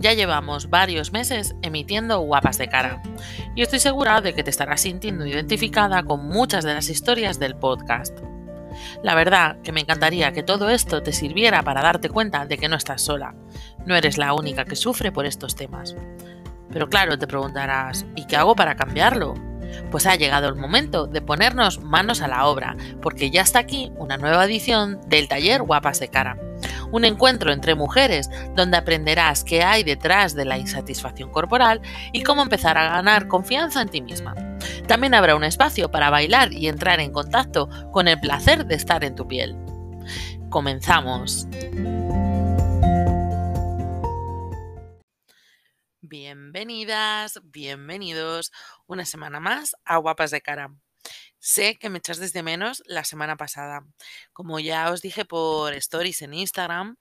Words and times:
ya 0.00 0.14
llevamos 0.14 0.70
varios 0.70 1.12
meses 1.12 1.54
emitiendo 1.62 2.20
guapas 2.20 2.58
de 2.58 2.68
cara 2.68 3.02
y 3.54 3.62
estoy 3.62 3.78
segura 3.78 4.20
de 4.20 4.34
que 4.34 4.42
te 4.42 4.50
estarás 4.50 4.80
sintiendo 4.80 5.26
identificada 5.26 6.02
con 6.02 6.26
muchas 6.26 6.64
de 6.64 6.74
las 6.74 6.88
historias 6.88 7.38
del 7.38 7.54
podcast. 7.54 8.18
La 9.02 9.14
verdad 9.14 9.60
que 9.62 9.72
me 9.72 9.80
encantaría 9.80 10.32
que 10.32 10.42
todo 10.42 10.70
esto 10.70 11.02
te 11.02 11.12
sirviera 11.12 11.62
para 11.62 11.82
darte 11.82 12.08
cuenta 12.08 12.46
de 12.46 12.56
que 12.56 12.68
no 12.68 12.76
estás 12.76 13.02
sola, 13.02 13.34
no 13.84 13.94
eres 13.94 14.16
la 14.16 14.32
única 14.32 14.64
que 14.64 14.76
sufre 14.76 15.12
por 15.12 15.26
estos 15.26 15.54
temas. 15.54 15.94
Pero 16.72 16.88
claro, 16.88 17.18
te 17.18 17.26
preguntarás, 17.26 18.06
¿y 18.16 18.26
qué 18.26 18.36
hago 18.36 18.56
para 18.56 18.76
cambiarlo? 18.76 19.49
Pues 19.90 20.06
ha 20.06 20.16
llegado 20.16 20.48
el 20.48 20.54
momento 20.54 21.06
de 21.06 21.22
ponernos 21.22 21.80
manos 21.80 22.22
a 22.22 22.28
la 22.28 22.46
obra, 22.46 22.76
porque 23.02 23.30
ya 23.30 23.42
está 23.42 23.58
aquí 23.58 23.92
una 23.96 24.16
nueva 24.16 24.44
edición 24.44 25.00
del 25.06 25.28
taller 25.28 25.62
Guapas 25.62 26.00
de 26.00 26.08
Cara. 26.08 26.38
Un 26.92 27.04
encuentro 27.04 27.52
entre 27.52 27.74
mujeres 27.74 28.28
donde 28.54 28.76
aprenderás 28.76 29.44
qué 29.44 29.62
hay 29.62 29.84
detrás 29.84 30.34
de 30.34 30.44
la 30.44 30.58
insatisfacción 30.58 31.30
corporal 31.30 31.80
y 32.12 32.22
cómo 32.22 32.42
empezar 32.42 32.76
a 32.76 32.90
ganar 32.90 33.28
confianza 33.28 33.80
en 33.82 33.88
ti 33.88 34.02
misma. 34.02 34.34
También 34.86 35.14
habrá 35.14 35.36
un 35.36 35.44
espacio 35.44 35.90
para 35.90 36.10
bailar 36.10 36.52
y 36.52 36.68
entrar 36.68 37.00
en 37.00 37.12
contacto 37.12 37.68
con 37.92 38.08
el 38.08 38.18
placer 38.20 38.66
de 38.66 38.74
estar 38.74 39.04
en 39.04 39.14
tu 39.14 39.28
piel. 39.28 39.56
Comenzamos. 40.50 41.46
Bienvenidas, 46.10 47.40
bienvenidos 47.44 48.50
una 48.90 49.06
semana 49.06 49.40
más 49.40 49.76
a 49.84 49.96
Guapas 49.98 50.30
de 50.30 50.40
Cara. 50.40 50.74
Sé 51.38 51.78
que 51.78 51.90
me 51.90 51.98
echas 51.98 52.18
desde 52.18 52.42
menos 52.42 52.82
la 52.86 53.04
semana 53.04 53.36
pasada. 53.36 53.86
Como 54.32 54.60
ya 54.60 54.90
os 54.92 55.02
dije 55.02 55.24
por 55.24 55.74
stories 55.74 56.22
en 56.22 56.34
Instagram, 56.34 56.96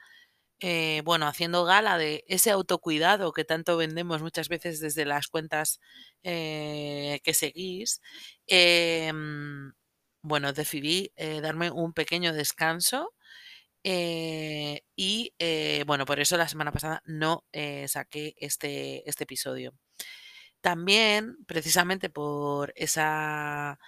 eh, 0.62 1.02
bueno, 1.05 1.27
haciendo 1.27 1.65
gala 1.65 1.98
de 1.98 2.23
ese 2.27 2.52
autocuidado 2.52 3.34
que 3.34 3.46
tanto 3.46 3.77
vendemos 3.77 4.21
muchas 4.21 4.49
veces 4.49 4.79
desde 4.81 5.05
las 5.05 5.27
cuentas 5.29 5.79
eh, 6.23 7.20
que 7.23 7.34
seguís, 7.34 8.01
em, 8.48 9.74
bueno, 10.21 10.53
decidí 10.53 11.13
eh, 11.15 11.41
darme 11.41 11.71
un 11.71 11.93
pequeño 11.93 12.34
descanso 12.34 13.13
eh, 13.84 14.81
y 14.96 15.34
eh, 15.40 15.84
bueno, 15.87 16.05
por 16.05 16.20
eso 16.20 16.37
la 16.37 16.48
semana 16.48 16.71
pasada 16.71 17.01
no 17.05 17.46
eh, 17.53 17.87
saqué 17.87 18.35
este, 18.37 19.09
este 19.09 19.24
episodio. 19.24 19.74
También, 20.62 21.38
precisamente 21.46 22.10
por 22.10 22.74
esa, 22.76 23.79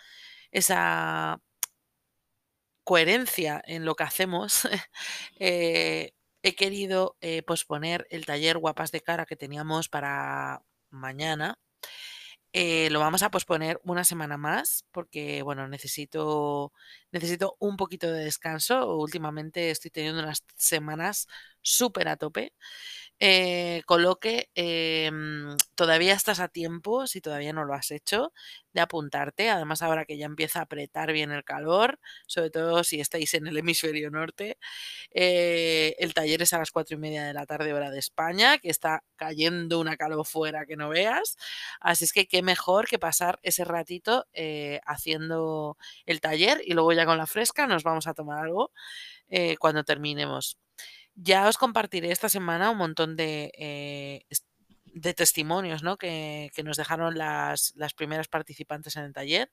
esa 0.52 1.42
coherencia 2.84 3.62
en 3.66 3.86
lo 3.86 3.96
que 3.96 4.04
hacemos, 4.04 4.68
he 5.40 6.56
querido 6.56 7.18
posponer 7.46 8.08
el 8.10 8.26
taller 8.26 8.58
Guapas 8.58 8.92
de 8.92 9.02
Cara 9.02 9.26
que 9.26 9.36
teníamos 9.36 9.90
para 9.90 10.64
mañana 10.90 11.58
eh, 12.54 12.90
lo 12.92 13.00
vamos 13.00 13.24
a 13.24 13.32
posponer 13.32 13.80
una 13.86 14.04
semana 14.04 14.38
más 14.38 14.86
porque, 14.92 15.42
bueno, 15.42 15.68
necesito, 15.70 16.74
necesito 17.12 17.56
un 17.60 17.78
poquito 17.78 18.12
de 18.12 18.26
descanso. 18.26 18.98
Últimamente 18.98 19.70
estoy 19.72 19.90
teniendo 19.92 20.22
unas 20.22 20.44
semanas 20.58 21.28
súper 21.62 22.08
a 22.08 22.18
tope. 22.18 22.54
Eh, 23.24 23.84
coloque, 23.86 24.50
em, 24.56 25.56
todavía 25.76 26.14
estás 26.16 26.40
a 26.40 26.48
tiempo, 26.48 27.06
si 27.06 27.22
todavía 27.22 27.54
no 27.54 27.66
lo 27.66 27.76
has 27.76 27.92
hecho, 27.92 28.34
de 28.74 28.82
apuntarte. 28.82 29.50
Además, 29.52 29.84
ahora 29.84 30.06
que 30.06 30.18
ya 30.18 30.26
empieza 30.26 30.60
a 30.60 30.64
apretar 30.64 31.12
bien 31.14 31.32
el 31.32 31.44
calor, 31.44 32.00
sobre 32.28 32.50
todo 32.50 32.84
si 32.84 33.00
estáis 33.00 33.34
en 33.36 33.46
el 33.48 33.58
hemisferio 33.58 34.10
norte, 34.10 34.58
eh, 35.12 35.96
el 36.00 36.14
taller 36.14 36.42
es 36.42 36.54
a 36.54 36.60
las 36.60 36.72
cuatro 36.72 36.96
y 36.98 37.00
media 37.00 37.24
de 37.26 37.34
la 37.34 37.46
tarde, 37.46 37.74
hora 37.74 37.92
de 37.92 38.00
España, 38.00 38.58
que 38.60 38.70
está 38.70 39.04
cayendo 39.18 39.80
una 39.80 39.98
calor 39.98 40.26
fuera 40.26 40.66
que 40.66 40.78
no 40.78 40.90
veas. 40.90 41.38
Así 41.80 42.06
es 42.06 42.14
que 42.14 42.28
qué 42.28 42.42
mejor 42.42 42.88
que 42.88 43.00
pasar 43.00 43.40
ese 43.44 43.66
ratito 43.66 44.26
eh, 44.34 44.80
haciendo 44.86 45.78
el 46.06 46.22
taller 46.22 46.62
y 46.66 46.74
luego 46.74 46.94
ya 46.94 47.06
con 47.06 47.18
la 47.18 47.28
fresca 47.28 47.68
nos 47.68 47.84
vamos 47.84 48.08
a 48.08 48.14
tomar 48.14 48.40
algo 48.44 48.72
cuando 49.60 49.84
terminemos. 49.86 50.58
Ya 51.16 51.48
os 51.50 51.58
compartiré 51.58 52.12
esta 52.12 52.30
semana 52.30 52.72
un 52.72 52.78
montón 52.78 53.16
de, 53.18 53.52
eh, 53.58 54.26
de 54.94 55.14
testimonios 55.14 55.84
¿no? 55.84 55.98
que, 55.98 56.52
nos 56.64 56.78
dejaron 56.78 57.18
las, 57.18 57.74
las, 57.76 57.94
primeras 57.94 58.28
participantes 58.28 58.96
en 58.96 59.04
el 59.04 59.14
taller. 59.14 59.52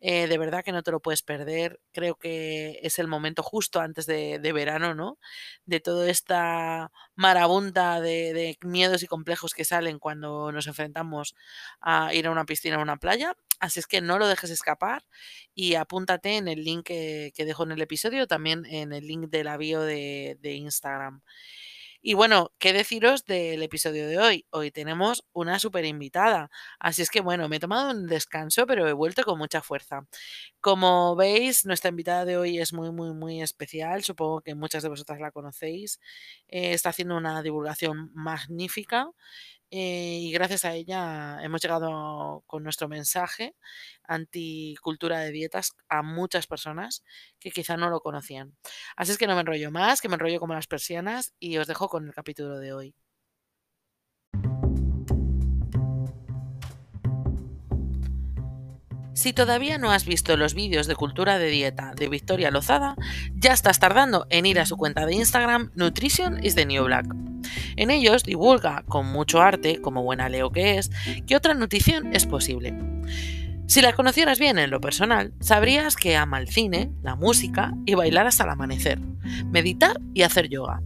Eh, 0.00 0.26
de 0.26 0.38
verdad 0.38 0.64
que 0.64 0.72
no 0.72 0.82
te 0.82 0.90
lo 0.90 1.00
puedes 1.00 1.22
perder. 1.22 1.80
Creo 1.92 2.16
que 2.16 2.80
es 2.82 2.98
el 2.98 3.08
momento 3.08 3.42
justo 3.42 3.80
antes 3.80 4.06
de, 4.06 4.52
verano, 4.52 4.94
¿no? 4.94 5.18
De 5.64 5.80
toda 5.80 6.10
esta 6.10 6.92
marabunta 7.14 8.00
de, 8.00 8.32
de, 8.34 8.58
miedos 8.62 9.02
y 9.02 9.06
complejos 9.06 9.54
que 9.54 9.64
salen 9.64 9.98
cuando 9.98 10.52
nos 10.52 10.66
enfrentamos 10.66 11.34
a 11.80 12.12
ir 12.14 12.26
a 12.26 12.30
una 12.30 12.44
piscina 12.44 12.78
o 12.78 12.82
una 12.82 12.96
playa. 12.96 13.34
Así 13.62 13.78
es 13.78 13.86
que 13.86 14.00
no 14.00 14.18
lo 14.18 14.26
dejes 14.26 14.50
escapar 14.50 15.04
y 15.54 15.76
apúntate 15.76 16.36
en 16.36 16.48
el 16.48 16.64
link 16.64 16.84
que, 16.86 17.32
dejo 17.36 17.62
en 17.62 17.70
el 17.70 17.80
episodio, 17.80 18.26
también 18.26 18.66
en 18.66 18.92
el 18.92 19.06
link 19.06 19.30
de 19.30 19.44
la 19.44 19.56
bio 19.56 19.82
de, 19.82 20.36
Instagram. 20.42 21.22
Y 22.04 22.14
bueno, 22.14 22.52
¿qué 22.58 22.72
deciros 22.72 23.24
del 23.26 23.62
episodio 23.62 24.08
de 24.08 24.18
hoy? 24.18 24.46
Hoy 24.50 24.72
tenemos 24.72 25.24
una 25.32 25.60
súper 25.60 25.84
invitada. 25.84 26.50
Así 26.80 27.00
es 27.02 27.10
que 27.10 27.20
bueno, 27.20 27.48
me 27.48 27.56
he 27.56 27.60
tomado 27.60 27.92
un 27.92 28.08
descanso, 28.08 28.66
pero 28.66 28.88
he 28.88 28.92
vuelto 28.92 29.22
con 29.22 29.38
mucha 29.38 29.62
fuerza. 29.62 30.06
Como 30.60 31.14
veis, 31.16 31.64
nuestra 31.64 31.90
invitada 31.90 32.24
de 32.24 32.36
hoy 32.36 32.58
es 32.58 32.72
muy, 32.72 32.90
muy, 32.92 33.14
muy 33.14 33.40
especial. 33.42 34.02
Supongo 34.04 34.40
que 34.42 34.54
muchas 34.56 34.82
de 34.82 34.88
vosotras 34.88 35.20
la 35.20 35.30
conocéis. 35.30 36.00
Eh, 36.48 36.72
está 36.72 36.88
haciendo 36.90 37.16
una 37.16 37.40
divulgación 37.42 38.10
magnífica. 38.14 39.08
Eh, 39.74 40.18
y 40.20 40.32
gracias 40.32 40.66
a 40.66 40.74
ella 40.74 41.38
hemos 41.42 41.62
llegado 41.62 42.44
con 42.46 42.62
nuestro 42.62 42.88
mensaje 42.90 43.56
anticultura 44.04 45.20
de 45.20 45.30
dietas 45.32 45.72
a 45.88 46.02
muchas 46.02 46.46
personas 46.46 47.02
que 47.40 47.50
quizá 47.50 47.78
no 47.78 47.88
lo 47.88 48.00
conocían. 48.00 48.54
Así 48.96 49.12
es 49.12 49.18
que 49.18 49.26
no 49.26 49.34
me 49.34 49.40
enrollo 49.40 49.70
más, 49.70 50.02
que 50.02 50.08
me 50.10 50.14
enrollo 50.16 50.40
como 50.40 50.52
las 50.54 50.66
persianas 50.66 51.32
y 51.38 51.56
os 51.56 51.66
dejo 51.66 51.88
con 51.88 52.06
el 52.06 52.12
capítulo 52.14 52.58
de 52.58 52.74
hoy. 52.74 52.94
Si 59.14 59.34
todavía 59.34 59.76
no 59.76 59.90
has 59.90 60.06
visto 60.06 60.36
los 60.38 60.54
vídeos 60.54 60.86
de 60.86 60.96
cultura 60.96 61.38
de 61.38 61.48
dieta 61.48 61.92
de 61.94 62.08
Victoria 62.08 62.50
Lozada, 62.50 62.96
ya 63.34 63.52
estás 63.52 63.78
tardando 63.78 64.26
en 64.30 64.46
ir 64.46 64.58
a 64.58 64.64
su 64.64 64.78
cuenta 64.78 65.04
de 65.04 65.14
Instagram 65.14 65.70
Nutrition 65.74 66.42
is 66.42 66.54
the 66.54 66.64
New 66.64 66.84
Black. 66.84 67.06
En 67.76 67.90
ellos 67.90 68.24
divulga, 68.24 68.84
con 68.88 69.06
mucho 69.06 69.42
arte, 69.42 69.82
como 69.82 70.02
buena 70.02 70.30
leo 70.30 70.50
que 70.50 70.78
es, 70.78 70.90
que 71.26 71.36
otra 71.36 71.52
nutrición 71.52 72.14
es 72.14 72.24
posible. 72.24 72.74
Si 73.66 73.82
la 73.82 73.92
conocieras 73.92 74.38
bien 74.38 74.58
en 74.58 74.70
lo 74.70 74.80
personal, 74.80 75.34
sabrías 75.40 75.96
que 75.96 76.16
ama 76.16 76.38
el 76.38 76.48
cine, 76.48 76.90
la 77.02 77.14
música 77.14 77.74
y 77.84 77.94
bailar 77.94 78.26
hasta 78.26 78.44
el 78.44 78.50
amanecer, 78.50 78.98
meditar 79.50 80.00
y 80.14 80.22
hacer 80.22 80.48
yoga. 80.48 80.80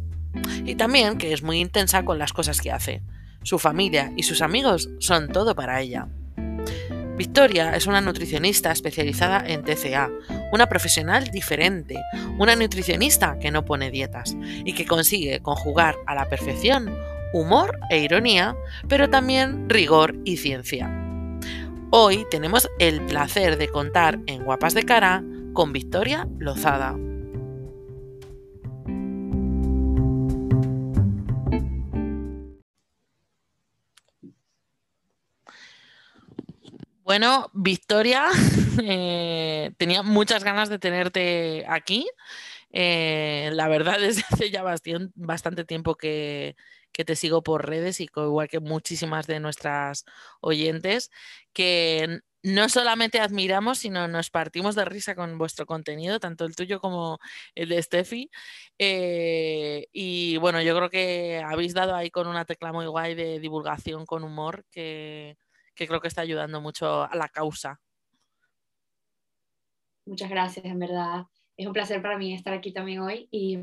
Y 0.64 0.74
también 0.74 1.16
que 1.16 1.32
es 1.32 1.42
muy 1.42 1.60
intensa 1.60 2.04
con 2.04 2.18
las 2.18 2.32
cosas 2.32 2.60
que 2.60 2.72
hace. 2.72 3.02
Su 3.44 3.60
familia 3.60 4.12
y 4.16 4.24
sus 4.24 4.42
amigos 4.42 4.90
son 4.98 5.28
todo 5.28 5.54
para 5.54 5.80
ella. 5.80 6.08
Victoria 7.16 7.74
es 7.74 7.86
una 7.86 8.02
nutricionista 8.02 8.70
especializada 8.70 9.42
en 9.46 9.64
TCA, 9.64 10.10
una 10.52 10.66
profesional 10.68 11.28
diferente, 11.28 11.96
una 12.38 12.54
nutricionista 12.56 13.38
que 13.38 13.50
no 13.50 13.64
pone 13.64 13.90
dietas 13.90 14.36
y 14.64 14.74
que 14.74 14.84
consigue 14.84 15.40
conjugar 15.40 15.96
a 16.06 16.14
la 16.14 16.28
perfección 16.28 16.94
humor 17.32 17.78
e 17.90 18.00
ironía, 18.00 18.54
pero 18.86 19.08
también 19.08 19.68
rigor 19.70 20.16
y 20.24 20.36
ciencia. 20.36 20.90
Hoy 21.90 22.26
tenemos 22.30 22.68
el 22.78 23.00
placer 23.02 23.56
de 23.56 23.68
contar 23.68 24.18
en 24.26 24.44
Guapas 24.44 24.74
de 24.74 24.84
Cara 24.84 25.24
con 25.54 25.72
Victoria 25.72 26.28
Lozada. 26.38 26.96
Bueno, 37.06 37.50
Victoria, 37.54 38.26
eh, 38.82 39.70
tenía 39.78 40.02
muchas 40.02 40.42
ganas 40.42 40.68
de 40.68 40.80
tenerte 40.80 41.64
aquí. 41.68 42.08
Eh, 42.72 43.50
la 43.52 43.68
verdad, 43.68 44.00
desde 44.00 44.22
hace 44.32 44.50
ya 44.50 44.64
bastante 45.14 45.64
tiempo 45.64 45.94
que, 45.96 46.56
te 46.92 47.14
sigo 47.16 47.42
por 47.44 47.68
redes 47.68 48.00
y 48.00 48.08
igual 48.16 48.48
que 48.48 48.58
muchísimas 48.58 49.26
de 49.28 49.38
nuestras 49.38 50.04
oyentes, 50.40 51.10
que 51.52 52.20
no 52.42 52.68
solamente 52.68 53.20
admiramos, 53.20 53.78
sino 53.78 54.08
nos 54.08 54.30
partimos 54.30 54.74
de 54.74 54.84
risa 54.86 55.14
con 55.14 55.38
vuestro 55.38 55.64
contenido, 55.66 56.18
tanto 56.20 56.44
el 56.44 56.56
tuyo 56.56 56.80
como 56.80 57.18
el 57.54 57.68
de 57.68 57.82
Steffi. 57.82 58.30
Eh, 58.78 59.86
y 59.92 60.38
bueno, 60.38 60.60
yo 60.62 60.74
creo 60.76 60.90
que 60.90 61.40
habéis 61.44 61.72
dado 61.74 61.94
ahí 61.94 62.10
con 62.10 62.26
una 62.26 62.44
tecla 62.46 62.72
muy 62.72 62.86
guay 62.86 63.14
de 63.14 63.38
divulgación 63.40 64.06
con 64.06 64.24
humor 64.24 64.64
que 64.72 65.36
que 65.76 65.86
creo 65.86 66.00
que 66.00 66.08
está 66.08 66.22
ayudando 66.22 66.60
mucho 66.60 67.04
a 67.04 67.14
la 67.14 67.28
causa. 67.28 67.80
Muchas 70.06 70.30
gracias, 70.30 70.64
en 70.64 70.78
verdad. 70.78 71.26
Es 71.56 71.66
un 71.66 71.72
placer 71.72 72.00
para 72.00 72.18
mí 72.18 72.34
estar 72.34 72.54
aquí 72.54 72.72
también 72.72 73.00
hoy 73.00 73.28
y, 73.30 73.56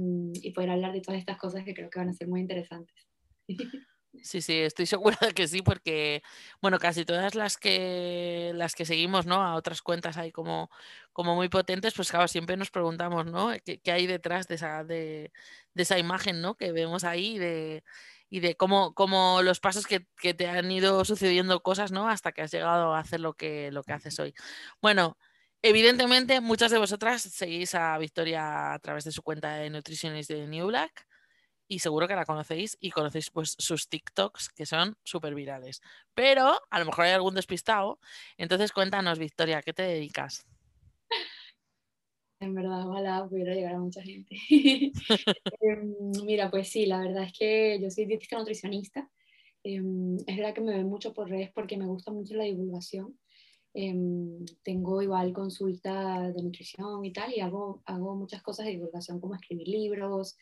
poder 0.51 0.69
hablar 0.69 0.93
de 0.93 1.01
todas 1.01 1.19
estas 1.19 1.37
cosas 1.37 1.63
que 1.63 1.73
creo 1.73 1.89
que 1.89 1.99
van 1.99 2.09
a 2.09 2.13
ser 2.13 2.27
muy 2.27 2.39
interesantes. 2.39 2.95
Sí, 4.21 4.43
sí, 4.43 4.59
estoy 4.59 4.85
segura 5.17 5.17
de 5.21 5.33
que 5.33 5.47
sí, 5.47 5.63
porque, 5.63 6.21
bueno, 6.61 6.77
casi 6.77 7.03
todas 7.03 7.33
las 7.33 7.57
que 7.57 8.51
las 8.53 8.75
que 8.75 8.85
seguimos, 8.85 9.25
¿no? 9.25 9.41
A 9.41 9.55
otras 9.55 9.81
cuentas 9.81 10.17
ahí 10.17 10.31
como, 10.31 10.69
como 11.13 11.33
muy 11.33 11.49
potentes, 11.49 11.95
pues 11.95 12.11
claro, 12.11 12.27
siempre 12.27 12.55
nos 12.55 12.69
preguntamos, 12.69 13.25
¿no? 13.25 13.49
¿Qué, 13.65 13.79
qué 13.79 13.91
hay 13.91 14.05
detrás 14.05 14.47
de 14.47 14.53
esa, 14.55 14.83
de, 14.83 15.31
de 15.73 15.83
esa 15.83 15.97
imagen, 15.97 16.41
¿no? 16.41 16.55
Que 16.55 16.71
vemos 16.71 17.03
ahí 17.03 17.39
de, 17.39 17.83
y 18.33 18.39
de 18.39 18.55
cómo, 18.55 18.95
cómo 18.95 19.43
los 19.43 19.59
pasos 19.59 19.85
que, 19.85 20.07
que, 20.17 20.33
te 20.33 20.47
han 20.47 20.71
ido 20.71 21.05
sucediendo 21.05 21.61
cosas, 21.61 21.91
¿no? 21.91 22.09
Hasta 22.09 22.31
que 22.31 22.41
has 22.41 22.51
llegado 22.51 22.95
a 22.95 22.99
hacer 22.99 23.19
lo 23.19 23.33
que, 23.33 23.69
lo 23.71 23.83
que 23.83 23.93
haces 23.93 24.17
hoy. 24.17 24.33
Bueno, 24.81 25.19
evidentemente 25.61 26.41
muchas 26.41 26.71
de 26.71 26.79
vosotras 26.79 27.21
seguís 27.21 27.75
a 27.75 27.95
Victoria 27.99 28.73
a 28.73 28.79
través 28.79 29.03
de 29.03 29.11
su 29.11 29.21
cuenta 29.21 29.53
de 29.57 29.69
Nutritionist 29.69 30.31
de 30.31 30.47
New 30.47 30.65
Black 30.65 31.05
y 31.67 31.77
seguro 31.77 32.07
que 32.07 32.15
la 32.15 32.25
conocéis 32.25 32.75
y 32.79 32.89
conocéis 32.89 33.29
pues 33.29 33.55
sus 33.59 33.87
TikToks 33.87 34.49
que 34.49 34.65
son 34.65 34.97
súper 35.03 35.35
virales. 35.35 35.83
Pero 36.15 36.59
a 36.71 36.79
lo 36.79 36.85
mejor 36.85 37.05
hay 37.05 37.11
algún 37.11 37.35
despistado. 37.35 37.99
Entonces 38.37 38.71
cuéntanos, 38.71 39.19
Victoria, 39.19 39.61
¿qué 39.61 39.73
te 39.73 39.83
dedicas? 39.83 40.47
En 42.43 42.53
verdad, 42.53 42.87
ojalá 42.87 43.27
pudiera 43.27 43.53
llegar 43.53 43.75
a 43.75 43.79
mucha 43.79 44.01
gente. 44.01 44.35
Em, 45.61 45.95
mira, 46.25 46.51
pues 46.51 46.69
sí, 46.69 46.85
la 46.85 46.99
verdad 46.99 47.23
es 47.23 47.33
que 47.33 47.79
yo 47.81 47.89
soy 47.89 48.05
dietista 48.05 48.37
nutricionista. 48.37 49.09
Em, 49.63 50.17
es 50.27 50.37
verdad 50.37 50.53
que 50.53 50.61
me 50.61 50.75
ven 50.75 50.87
mucho 50.87 51.13
por 51.13 51.29
redes 51.29 51.51
porque 51.53 51.77
me 51.77 51.85
gusta 51.85 52.11
mucho 52.11 52.35
la 52.35 52.43
divulgación. 52.43 53.17
Em, 53.75 54.45
tengo 54.61 55.01
igual 55.01 55.33
consulta 55.33 56.31
de 56.31 56.43
nutrición 56.43 57.03
y 57.05 57.11
tal, 57.11 57.33
y 57.33 57.39
hago, 57.39 57.81
hago 57.85 58.15
muchas 58.15 58.43
cosas 58.43 58.65
de 58.65 58.73
divulgación 58.73 59.19
como 59.19 59.33
escribir 59.33 59.67
libros, 59.67 60.37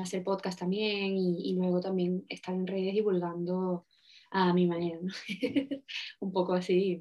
hacer 0.00 0.22
podcast 0.22 0.58
también, 0.58 1.16
y, 1.16 1.54
luego 1.54 1.80
también 1.80 2.26
estar 2.28 2.54
en 2.54 2.66
redes 2.66 2.92
divulgando 2.94 3.86
a 4.30 4.52
mi 4.52 4.66
manera, 4.66 4.98
¿no? 5.02 5.12
un 6.20 6.32
poco 6.32 6.54
así. 6.54 7.00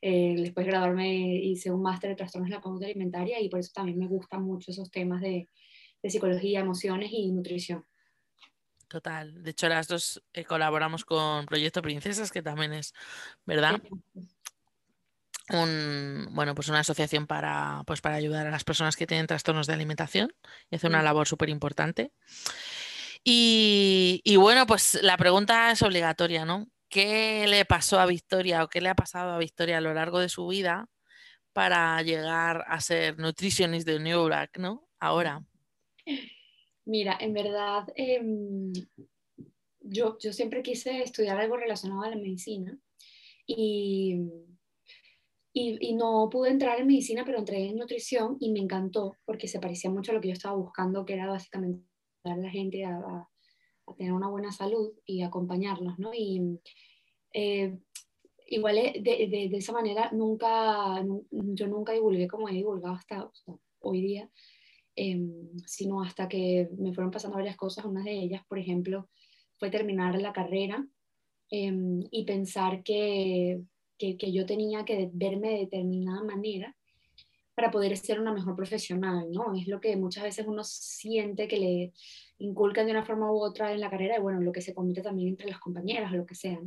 Eh, 0.00 0.34
después 0.36 0.66
de 0.66 0.72
graduarme 0.72 1.36
hice 1.36 1.70
un 1.70 1.82
máster 1.82 2.10
de 2.10 2.16
trastornos 2.16 2.50
de 2.50 2.56
la 2.56 2.60
conducta 2.60 2.86
alimentaria 2.86 3.40
y 3.40 3.48
por 3.48 3.60
eso 3.60 3.72
también 3.74 3.98
me 3.98 4.08
gustan 4.08 4.42
mucho 4.42 4.70
esos 4.70 4.90
temas 4.90 5.20
de, 5.20 5.48
de 6.02 6.10
psicología, 6.10 6.60
emociones 6.60 7.10
y 7.12 7.30
nutrición. 7.32 7.84
Total. 8.88 9.42
De 9.42 9.50
hecho, 9.50 9.68
las 9.68 9.88
dos 9.88 10.22
eh, 10.32 10.44
colaboramos 10.44 11.04
con 11.04 11.46
Proyecto 11.46 11.82
Princesas, 11.82 12.30
que 12.30 12.42
también 12.42 12.72
es, 12.72 12.92
¿verdad? 13.44 13.80
un, 15.50 16.28
bueno, 16.30 16.54
pues 16.54 16.68
una 16.68 16.80
asociación 16.80 17.26
para, 17.26 17.82
pues 17.86 18.00
para 18.00 18.16
ayudar 18.16 18.46
a 18.46 18.50
las 18.50 18.64
personas 18.64 18.96
que 18.96 19.06
tienen 19.06 19.26
trastornos 19.26 19.66
de 19.66 19.74
alimentación 19.74 20.34
y 20.70 20.76
hace 20.76 20.86
una 20.86 21.02
labor 21.02 21.28
súper 21.28 21.50
importante. 21.50 22.12
Y, 23.26 24.36
bueno, 24.36 24.66
pues 24.66 25.02
la 25.02 25.16
pregunta 25.16 25.70
es 25.70 25.82
obligatoria, 25.82 26.44
¿no? 26.44 26.68
¿Qué 26.90 27.46
le 27.48 27.64
pasó 27.64 27.98
a 27.98 28.06
Victoria 28.06 28.62
o 28.62 28.68
qué 28.68 28.82
le 28.82 28.90
ha 28.90 28.94
pasado 28.94 29.32
a 29.32 29.38
Victoria 29.38 29.78
a 29.78 29.80
lo 29.80 29.94
largo 29.94 30.20
de 30.20 30.28
su 30.28 30.46
vida 30.46 30.88
para 31.54 32.02
llegar 32.02 32.64
a 32.68 32.80
ser 32.80 33.18
nutritionist 33.18 33.86
de 33.86 33.98
New 33.98 34.24
Black, 34.26 34.58
¿no? 34.58 34.86
Ahora. 35.00 35.42
Mira, 36.84 37.16
en 37.18 37.32
verdad, 37.32 37.84
eh, 37.96 38.20
yo, 39.80 40.18
siempre 40.18 40.62
quise 40.62 41.02
estudiar 41.02 41.40
algo 41.40 41.56
relacionado 41.56 42.02
a 42.02 42.10
la 42.10 42.16
medicina 42.16 42.78
y 43.46 44.18
no 45.94 46.28
pude 46.30 46.50
entrar 46.50 46.78
en 46.78 46.86
medicina, 46.86 47.24
pero 47.24 47.38
entré 47.38 47.68
en 47.68 47.76
nutrición 47.76 48.36
y 48.38 48.52
me 48.52 48.60
encantó 48.60 49.16
porque 49.24 49.48
se 49.48 49.60
parecía 49.60 49.88
mucho 49.88 50.10
a 50.10 50.14
lo 50.14 50.20
que 50.20 50.28
yo 50.28 50.34
estaba 50.34 50.56
buscando, 50.56 51.06
que 51.06 51.14
era 51.14 51.26
básicamente 51.26 51.93
a 52.24 52.36
la 52.36 52.50
gente 52.50 52.84
a, 52.84 53.28
tener 53.98 54.12
una 54.12 54.28
buena 54.28 54.50
salud 54.50 54.92
y 55.04 55.20
acompañarlos, 55.20 55.98
¿no? 55.98 56.12
Y 56.14 56.58
eh, 57.34 57.78
igual 58.46 58.78
eh, 58.78 58.94
de, 59.02 59.48
de, 59.50 59.56
esa 59.56 59.72
manera 59.72 60.10
nunca, 60.10 61.04
yo 61.30 61.66
nunca 61.66 61.92
divulgué 61.92 62.26
como 62.26 62.48
he 62.48 62.52
divulgado 62.52 62.94
hasta 62.94 63.30
hoy 63.80 64.00
día, 64.00 64.30
em, 64.96 65.54
sino 65.66 66.00
hasta 66.02 66.28
que 66.28 66.70
me 66.78 66.94
fueron 66.94 67.10
pasando 67.10 67.36
varias 67.36 67.56
cosas. 67.56 67.84
Una 67.84 68.02
de 68.02 68.12
ellas, 68.12 68.42
por 68.48 68.58
ejemplo, 68.58 69.10
fue 69.58 69.70
terminar 69.70 70.18
la 70.20 70.32
carrera 70.32 70.86
em, 71.50 72.00
y 72.10 72.24
pensar 72.24 72.82
que 72.82 73.60
que, 73.98 74.16
que, 74.16 74.32
yo 74.32 74.44
tenía 74.44 74.84
que 74.84 75.08
verme 75.12 75.50
de 75.50 75.58
determinada 75.58 76.24
manera 76.24 76.76
para 77.54 77.70
poder 77.70 77.96
ser 77.96 78.20
una 78.20 78.32
mejor 78.32 78.56
profesional, 78.56 79.30
¿no? 79.30 79.54
Es 79.54 79.68
lo 79.68 79.80
que 79.80 79.96
muchas 79.96 80.24
veces 80.24 80.46
uno 80.46 80.64
siente 80.64 81.46
que 81.46 81.58
le 81.58 81.92
inculcan 82.38 82.86
de 82.86 82.92
una 82.92 83.04
forma 83.04 83.30
u 83.32 83.36
otra 83.36 83.72
en 83.72 83.80
la 83.80 83.90
carrera 83.90 84.16
y 84.18 84.20
bueno, 84.20 84.40
lo 84.40 84.52
que 84.52 84.60
se 84.60 84.74
comete 84.74 85.02
también 85.02 85.28
entre 85.28 85.48
las 85.48 85.60
compañeras 85.60 86.12
o 86.12 86.16
lo 86.16 86.26
que 86.26 86.34
sea. 86.34 86.58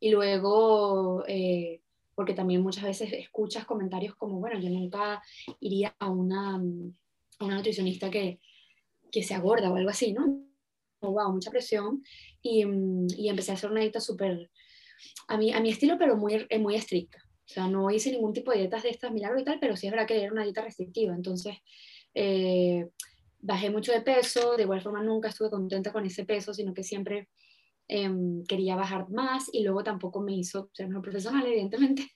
Y 0.00 0.10
luego, 0.10 1.24
eh, 1.26 1.80
porque 2.14 2.34
también 2.34 2.62
muchas 2.62 2.84
veces 2.84 3.12
escuchas 3.12 3.66
comentarios 3.66 4.14
como, 4.14 4.40
bueno, 4.40 4.58
yo 4.58 4.70
nunca 4.70 5.22
iría 5.60 5.94
a 5.98 6.10
una, 6.10 6.54
a 6.54 7.44
una 7.44 7.56
nutricionista 7.56 8.10
que, 8.10 8.40
que 9.12 9.22
sea 9.22 9.40
gorda 9.40 9.70
o 9.70 9.76
algo 9.76 9.90
así, 9.90 10.12
¿no? 10.12 10.42
Wow, 11.00 11.32
mucha 11.32 11.50
presión. 11.50 12.02
Y, 12.42 12.64
y 13.16 13.28
empecé 13.28 13.50
a 13.50 13.54
hacer 13.54 13.70
una 13.70 13.80
dieta 13.80 14.00
súper 14.00 14.50
a 15.28 15.36
mi, 15.36 15.52
a 15.52 15.60
mi 15.60 15.70
estilo, 15.70 15.96
pero 15.98 16.16
muy, 16.16 16.46
eh, 16.48 16.58
muy 16.58 16.74
estricta. 16.74 17.23
O 17.46 17.52
sea, 17.52 17.68
no 17.68 17.90
hice 17.90 18.10
ningún 18.10 18.32
tipo 18.32 18.50
de 18.50 18.58
dietas 18.58 18.82
de 18.82 18.90
estas 18.90 19.12
milagros 19.12 19.42
y 19.42 19.44
tal, 19.44 19.58
pero 19.60 19.76
sí 19.76 19.86
es 19.86 19.92
verdad 19.92 20.06
que 20.06 20.22
era 20.22 20.32
una 20.32 20.44
dieta 20.44 20.62
restrictiva. 20.62 21.14
Entonces, 21.14 21.56
eh, 22.14 22.88
bajé 23.38 23.70
mucho 23.70 23.92
de 23.92 24.00
peso, 24.00 24.56
de 24.56 24.62
igual 24.62 24.80
forma 24.80 25.02
nunca 25.02 25.28
estuve 25.28 25.50
contenta 25.50 25.92
con 25.92 26.06
ese 26.06 26.24
peso, 26.24 26.54
sino 26.54 26.72
que 26.72 26.82
siempre 26.82 27.28
em, 27.86 28.42
quería 28.44 28.76
bajar 28.76 29.10
más 29.10 29.50
y 29.52 29.62
luego 29.62 29.84
tampoco 29.84 30.20
me 30.20 30.34
hizo 30.34 30.70
ser 30.72 30.88
mejor 30.88 31.02
profesional, 31.02 31.44
evidentemente. 31.46 32.10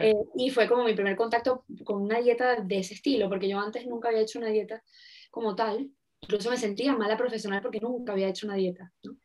Eh, 0.00 0.14
y 0.36 0.50
fue 0.50 0.66
como 0.66 0.84
mi 0.84 0.94
primer 0.94 1.14
contacto 1.14 1.64
con 1.84 2.00
una 2.02 2.18
dieta 2.18 2.56
de 2.60 2.78
ese 2.78 2.94
estilo, 2.94 3.28
porque 3.28 3.48
yo 3.48 3.58
antes 3.60 3.86
nunca 3.86 4.08
había 4.08 4.22
hecho 4.22 4.38
una 4.38 4.48
dieta 4.48 4.82
como 5.30 5.54
tal. 5.54 5.90
Incluso 6.22 6.50
me 6.50 6.56
sentía 6.56 6.96
mala 6.96 7.16
profesional 7.16 7.60
porque 7.60 7.80
nunca 7.80 8.12
había 8.12 8.28
hecho 8.28 8.46
una 8.46 8.56
dieta, 8.56 8.92
¿no? 9.02 9.16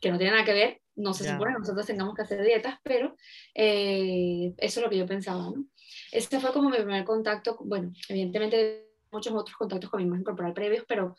que 0.00 0.10
no 0.10 0.18
tiene 0.18 0.32
nada 0.32 0.44
que 0.44 0.52
ver 0.52 0.80
no 0.98 1.14
se 1.14 1.30
supone 1.30 1.52
que 1.52 1.60
nosotros 1.60 1.86
tengamos 1.86 2.14
que 2.14 2.22
hacer 2.22 2.44
dietas, 2.44 2.76
pero 2.82 3.16
eh, 3.54 4.52
eso 4.58 4.80
es 4.80 4.84
lo 4.84 4.90
que 4.90 4.98
yo 4.98 5.06
pensaba, 5.06 5.44
¿no? 5.44 5.64
Este 6.10 6.40
fue 6.40 6.52
como 6.52 6.70
mi 6.70 6.76
primer 6.76 7.04
contacto, 7.04 7.56
bueno, 7.64 7.92
evidentemente 8.08 8.88
muchos 9.10 9.32
otros 9.32 9.56
contactos 9.56 9.90
con 9.90 10.00
mi 10.00 10.06
imagen 10.06 10.24
corporal 10.24 10.52
previos, 10.52 10.84
pero 10.86 11.16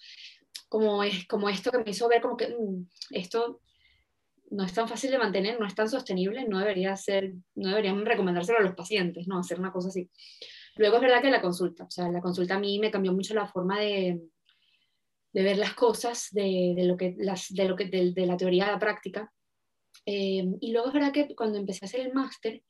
como, 0.67 1.03
es, 1.03 1.25
como 1.27 1.49
esto 1.49 1.71
que 1.71 1.79
me 1.79 1.91
hizo 1.91 2.07
ver 2.09 2.21
como 2.21 2.35
que 2.35 2.49
mm, 2.49 2.87
esto 3.11 3.61
no 4.51 4.63
es 4.63 4.73
tan 4.73 4.87
fácil 4.87 5.11
de 5.11 5.17
mantener, 5.17 5.59
no 5.59 5.65
es 5.65 5.75
tan 5.75 5.89
sostenible, 5.89 6.45
no 6.47 6.59
debería 6.59 6.95
ser, 6.95 7.33
no 7.55 7.69
deberían 7.69 8.05
recomendárselo 8.05 8.59
a 8.59 8.63
los 8.63 8.75
pacientes, 8.75 9.27
¿no? 9.27 9.39
Hacer 9.39 9.59
una 9.59 9.71
cosa 9.71 9.89
así. 9.89 10.09
Luego 10.75 10.97
es 10.97 11.01
verdad 11.01 11.21
que 11.21 11.31
la 11.31 11.41
consulta, 11.41 11.85
o 11.85 11.91
sea, 11.91 12.09
la 12.09 12.21
consulta 12.21 12.55
a 12.55 12.59
mí 12.59 12.79
me 12.79 12.91
cambió 12.91 13.13
mucho 13.13 13.33
la 13.33 13.47
forma 13.47 13.79
de, 13.79 14.21
de 15.31 15.43
ver 15.43 15.57
las 15.57 15.73
cosas, 15.73 16.29
de, 16.31 16.73
de 16.75 16.83
lo 16.85 16.97
que, 16.97 17.15
las, 17.17 17.47
de, 17.49 17.65
lo 17.65 17.75
que, 17.75 17.85
de, 17.85 18.11
de 18.11 18.25
la 18.25 18.37
teoría 18.37 18.67
a 18.67 18.71
la 18.71 18.79
práctica, 18.79 19.31
eh, 20.05 20.43
y 20.59 20.71
luego 20.71 20.87
es 20.87 20.93
verdad 20.93 21.11
que 21.11 21.35
cuando 21.35 21.57
empecé 21.57 21.85
a 21.85 21.87
hacer 21.87 22.01
el 22.01 22.13
máster 22.13 22.63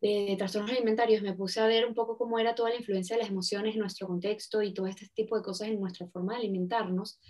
de, 0.00 0.34
trastornos 0.36 0.72
alimentarios, 0.72 1.22
me 1.22 1.34
puse 1.34 1.60
a 1.60 1.66
ver 1.66 1.86
un 1.86 1.94
poco 1.94 2.18
cómo 2.18 2.38
era 2.38 2.54
toda 2.54 2.70
la 2.70 2.76
influencia 2.76 3.16
de 3.16 3.22
las 3.22 3.30
emociones 3.30 3.74
en 3.74 3.80
nuestro 3.80 4.06
contexto 4.06 4.62
y 4.62 4.74
todo 4.74 4.86
este 4.86 5.08
tipo 5.14 5.36
de 5.36 5.42
cosas 5.42 5.68
en 5.68 5.80
nuestra 5.80 6.06
forma 6.08 6.34
de 6.34 6.40
alimentarnos. 6.40 7.20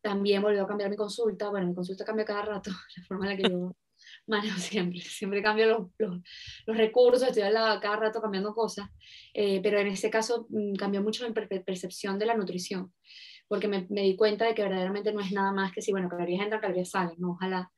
También 0.00 0.42
volvió 0.42 0.62
a 0.62 0.66
cambiar 0.66 0.90
mi 0.90 0.96
consulta. 0.96 1.50
Bueno, 1.50 1.66
mi 1.66 1.74
consulta 1.74 2.04
cambia 2.04 2.24
cada 2.24 2.42
rato, 2.42 2.70
la 2.96 3.02
forma 3.04 3.26
en 3.26 3.30
la 3.30 3.36
que 3.36 3.50
yo 3.50 3.76
manejo 4.26 4.58
siempre. 4.58 5.00
Siempre 5.00 5.42
cambio 5.42 5.66
los, 5.66 5.88
los, 5.98 6.20
los 6.66 6.76
recursos, 6.76 7.28
estoy 7.28 7.50
la, 7.50 7.78
cada 7.80 7.96
rato 7.96 8.22
cambiando 8.22 8.54
cosas. 8.54 8.88
Eh, 9.34 9.60
pero 9.62 9.78
en 9.78 9.88
este 9.88 10.08
caso 10.08 10.46
mm, 10.48 10.74
cambió 10.74 11.02
mucho 11.02 11.28
mi 11.28 11.34
percepción 11.34 12.18
de 12.18 12.26
la 12.26 12.34
nutrición 12.34 12.92
porque 13.48 13.66
me, 13.66 13.86
me, 13.88 14.02
di 14.02 14.14
cuenta 14.14 14.44
de 14.44 14.54
que 14.54 14.62
verdaderamente 14.62 15.10
no 15.10 15.20
es 15.20 15.32
nada 15.32 15.52
más 15.52 15.72
que 15.72 15.80
si, 15.80 15.90
bueno, 15.90 16.10
calorías 16.10 16.42
entran, 16.42 16.60
calorías 16.60 16.90
salen, 16.90 17.14
¿no? 17.16 17.30
Ojalá 17.30 17.72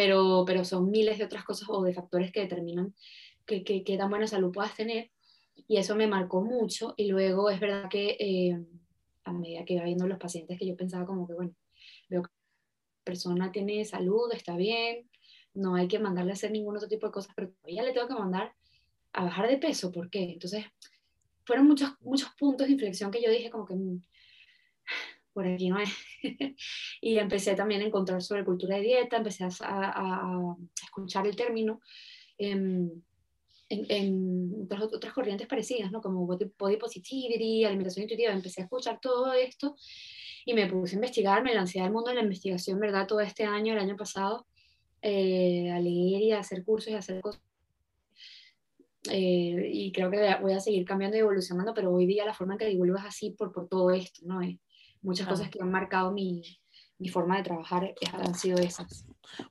pero, 0.00 0.44
pero 0.46 0.64
son 0.64 0.90
miles 0.90 1.18
de 1.18 1.24
otras 1.24 1.44
cosas 1.44 1.68
o 1.68 1.82
de 1.82 1.92
factores 1.92 2.32
que 2.32 2.40
determinan 2.40 2.94
qué 3.44 3.62
que, 3.62 3.84
que, 3.84 3.98
tan 3.98 4.08
buena 4.08 4.26
salud 4.26 4.50
puedas 4.50 4.74
tener. 4.74 5.10
Y 5.68 5.76
eso 5.76 5.94
me 5.94 6.06
marcó 6.06 6.40
mucho. 6.40 6.94
Y 6.96 7.08
luego 7.08 7.50
es 7.50 7.60
verdad 7.60 7.90
que 7.90 8.16
eh, 8.18 8.58
a 9.24 9.32
medida 9.34 9.66
que 9.66 9.74
iba 9.74 9.84
viendo 9.84 10.06
los 10.06 10.18
pacientes, 10.18 10.58
que 10.58 10.66
yo 10.66 10.74
pensaba 10.74 11.04
como 11.04 11.26
que, 11.26 11.34
bueno, 11.34 11.54
veo 12.08 12.22
que 12.22 12.30
la 12.30 13.04
persona 13.04 13.52
tiene 13.52 13.84
salud, 13.84 14.32
está 14.32 14.56
bien, 14.56 15.06
no 15.52 15.74
hay 15.74 15.86
que 15.86 15.98
mandarle 15.98 16.30
a 16.30 16.32
hacer 16.32 16.50
ningún 16.50 16.76
otro 16.76 16.88
tipo 16.88 17.06
de 17.06 17.12
cosas, 17.12 17.34
pero 17.36 17.50
todavía 17.50 17.82
le 17.82 17.92
tengo 17.92 18.08
que 18.08 18.14
mandar 18.14 18.54
a 19.12 19.24
bajar 19.24 19.50
de 19.50 19.58
peso. 19.58 19.92
¿Por 19.92 20.08
qué? 20.08 20.32
Entonces, 20.32 20.64
fueron 21.44 21.66
muchos, 21.66 21.90
muchos 22.00 22.30
puntos 22.38 22.68
de 22.68 22.72
inflexión 22.72 23.10
que 23.10 23.22
yo 23.22 23.30
dije 23.30 23.50
como 23.50 23.66
que 23.66 23.74
mm, 23.74 24.00
por 25.32 25.46
aquí 25.46 25.68
no 25.68 25.78
es. 25.78 25.90
y 27.00 27.18
empecé 27.18 27.54
también 27.54 27.82
a 27.82 27.86
encontrar 27.86 28.22
sobre 28.22 28.44
cultura 28.44 28.76
de 28.76 28.82
dieta, 28.82 29.16
empecé 29.16 29.44
a, 29.44 29.50
a, 29.60 30.56
escuchar 30.82 31.26
el 31.26 31.36
término. 31.36 31.80
Em, 32.38 32.90
en, 33.70 34.68
otras 34.70 35.12
corrientes 35.12 35.46
parecidas, 35.46 35.92
¿no? 35.92 36.00
Como 36.00 36.26
body 36.26 36.76
positivity, 36.76 37.64
alimentación 37.64 38.04
intuitiva, 38.04 38.32
empecé 38.32 38.62
a 38.62 38.64
escuchar 38.64 38.98
todo 39.00 39.32
esto 39.32 39.76
y 40.44 40.54
me 40.54 40.66
puse 40.66 40.94
a 40.94 40.96
investigar, 40.96 41.42
me 41.42 41.54
lancé 41.54 41.80
al 41.80 41.92
mundo 41.92 42.10
de 42.10 42.16
la 42.16 42.22
investigación, 42.22 42.80
¿verdad? 42.80 43.06
Todo 43.06 43.20
este 43.20 43.44
año, 43.44 43.72
el 43.72 43.78
año 43.78 43.96
pasado, 43.96 44.46
eh, 45.02 45.70
a 45.70 45.78
leer 45.78 46.22
y 46.22 46.32
a 46.32 46.40
hacer 46.40 46.64
cursos 46.64 46.90
y 46.90 46.94
a 46.94 46.98
hacer 46.98 47.20
cosas. 47.20 47.42
Eh, 49.10 49.70
y 49.72 49.92
creo 49.92 50.10
que 50.10 50.36
voy 50.42 50.52
a 50.52 50.60
seguir 50.60 50.84
cambiando 50.84 51.16
y 51.16 51.20
evolucionando, 51.20 51.72
pero 51.72 51.92
hoy 51.94 52.06
día 52.06 52.26
la 52.26 52.34
forma 52.34 52.54
en 52.54 52.58
que 52.58 52.66
divulgo 52.66 52.98
es 52.98 53.04
así 53.04 53.30
por, 53.30 53.52
por 53.52 53.68
todo 53.68 53.90
esto, 53.92 54.20
¿no? 54.24 54.40
Muchas 55.02 55.26
cosas 55.26 55.50
que 55.50 55.60
han 55.60 55.70
marcado 55.70 56.12
mi, 56.12 56.42
mi 57.00 57.08
forma 57.08 57.38
de 57.38 57.42
trabajar 57.42 57.94
han 58.12 58.34
sido 58.34 58.58
esas. 58.58 59.04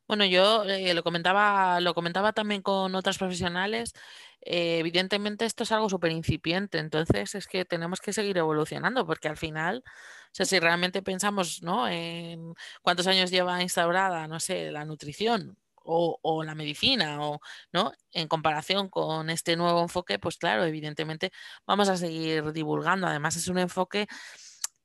Bueno, 0.08 0.26
yo 0.26 0.64
eh, 0.66 0.94
lo, 0.94 1.04
comentaba, 1.04 1.80
lo 1.80 1.94
comentaba 1.94 2.32
también 2.32 2.62
con 2.62 2.94
otras 2.96 3.18
profesionales. 3.18 3.94
Eh, 4.42 4.80
evidentemente 4.80 5.46
esto 5.46 5.64
es 5.64 5.72
algo 5.72 5.90
súper 5.90 6.12
incipiente, 6.12 6.78
entonces 6.78 7.36
es 7.36 7.48
que 7.48 7.66
tenemos 7.66 8.00
que 8.00 8.14
seguir 8.14 8.38
evolucionando 8.38 9.06
porque 9.06 9.28
al 9.28 9.36
final, 9.36 9.84
o 9.86 10.30
sea, 10.32 10.46
si 10.46 10.60
realmente 10.60 11.02
pensamos 11.02 11.62
¿no? 11.62 11.90
en 11.90 12.54
cuántos 12.82 13.08
años 13.08 13.32
lleva 13.32 13.62
instaurada, 13.62 14.28
no 14.28 14.40
sé, 14.40 14.72
la 14.72 14.86
nutrición 14.86 15.58
o, 15.84 16.20
o, 16.22 16.44
la 16.44 16.56
medicina, 16.56 17.26
o 17.28 17.42
¿no? 17.74 17.92
En 18.12 18.28
comparación 18.28 18.90
con 18.90 19.30
este 19.30 19.58
nuevo 19.58 19.82
enfoque, 19.82 20.20
pues 20.20 20.38
claro, 20.38 20.64
evidentemente 20.64 21.32
vamos 21.66 21.90
a 21.90 21.98
seguir 21.98 22.52
divulgando. 22.54 23.08
Además, 23.08 23.36
es 23.38 23.48
un 23.48 23.58
enfoque 23.58 24.08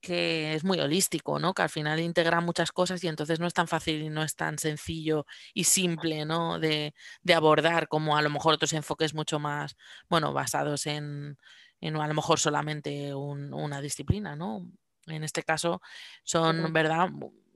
que 0.04 0.54
es 0.54 0.64
muy 0.64 0.78
holístico, 0.80 1.38
¿no? 1.38 1.54
Que 1.54 1.62
al 1.62 1.70
final 1.70 1.98
integra 1.98 2.40
muchas 2.40 2.72
cosas 2.72 3.02
y 3.02 3.08
entonces 3.08 3.40
no 3.40 3.46
es 3.46 3.54
tan 3.54 3.66
fácil 3.66 4.02
y 4.02 4.10
no 4.10 4.22
es 4.22 4.36
tan 4.36 4.58
sencillo 4.58 5.26
y 5.54 5.64
simple, 5.64 6.26
¿no? 6.26 6.58
De, 6.58 6.94
abordar 7.34 7.88
como 7.88 8.16
a 8.16 8.22
lo 8.22 8.30
mejor 8.30 8.54
otros 8.54 8.72
enfoques 8.74 9.14
mucho 9.14 9.38
más, 9.38 9.76
bueno, 10.08 10.32
basados 10.32 10.86
en, 10.86 11.38
en 11.80 11.96
a 11.96 12.06
lo 12.06 12.14
mejor 12.14 12.38
solamente 12.38 13.14
una 13.14 13.80
disciplina, 13.80 14.36
¿no? 14.36 14.70
En 15.06 15.24
este 15.24 15.42
caso 15.42 15.80
son, 16.22 16.72
¿verdad? 16.72 17.08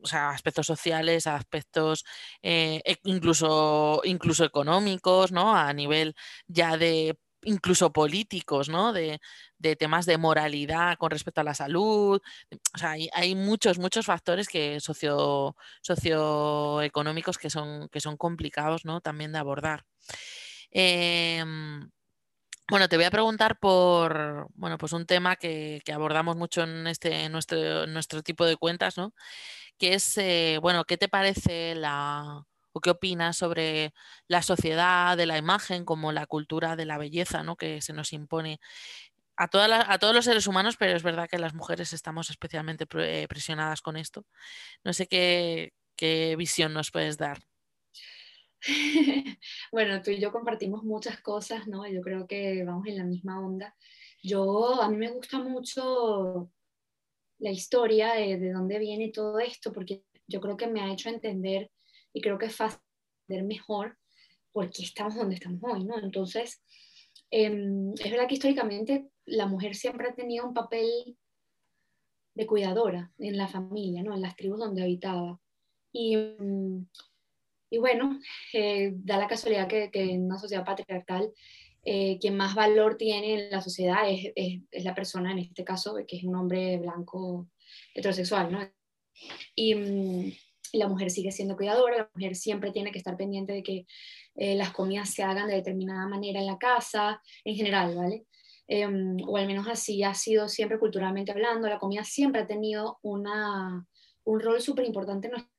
O 0.02 0.06
sea, 0.06 0.30
aspectos 0.30 0.66
sociales, 0.66 1.26
aspectos 1.26 2.04
eh, 2.42 2.80
e, 2.84 2.96
incluso, 3.04 4.00
incluso 4.04 4.44
económicos, 4.44 5.32
¿no? 5.32 5.54
A 5.54 5.72
nivel 5.72 6.14
ya 6.46 6.76
de 6.78 7.18
incluso 7.42 7.92
políticos, 7.92 8.68
¿no? 8.68 8.92
De, 8.92 9.20
temas 9.78 10.06
de 10.06 10.18
moralidad 10.18 10.96
con 10.98 11.10
respecto 11.10 11.40
a 11.40 11.44
la 11.44 11.54
salud. 11.54 12.20
O 12.74 12.78
sea, 12.78 12.94
hay, 13.12 13.34
muchos, 13.34 13.78
muchos 13.78 14.06
factores 14.06 14.48
que 14.48 14.80
socio, 14.80 15.56
socioeconómicos 15.82 17.38
que 17.38 17.50
son, 17.50 17.88
que 17.88 18.00
son 18.00 18.16
complicados, 18.16 18.84
¿no? 18.84 19.00
También 19.00 19.32
de 19.32 19.38
abordar. 19.38 19.84
Em, 20.70 21.90
bueno, 22.70 22.88
te 22.88 22.96
voy 22.96 23.06
a 23.06 23.10
preguntar 23.10 23.58
por 23.58 24.48
bueno, 24.54 24.78
pues 24.78 24.92
un 24.92 25.06
tema 25.06 25.36
que, 25.36 25.82
abordamos 25.92 26.36
mucho 26.36 26.62
en 26.64 26.86
este 26.86 27.28
nuestro, 27.30 27.86
nuestro 27.86 28.22
tipo 28.22 28.44
de 28.44 28.56
cuentas, 28.56 28.96
¿no? 28.98 29.14
Que 29.78 29.94
es, 29.94 30.18
eh, 30.18 30.58
bueno, 30.62 30.84
¿qué 30.84 30.98
te 30.98 31.08
parece 31.08 31.74
la, 31.74 32.46
qué 32.80 32.90
opinas 32.90 33.36
sobre 33.36 33.92
la 34.26 34.42
sociedad 34.42 35.16
de 35.16 35.26
la 35.26 35.38
imagen 35.38 35.84
como 35.84 36.12
la 36.12 36.26
cultura 36.26 36.76
de 36.76 36.86
la 36.86 36.98
belleza 36.98 37.42
¿no? 37.42 37.56
que 37.56 37.80
se 37.80 37.92
nos 37.92 38.12
impone 38.12 38.60
a, 39.38 39.44
a 39.92 39.98
todos 39.98 40.14
los 40.14 40.24
seres 40.24 40.46
humanos, 40.46 40.76
pero 40.76 40.96
es 40.96 41.02
verdad 41.02 41.28
que 41.30 41.38
las 41.38 41.54
mujeres 41.54 41.92
estamos 41.92 42.30
especialmente 42.30 42.86
eh, 42.98 43.26
presionadas 43.28 43.80
con 43.80 43.96
esto. 43.96 44.26
No 44.84 44.92
sé 44.92 45.06
qué, 45.06 45.72
visión 46.36 46.74
nos 46.74 46.90
puedes 46.90 47.16
dar. 47.16 47.38
bueno, 49.72 50.02
tú 50.02 50.10
y 50.10 50.20
yo 50.20 50.32
compartimos 50.32 50.82
muchas 50.82 51.20
cosas, 51.20 51.68
¿no? 51.68 51.86
Yo 51.86 52.00
creo 52.00 52.26
que 52.26 52.64
vamos 52.64 52.86
en 52.88 52.98
la 52.98 53.04
misma 53.04 53.40
onda. 53.40 53.74
Yo, 54.22 54.82
a 54.82 54.88
mí 54.88 54.96
me 54.96 55.10
gusta 55.10 55.38
mucho 55.38 56.50
la 57.38 57.50
historia 57.50 58.14
de 58.14 58.50
dónde 58.52 58.80
viene 58.80 59.12
todo 59.12 59.38
esto, 59.38 59.72
porque 59.72 60.02
yo 60.26 60.40
creo 60.40 60.56
que 60.56 60.66
me 60.66 60.80
ha 60.80 60.92
hecho 60.92 61.08
entender 61.08 61.70
y 62.18 62.20
creo 62.20 62.36
que 62.36 62.46
es 62.46 62.56
fácil 62.56 62.80
ver 63.28 63.44
mejor 63.44 63.96
por 64.50 64.70
qué 64.70 64.82
estamos 64.82 65.14
donde 65.14 65.36
estamos 65.36 65.60
hoy, 65.62 65.84
¿no? 65.84 65.96
Entonces, 66.00 66.60
em, 67.30 67.92
es 67.94 68.10
verdad 68.10 68.26
que 68.26 68.34
históricamente 68.34 69.08
la 69.24 69.46
mujer 69.46 69.76
siempre 69.76 70.08
ha 70.08 70.14
tenido 70.16 70.44
un 70.44 70.52
papel 70.52 71.16
de 72.34 72.46
cuidadora 72.46 73.12
en 73.18 73.36
la 73.36 73.46
familia, 73.46 74.02
¿no? 74.02 74.14
En 74.14 74.22
las 74.22 74.34
tribus 74.34 74.58
donde 74.58 74.82
habitaba. 74.82 75.38
Y, 75.92 76.16
mm, 76.16 76.88
y 77.70 77.78
bueno, 77.78 78.18
eh, 78.52 78.90
da 78.96 79.16
la 79.18 79.28
casualidad 79.28 79.68
que, 79.68 79.90
que, 79.92 80.02
en 80.02 80.24
una 80.24 80.38
sociedad 80.38 80.64
patriarcal, 80.64 81.32
eh, 81.84 82.18
quien 82.20 82.36
más 82.36 82.56
valor 82.56 82.96
tiene 82.96 83.34
en 83.34 83.50
la 83.50 83.60
sociedad 83.60 84.10
es, 84.10 84.32
es, 84.34 84.60
es, 84.72 84.84
la 84.84 84.94
persona, 84.96 85.30
en 85.30 85.38
este 85.38 85.62
caso, 85.64 85.94
que 86.06 86.16
es 86.16 86.24
un 86.24 86.34
hombre 86.34 86.78
blanco 86.78 87.48
heterosexual, 87.94 88.50
¿no? 88.50 88.68
Y, 89.54 89.74
mm, 89.76 90.32
la 90.72 90.88
mujer 90.88 91.10
sigue 91.10 91.32
siendo 91.32 91.56
cuidadora, 91.56 91.96
la 91.96 92.10
mujer 92.14 92.34
siempre 92.36 92.72
tiene 92.72 92.92
que 92.92 92.98
estar 92.98 93.16
pendiente 93.16 93.52
de 93.52 93.62
que 93.62 93.86
eh, 94.34 94.54
las 94.54 94.72
comidas 94.72 95.10
se 95.10 95.22
hagan 95.22 95.48
de 95.48 95.54
determinada 95.54 96.06
manera 96.06 96.40
en 96.40 96.46
la 96.46 96.58
casa, 96.58 97.20
en 97.44 97.54
general, 97.56 97.94
¿vale? 97.96 98.26
Em, 98.66 99.16
o 99.26 99.36
al 99.36 99.46
menos 99.46 99.66
así 99.66 100.02
ha 100.02 100.14
sido 100.14 100.48
siempre 100.48 100.78
culturalmente 100.78 101.32
hablando, 101.32 101.68
la 101.68 101.78
comida 101.78 102.04
siempre 102.04 102.42
ha 102.42 102.46
tenido 102.46 102.98
una, 103.02 103.86
un 104.24 104.40
rol 104.40 104.60
súper 104.60 104.84
importante 104.84 105.28
en 105.28 105.32
nuestra 105.32 105.50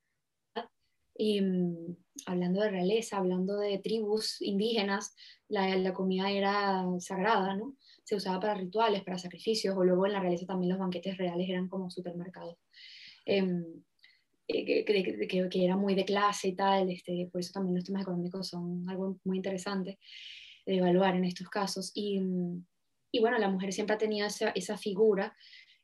y 1.18 1.42
mm, 1.42 1.98
hablando 2.28 2.62
de 2.62 2.70
realeza, 2.70 3.18
hablando 3.18 3.58
de 3.58 3.80
tribus 3.80 4.42
indígenas, 4.42 5.16
la, 5.50 5.76
la, 5.76 5.94
comida 5.94 6.32
era 6.32 6.86
sagrada, 7.00 7.56
¿no? 7.56 7.76
Se 8.04 8.16
usaba 8.16 8.40
para 8.40 8.54
rituales, 8.54 9.04
para 9.04 9.18
sacrificios, 9.18 9.76
o 9.76 9.84
luego 9.84 10.06
en 10.06 10.14
la 10.14 10.22
realeza 10.22 10.46
también 10.46 10.72
los 10.72 10.80
banquetes 10.80 11.18
reales 11.18 11.50
eran 11.50 11.68
como 11.68 11.90
supermercados. 11.90 12.58
Eh, 13.26 13.44
eh, 14.52 14.84
que, 14.84 15.50
que, 15.50 15.64
era 15.64 15.78
muy 15.78 15.94
de 15.94 16.06
clase 16.06 16.48
y 16.48 16.56
tal, 16.56 16.90
este, 16.90 17.30
por 17.32 17.40
eso 17.40 17.52
también 17.54 17.76
los 17.76 17.86
temas 17.86 18.02
económicos 18.02 18.48
son 18.48 18.84
algo 18.90 19.18
muy 19.24 19.38
interesante 19.38 20.00
de 20.66 20.78
evaluar 20.78 21.16
en 21.16 21.26
estos 21.26 21.48
casos. 21.50 21.92
Y, 21.94 22.20
y 23.12 23.20
bueno, 23.20 23.38
la 23.38 23.50
mujer 23.50 23.72
siempre 23.72 23.96
ha 23.96 24.00
tenido 24.00 24.26
esa, 24.26 24.50
esa 24.50 24.76
figura 24.76 25.36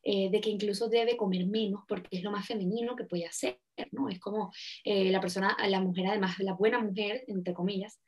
eh, 0.01 0.29
de 0.31 0.41
que 0.41 0.49
incluso 0.49 0.89
debe 0.89 1.15
comer 1.15 1.45
menos 1.45 1.81
porque 1.87 2.17
es 2.17 2.23
lo 2.23 2.31
más 2.31 2.47
femenino 2.47 2.95
que 2.95 3.05
puede 3.05 3.25
hacer, 3.27 3.59
¿no? 3.91 4.09
Es 4.09 4.19
como 4.19 4.51
eh, 4.83 5.11
la 5.11 5.19
persona, 5.19 5.55
la 5.67 5.79
mujer, 5.79 6.07
además, 6.07 6.37
la 6.39 6.53
buena 6.53 6.79
mujer, 6.79 7.23
entre 7.27 7.53
comillas, 7.53 7.99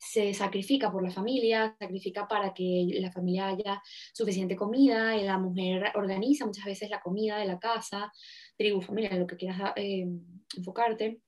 se 0.00 0.32
sacrifica 0.32 0.90
por 0.90 1.02
la 1.02 1.10
familia, 1.10 1.76
sacrifica 1.78 2.26
para 2.26 2.54
que 2.54 2.86
la 2.94 3.12
familia 3.12 3.48
haya 3.48 3.82
suficiente 4.14 4.56
comida, 4.56 5.14
y 5.16 5.24
la 5.24 5.38
mujer 5.38 5.92
organiza 5.94 6.46
muchas 6.46 6.64
veces 6.64 6.88
la 6.88 7.00
comida 7.00 7.38
de 7.38 7.44
la 7.44 7.58
casa, 7.58 8.10
tribu, 8.56 8.80
familia, 8.80 9.14
lo 9.16 9.26
que 9.26 9.36
quieras 9.36 9.72
eh, 9.76 10.06
enfocarte. 10.56 11.20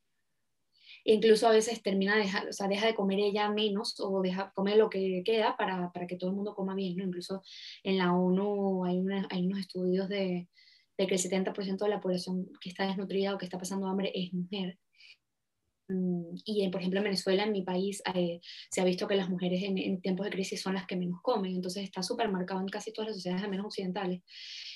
Incluso 1.05 1.49
a 1.49 1.51
veces 1.51 1.83
termina, 1.83 2.17
deja, 2.17 2.45
o 2.49 2.53
sea, 2.53 2.67
deja 2.67 2.87
de 2.87 2.95
comer 2.95 3.19
ella 3.19 3.51
menos 3.51 3.99
o 4.01 4.23
deja 4.23 4.53
comer 4.55 4.79
lo 4.79 4.89
que 4.89 5.23
queda 5.25 5.57
para, 5.57 5.93
para 5.93 6.07
que 6.07 6.17
todo 6.17 6.31
el 6.31 6.37
mundo 6.37 6.55
coma 6.55 6.75
bien. 6.75 6.97
¿no? 6.97 7.05
Incluso 7.05 7.43
en 7.83 7.99
la 7.99 8.15
ONU 8.15 8.85
hay, 8.85 9.03
hay 9.31 9.47
unos 9.47 9.59
estudios 9.59 10.09
de, 10.09 10.49
de 10.97 11.07
que 11.07 11.15
el 11.15 11.21
70% 11.21 11.77
de 11.77 11.91
la 11.91 12.01
población 12.01 12.47
que 12.61 12.71
está 12.71 12.87
desnutrida 12.87 13.35
o 13.35 13.39
que 13.39 13.45
está 13.45 13.59
pasando 13.59 13.87
hambre 13.87 14.13
es 14.15 14.33
mujer. 14.33 14.79
Mm, 15.89 16.35
y, 16.45 16.69
por 16.69 16.81
ejemplo, 16.81 17.01
en 17.01 17.05
Venezuela, 17.05 17.45
en 17.45 17.53
mi 17.53 17.63
país, 17.63 18.03
eh, 18.15 18.41
se 18.71 18.81
ha 18.81 18.85
visto 18.85 19.07
que 19.09 19.17
las 19.17 19.29
mujeres 19.29 19.63
en, 19.63 20.01
tiempos 20.01 20.25
de 20.27 20.33
crisis 20.33 20.61
son 20.61 20.75
las 20.75 20.87
que 20.87 20.97
menos 20.97 21.21
comen, 21.23 21.55
entonces 21.55 21.83
está 21.85 22.03
súper 22.03 22.29
marcado 22.29 22.61
en 22.61 22.69
casi 22.69 22.93
todas 22.93 23.09
las 23.09 23.17
sociedades, 23.17 23.45
al 23.45 23.51
menos 23.51 23.67
occidentales. 23.67 24.23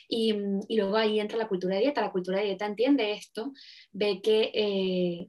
Y, 0.09 0.33
mm, 0.33 0.61
y, 0.69 0.77
luego 0.77 0.97
ahí 0.97 1.21
entra 1.21 1.39
la 1.39 1.49
cultura 1.49 1.77
de 1.77 1.83
dieta. 1.83 2.01
La 2.01 2.13
cultura 2.13 2.39
de 2.39 2.47
dieta 2.47 2.67
entiende 2.67 3.13
esto, 3.13 3.53
ve 3.93 4.21
que 4.23 4.51
eh, 4.55 5.29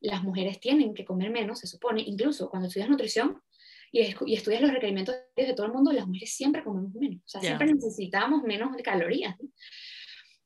las 0.00 0.22
mujeres 0.22 0.60
tienen 0.60 0.94
que 0.94 1.04
comer 1.04 1.30
menos, 1.30 1.60
se 1.60 1.66
supone, 1.66 2.02
incluso 2.06 2.48
cuando 2.50 2.68
estudias 2.68 2.88
nutrición, 2.88 3.42
y, 3.90 4.00
y, 4.26 4.34
estudias 4.34 4.60
los 4.60 4.72
requerimientos 4.72 5.14
de 5.34 5.54
todo 5.54 5.66
el 5.66 5.72
mundo, 5.72 5.92
las 5.92 6.06
mujeres 6.06 6.34
siempre 6.34 6.62
comemos 6.62 6.92
menos, 6.94 7.22
o 7.24 7.28
sea, 7.28 7.40
siempre 7.40 7.72
necesitamos 7.72 8.42
menos 8.42 8.70
calorías 8.84 9.34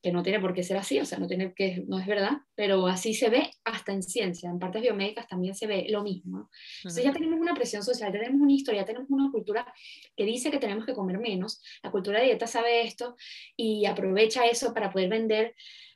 que 0.02 0.10
no 0.10 0.22
tiene 0.22 0.40
por 0.40 0.52
qué 0.52 0.64
ser 0.64 0.76
así, 0.76 0.98
o 0.98 1.04
sea, 1.04 1.18
no, 1.18 1.28
tiene 1.28 1.54
que, 1.54 1.84
no 1.86 1.98
es 1.98 2.06
verdad, 2.06 2.32
pero 2.56 2.88
así 2.88 3.14
se 3.14 3.30
ve 3.30 3.50
hasta 3.64 3.92
en 3.92 4.02
ciencia, 4.02 4.50
en 4.50 4.58
partes 4.58 4.82
biomédicas 4.82 5.28
también 5.28 5.54
se 5.54 5.68
ve 5.68 5.86
lo 5.88 6.02
mismo. 6.02 6.50
Entonces 6.78 7.04
ya 7.04 7.12
tenemos 7.12 7.38
una 7.38 7.54
presión 7.54 7.84
social, 7.84 8.10
tenemos 8.10 8.40
una 8.40 8.52
historia, 8.52 8.84
tenemos 8.84 9.08
una 9.10 9.30
cultura 9.30 9.72
que 10.16 10.24
dice 10.24 10.50
que 10.50 10.58
tenemos 10.58 10.84
que 10.86 10.92
comer 10.92 11.18
menos, 11.18 11.62
la 11.84 11.92
cultura 11.92 12.18
de 12.18 12.26
dieta 12.26 12.48
sabe 12.48 12.82
esto 12.82 13.14
y 13.56 13.86
aprovecha 13.86 14.44
eso 14.46 14.74
para 14.74 14.90
poder 14.90 15.08
vender 15.08 15.54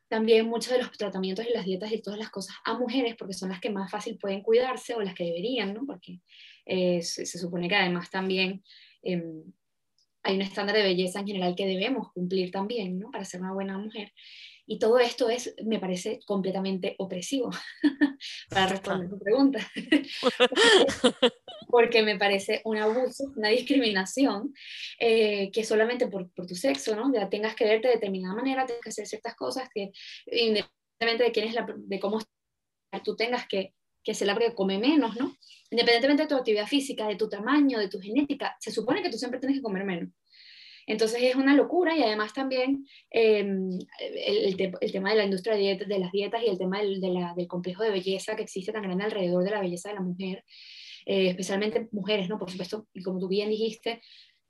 también 0.09 0.47
muchos 0.47 0.73
de 0.73 0.79
los 0.79 0.93
tratamientos 0.93 1.45
y 1.45 1.53
las 1.53 1.65
dietas 1.65 1.91
y 1.91 2.01
todas 2.01 2.21
las 2.21 2.31
cosas 2.31 2.55
a 2.65 2.79
mujeres, 2.79 3.17
porque 3.19 3.35
son 3.35 3.49
las 3.49 3.61
que 3.61 3.71
más 3.71 3.91
fácil 3.91 4.19
pueden 4.19 4.41
cuidarse 4.41 4.95
o 4.95 5.03
las 5.03 5.17
que 5.17 5.25
deberían, 5.25 5.75
¿no? 5.75 5.85
Porque 5.85 6.21
eh, 6.65 7.03
se, 7.03 7.27
supone 7.27 7.69
que 7.69 7.75
además 7.75 8.09
también... 8.09 8.63
Eh, 9.03 9.21
hay 10.27 10.35
un 10.37 10.43
estándar 10.43 10.75
de 10.75 10.83
belleza 10.83 11.21
en 11.21 11.27
general 11.27 11.55
que 11.55 11.67
debemos 11.67 12.13
cumplir 12.13 12.51
también, 12.51 12.99
¿no? 12.99 13.11
Para 13.11 13.25
ser 13.25 13.41
una 13.41 13.53
buena 13.53 13.79
mujer. 13.79 14.13
Y 14.67 14.81
todo 14.81 14.99
esto 14.99 15.29
es, 15.29 15.55
me 15.65 15.79
parece 15.79 16.19
completamente 16.27 16.97
opresivo, 16.99 17.51
para 18.51 18.67
responder 18.67 19.09
tu 19.09 19.19
pregunta, 19.21 19.61
porque 21.71 22.03
me 22.03 22.19
parece 22.19 22.63
un 22.65 22.77
abuso, 22.77 23.33
una 23.37 23.51
discriminación, 23.51 24.53
eh, 24.99 25.53
que 25.53 25.63
solamente 25.63 26.09
por, 26.09 26.29
por, 26.33 26.47
tu 26.47 26.57
sexo, 26.57 26.97
¿no? 26.97 27.13
Ya 27.15 27.29
tengas 27.29 27.55
que 27.55 27.65
verte 27.65 27.87
de 27.87 27.95
determinada 27.95 28.35
manera, 28.35 28.67
tengas 28.67 28.83
que 28.83 28.91
hacer 28.91 29.07
ciertas 29.07 29.37
cosas 29.37 29.69
que, 29.73 29.93
independientemente 30.27 31.23
de 31.23 31.33
quién 31.33 31.47
es 31.47 31.55
la, 31.55 31.67
de 31.77 32.01
cómo 32.01 32.19
tú 33.05 33.15
tengas 33.15 33.47
que, 33.47 33.73
que 34.07 34.15
ser 34.15 34.29
la 34.29 34.39
que 34.39 34.55
come 34.55 34.79
menos, 34.79 35.17
¿no? 35.17 35.37
Independientemente 35.69 36.23
de 36.23 36.29
tu 36.29 36.37
actividad 36.37 36.69
física, 36.69 37.09
de 37.09 37.17
tu 37.17 37.29
tamaño, 37.29 37.81
de 37.81 37.89
tu 37.89 38.01
genética, 38.01 38.57
se 38.61 38.71
supone 38.71 39.03
que 39.03 39.11
tú 39.11 39.19
siempre 39.19 39.41
tienes 39.41 39.59
que 39.59 39.63
comer 39.63 39.85
menos. 39.85 40.11
Entonces 40.87 41.21
es 41.21 41.35
una 41.35 41.57
locura 41.57 41.97
y 41.97 42.03
además 42.05 42.33
también 42.33 42.87
em, 43.11 43.69
el, 43.99 44.57
tema 44.57 45.11
de 45.11 45.17
la 45.17 45.25
industria 45.25 45.57
de, 45.57 45.99
las 45.99 46.13
dietas 46.13 46.41
y 46.45 46.47
el 46.47 46.57
tema 46.57 46.81
del, 46.81 47.01
del, 47.01 47.49
complejo 47.49 47.83
de 47.83 47.91
belleza 47.91 48.37
que 48.37 48.45
existe 48.45 48.73
tan 48.73 48.83
grande 48.83 49.03
alrededor 49.03 49.43
de 49.43 49.51
la 49.51 49.61
belleza 49.61 49.89
de 49.89 49.97
la 49.97 50.03
mujer, 50.03 50.45
eh, 51.05 51.31
especialmente 51.31 51.89
mujeres, 51.91 52.29
¿no? 52.29 52.39
Por 52.39 52.49
supuesto, 52.49 52.87
y 52.95 53.03
como 53.03 53.19
tú 53.19 53.27
bien 53.27 53.51
dijiste, 53.51 54.01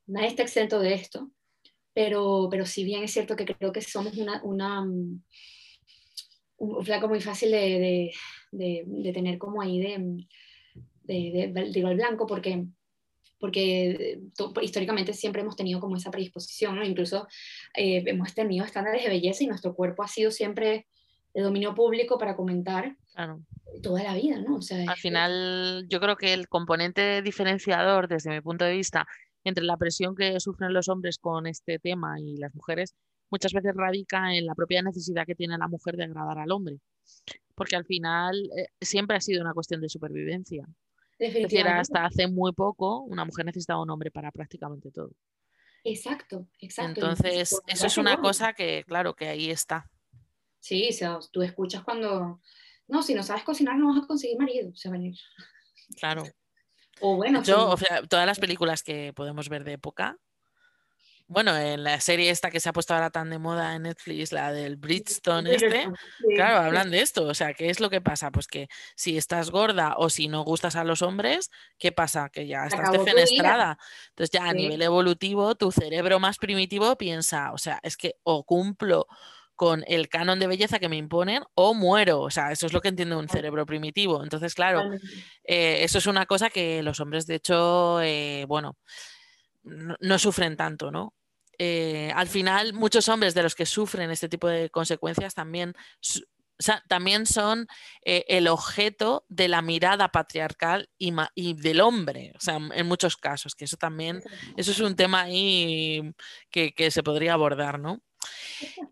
nadie 0.07 0.29
está 0.29 0.43
exento 0.43 0.79
de 0.79 0.93
esto, 0.93 1.31
pero, 1.95 2.49
pero 2.51 2.67
si 2.67 2.85
bien 2.85 3.03
es 3.05 3.13
cierto 3.13 3.35
que 3.35 3.47
creo 3.47 3.73
que 3.73 3.81
somos 3.81 4.19
una, 4.19 4.43
una 4.45 4.85
mm, 4.85 5.23
un 6.59 6.85
flaco 6.85 7.09
muy 7.09 7.21
fácil 7.21 7.51
de, 7.51 7.57
de, 7.57 8.13
de, 8.53 9.11
tener 9.13 9.39
como 9.39 9.63
ahí 9.63 9.81
de, 9.81 10.27
de, 11.05 11.53
de, 11.53 11.95
blanco, 11.95 12.27
porque 12.27 12.67
porque 13.39 14.19
históricamente 14.63 15.13
siempre 15.13 15.43
hemos 15.43 15.57
tenido 15.57 15.79
como 15.79 15.97
esa 15.97 16.11
predisposición, 16.11 16.77
¿no? 16.77 16.85
Incluso 16.85 17.29
eh, 17.77 18.03
hemos 18.07 18.35
tenido 18.35 18.65
estándares 18.65 19.03
de 19.05 19.11
belleza 19.11 19.45
y 19.45 19.47
nuestro 19.47 19.75
cuerpo 19.75 20.03
ha 20.03 20.09
sido 20.09 20.31
siempre 20.31 20.87
de 21.35 21.43
dominio 21.43 21.75
público 21.75 22.17
para 22.19 22.35
comentar 22.35 22.97
toda 23.83 24.03
la 24.03 24.15
vida, 24.15 24.39
¿no? 24.41 24.57
O 24.57 24.63
sea, 24.63 24.91
Al 24.91 24.97
final, 24.97 25.87
yo 25.89 26.01
creo 26.01 26.17
que 26.17 26.33
el 26.33 26.49
componente 26.49 27.21
diferenciador, 27.21 28.09
desde 28.09 28.31
mi 28.31 28.41
punto 28.41 28.65
de 28.65 28.73
vista, 28.73 29.07
entre 29.45 29.65
la 29.65 29.77
presión 29.77 30.17
que 30.17 30.41
sufren 30.41 30.73
los 30.73 30.89
hombres 30.89 31.19
con 31.19 31.47
este 31.47 31.79
tema 31.79 32.19
y 32.19 32.37
las 32.39 32.55
mujeres, 32.55 32.95
muchas 33.31 33.53
veces 33.53 33.75
radica 33.75 34.35
en 34.35 34.47
la 34.47 34.55
propia 34.55 34.83
necesidad 34.83 35.27
que 35.27 35.35
tiene 35.35 35.59
la 35.59 35.69
mujer 35.69 35.97
de 35.97 36.05
agradar 36.05 36.39
al 36.39 36.53
hombre. 36.53 36.79
Porque 37.55 37.77
al 37.77 37.85
final 37.85 38.51
eh, 38.57 38.69
siempre 38.81 39.17
ha 39.17 39.21
sido 39.21 39.43
una 39.43 39.55
cuestión 39.55 39.81
de 39.81 39.89
supervivencia. 39.89 40.67
Es 41.19 41.33
decir, 41.33 41.67
hasta 41.67 42.05
hace 42.05 42.27
muy 42.27 42.53
poco 42.53 43.01
una 43.01 43.25
mujer 43.25 43.47
necesitaba 43.47 43.83
un 43.83 43.91
hombre 43.91 44.11
para 44.11 44.31
prácticamente 44.31 44.91
todo. 44.91 45.13
Exacto, 45.83 46.49
exacto. 46.59 47.01
Entonces, 47.01 47.59
eso 47.67 47.87
es 47.87 47.97
una 47.97 48.19
cosa 48.19 48.53
que, 48.53 48.85
claro, 48.87 49.15
que 49.15 49.29
ahí 49.29 49.51
está. 49.51 49.89
Sí, 50.59 50.89
o 50.91 50.93
sea, 50.93 51.19
tú 51.31 51.43
escuchas 51.43 51.85
cuando, 51.85 52.41
no, 52.89 53.03
si 53.03 53.15
no 53.15 53.23
sabes 53.23 53.45
cocinar 53.45 53.79
no 53.79 53.95
vas 53.95 54.03
a 54.03 54.07
conseguir 54.07 54.37
marido, 54.37 54.71
o 54.71 54.77
sea, 54.77 54.91
venir. 54.91 55.17
Claro. 55.97 56.25
O 57.01 57.17
bueno, 57.17 57.43
Yo, 57.43 57.71
o 57.71 57.77
sea, 57.77 58.03
todas 58.03 58.27
las 58.27 58.41
películas 58.41 58.83
que 58.83 59.13
podemos 59.15 59.49
ver 59.49 59.65
de 59.65 59.75
época, 59.75 60.19
bueno, 61.29 61.57
en 61.57 61.83
la 61.83 62.01
serie 62.01 62.31
esta 62.31 62.51
que 62.51 62.61
se 62.61 62.69
ha 62.69 62.73
puesto 62.73 62.95
ahora 62.95 63.11
tan 63.11 63.31
de 63.31 63.39
moda 63.39 63.75
en 63.75 63.83
Netflix, 63.83 64.31
la 64.31 64.53
del 64.53 64.77
Bridgestone 64.77 65.55
este, 65.55 65.89
claro, 66.37 66.59
hablan 66.59 66.91
de 66.91 67.01
esto. 67.01 67.25
O 67.25 67.35
sea, 67.35 67.53
¿qué 67.53 67.69
es 67.69 67.81
lo 67.81 67.91
que 67.91 68.01
pasa? 68.01 68.31
Pues 68.31 68.47
que 68.47 68.69
si 68.95 69.17
estás 69.17 69.51
gorda 69.51 69.95
o 69.97 70.09
si 70.09 70.29
no 70.29 70.45
gustas 70.45 70.77
a 70.77 70.85
los 70.85 71.03
hombres, 71.03 71.51
¿qué 71.79 71.91
pasa? 71.91 72.29
Que 72.29 72.47
ya 72.47 72.67
estás 72.67 72.93
defenestrada. 72.93 73.77
Entonces 74.11 74.31
ya 74.31 74.49
a 74.49 74.53
nivel 74.53 74.83
evolutivo, 74.83 75.57
tu 75.57 75.73
cerebro 75.73 76.21
más 76.21 76.39
primitivo 76.39 76.97
piensa, 76.97 77.53
o 77.53 77.59
sea, 77.59 77.81
es 77.83 77.97
que 77.97 78.15
o 78.23 78.45
cumplo 78.45 79.09
con 79.57 79.83
el 79.89 80.09
canon 80.09 80.39
de 80.39 80.47
belleza 80.47 80.79
que 80.79 80.89
me 80.89 80.97
imponen 80.97 81.43
o 81.55 81.75
muero. 81.75 82.21
O 82.21 82.31
sea, 82.31 82.53
eso 82.53 82.67
es 82.67 82.73
lo 82.73 82.81
que 82.81 82.89
entiende 82.89 83.17
un 83.17 83.29
cerebro 83.29 83.67
primitivo. 83.67 84.23
Entonces, 84.23 84.55
claro, 84.55 84.83
eh, 85.45 85.79
eso 85.83 85.99
es 85.99 86.07
una 86.07 86.27
cosa 86.27 86.51
que 86.51 86.83
los 86.83 87.01
hombres, 87.01 87.27
de 87.27 87.37
hecho, 87.37 88.01
eh, 88.03 88.45
bueno 88.47 88.77
no, 89.67 90.19
sufren 90.19 90.57
tanto, 90.57 90.91
¿no? 90.91 91.15
Eh, 91.59 92.13
al 92.15 92.29
final, 92.29 92.73
muchos 92.75 93.09
hombres 93.09 93.35
de 93.35 93.43
los 93.43 93.55
que 93.55 93.67
sufren 93.67 94.11
este 94.11 94.29
tipo 94.29 94.47
de 94.47 94.71
consecuencias 94.71 95.35
también, 95.35 95.75
también 96.89 97.27
son 97.27 97.67
eh, 98.05 98.25
el 98.29 98.49
objeto 98.49 99.25
de 99.29 99.49
la 99.49 99.63
mirada 99.63 100.09
patriarcal 100.09 100.89
y, 100.99 101.55
del 101.55 101.81
hombre, 101.81 102.33
o 102.37 102.41
sea, 102.41 102.57
en 102.57 102.87
muchos 102.87 103.17
casos, 103.17 103.55
que 103.55 103.65
eso 103.65 103.77
también, 103.77 104.23
eso 104.57 104.71
es 104.71 104.81
un 104.81 104.97
tema 104.97 105.23
ahí 105.23 106.13
que, 106.51 106.73
que 106.73 106.91
se 106.91 107.03
podría 107.03 107.33
abordar, 107.33 107.79
¿no? 107.79 108.01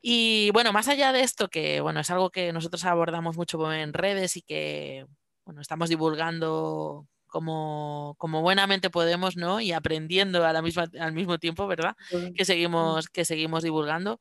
Y 0.02 0.50
bueno, 0.52 0.72
más 0.72 0.88
allá 0.88 1.12
de 1.12 1.22
esto, 1.22 1.48
que 1.48 1.80
bueno, 1.80 2.00
es 2.00 2.10
algo 2.10 2.30
que 2.30 2.52
nosotros 2.52 2.84
abordamos 2.84 3.36
mucho 3.36 3.72
en 3.72 3.92
redes 3.92 4.36
y 4.36 4.42
que 4.42 5.06
bueno, 5.44 5.60
estamos 5.60 5.88
divulgando 5.88 7.06
como, 7.34 8.14
como 8.16 8.42
buenamente 8.42 8.90
podemos, 8.90 9.36
¿no? 9.36 9.60
Y 9.60 9.72
aprendiendo 9.72 10.46
a 10.46 10.52
la 10.52 10.62
misma, 10.62 10.86
al 11.00 11.12
mismo 11.12 11.36
tiempo, 11.38 11.66
¿verdad? 11.66 11.96
Que 12.36 12.44
seguimos, 12.44 13.08
que 13.08 13.24
seguimos 13.24 13.64
divulgando. 13.64 14.20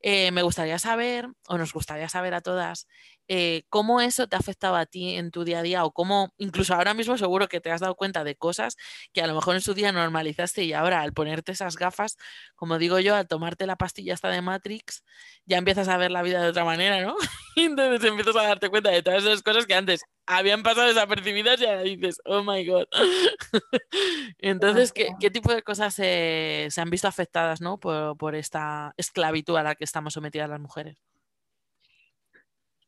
Eh, 0.00 0.30
me 0.30 0.40
gustaría 0.40 0.78
saber, 0.78 1.28
o 1.48 1.58
nos 1.58 1.74
gustaría 1.74 2.08
saber 2.08 2.32
a 2.32 2.40
todas, 2.40 2.88
eh, 3.28 3.64
cómo 3.68 4.00
eso 4.00 4.28
te 4.28 4.36
ha 4.36 4.38
afectado 4.38 4.76
a 4.76 4.86
ti 4.86 5.16
en 5.16 5.30
tu 5.30 5.44
día 5.44 5.60
a 5.60 5.62
día 5.62 5.84
o 5.84 5.92
cómo, 5.92 6.32
incluso 6.38 6.74
ahora 6.74 6.94
mismo 6.94 7.18
seguro 7.18 7.48
que 7.48 7.60
te 7.60 7.70
has 7.70 7.80
dado 7.80 7.94
cuenta 7.96 8.24
de 8.24 8.36
cosas 8.36 8.76
que 9.12 9.22
a 9.22 9.26
lo 9.26 9.34
mejor 9.34 9.56
en 9.56 9.60
su 9.60 9.74
día 9.74 9.92
normalizaste 9.92 10.64
y 10.64 10.72
ahora 10.72 11.00
al 11.02 11.12
ponerte 11.12 11.52
esas 11.52 11.76
gafas, 11.76 12.16
como 12.54 12.78
digo 12.78 13.00
yo, 13.00 13.14
al 13.16 13.26
tomarte 13.28 13.66
la 13.66 13.76
pastilla 13.76 14.14
esta 14.14 14.28
de 14.28 14.42
Matrix, 14.42 15.04
ya 15.44 15.58
empiezas 15.58 15.88
a 15.88 15.96
ver 15.96 16.10
la 16.10 16.22
vida 16.22 16.42
de 16.42 16.48
otra 16.48 16.64
manera, 16.64 17.00
¿no? 17.00 17.16
y 17.56 17.64
entonces 17.64 18.08
empiezas 18.08 18.36
a 18.36 18.42
darte 18.42 18.68
cuenta 18.68 18.90
de 18.90 19.02
todas 19.02 19.24
esas 19.24 19.42
cosas 19.42 19.66
que 19.66 19.74
antes 19.74 20.02
habían 20.26 20.62
pasado 20.62 20.88
desapercibidas 20.88 21.60
y 21.60 21.66
ahora 21.66 21.82
dices, 21.82 22.20
oh 22.24 22.42
my 22.42 22.66
god. 22.66 22.86
entonces, 24.38 24.92
¿qué, 24.92 25.10
¿qué, 25.20 25.30
tipo 25.30 25.52
de 25.52 25.62
cosas 25.62 25.94
se, 25.94 26.66
se 26.70 26.80
han 26.80 26.90
visto 26.90 27.08
afectadas 27.08 27.60
¿no? 27.60 27.78
por, 27.78 28.16
por 28.16 28.34
esta 28.34 28.92
esclavitud 28.96 29.56
a 29.56 29.62
la 29.62 29.74
que 29.74 29.84
estamos 29.84 30.14
sometidas 30.14 30.50
las 30.50 30.60
mujeres? 30.60 31.05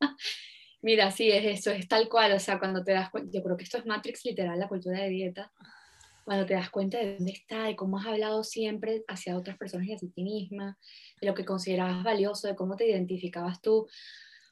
Mira, 0.83 1.11
sí, 1.11 1.31
es 1.31 1.45
eso, 1.59 1.71
es 1.73 1.89
tal 1.89 2.09
cual, 2.09 2.33
o 2.33 2.39
sea, 2.39 2.59
cuando 2.59 2.85
te 2.85 2.93
das 2.93 3.11
cuenta, 3.11 3.31
yo 3.33 3.43
creo 3.43 3.57
que 3.57 3.65
esto 3.65 3.79
es 3.79 3.87
Matrix 3.87 4.25
literal, 4.25 4.59
la 4.59 4.69
cultura 4.69 5.01
de 5.01 5.09
dieta, 5.09 5.53
cuando 6.25 6.47
te 6.47 6.55
das 6.55 6.71
cuenta 6.71 6.99
de 6.99 7.17
dónde 7.17 7.33
está, 7.33 7.65
de 7.65 7.75
cómo 7.75 7.99
has 7.99 8.07
hablado 8.07 8.45
siempre 8.45 9.03
hacia 9.09 9.37
otras 9.37 9.57
personas 9.57 9.89
y 9.89 9.95
hacia 9.95 10.11
ti 10.11 10.23
misma, 10.23 10.79
de 11.21 11.27
lo 11.27 11.35
que 11.35 11.45
considerabas 11.45 12.05
valioso, 12.05 12.47
de 12.47 12.55
cómo 12.55 12.77
te 12.77 12.87
identificabas 12.87 13.63
tú. 13.63 13.89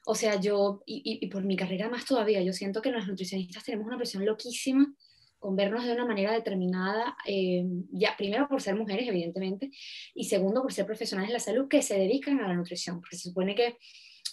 O 0.05 0.15
sea, 0.15 0.39
yo, 0.39 0.81
y, 0.85 1.27
por 1.27 1.43
mi 1.43 1.55
carrera 1.55 1.87
más 1.87 2.05
todavía, 2.05 2.41
yo 2.41 2.51
siento 2.51 2.81
que 2.81 2.89
los 2.89 3.07
nutricionistas 3.07 3.63
tenemos 3.63 3.85
una 3.85 3.97
presión 3.97 4.25
loquísima 4.25 4.91
con 5.37 5.55
vernos 5.55 5.85
de 5.85 5.93
una 5.93 6.05
manera 6.05 6.33
determinada, 6.33 7.15
eh, 7.27 7.63
ya 7.91 8.17
primero 8.17 8.47
por 8.47 8.59
ser 8.59 8.75
mujeres, 8.75 9.07
evidentemente, 9.07 9.69
y 10.15 10.23
segundo 10.23 10.63
por 10.63 10.73
ser 10.73 10.87
profesionales 10.87 11.29
de 11.29 11.33
la 11.33 11.39
salud 11.39 11.67
que 11.67 11.83
se 11.83 11.99
dedican 11.99 12.39
a 12.39 12.47
la 12.47 12.55
nutrición, 12.55 12.99
porque 12.99 13.17
se 13.17 13.29
supone 13.29 13.53
que 13.53 13.77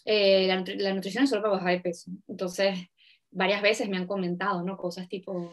eh, 0.05 0.47
la, 0.47 0.95
nutrición 0.95 1.25
es 1.25 1.31
solo 1.31 1.43
para 1.43 1.55
bajar 1.55 1.73
de 1.75 1.81
peso. 1.81 2.11
Entonces, 2.29 2.79
varias 3.31 3.63
veces 3.63 3.89
me 3.89 3.97
han 3.97 4.07
comentado, 4.07 4.63
¿no? 4.63 4.77
Cosas 4.77 5.09
tipo, 5.09 5.53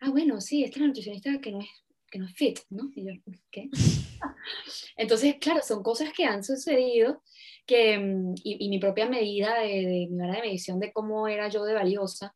ah, 0.00 0.10
bueno, 0.10 0.40
sí, 0.40 0.64
esta 0.64 0.76
es 0.76 0.80
la 0.82 0.86
nutricionista 0.88 1.40
que 1.40 1.52
no 1.52 1.60
es, 1.60 1.68
que 2.10 2.18
no 2.18 2.26
es 2.26 2.34
fit, 2.34 2.60
¿no? 2.70 2.90
Y 2.94 3.06
yo, 3.06 3.12
¿qué? 3.50 3.68
Entonces, 4.96 5.36
claro, 5.40 5.60
son 5.62 5.82
cosas 5.82 6.12
que 6.12 6.24
han 6.24 6.44
sucedido 6.44 7.22
que, 7.66 7.98
mm, 7.98 8.34
y, 8.44 8.68
mi 8.68 8.78
propia 8.78 9.08
medida 9.08 9.60
de, 9.60 10.08
mi 10.10 10.20
hora 10.20 10.34
de 10.34 10.42
medición 10.42 10.78
de 10.78 10.92
cómo 10.92 11.28
era 11.28 11.48
yo 11.48 11.64
de 11.64 11.74
valiosa, 11.74 12.34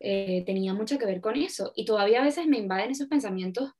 eh, 0.00 0.42
tenía 0.44 0.74
mucho 0.74 0.98
que 0.98 1.06
ver 1.06 1.20
con 1.20 1.36
eso. 1.36 1.72
Y 1.76 1.84
todavía 1.84 2.20
a 2.20 2.24
veces 2.24 2.46
me 2.46 2.58
invaden 2.58 2.90
esos 2.90 3.06
pensamientos 3.06 3.70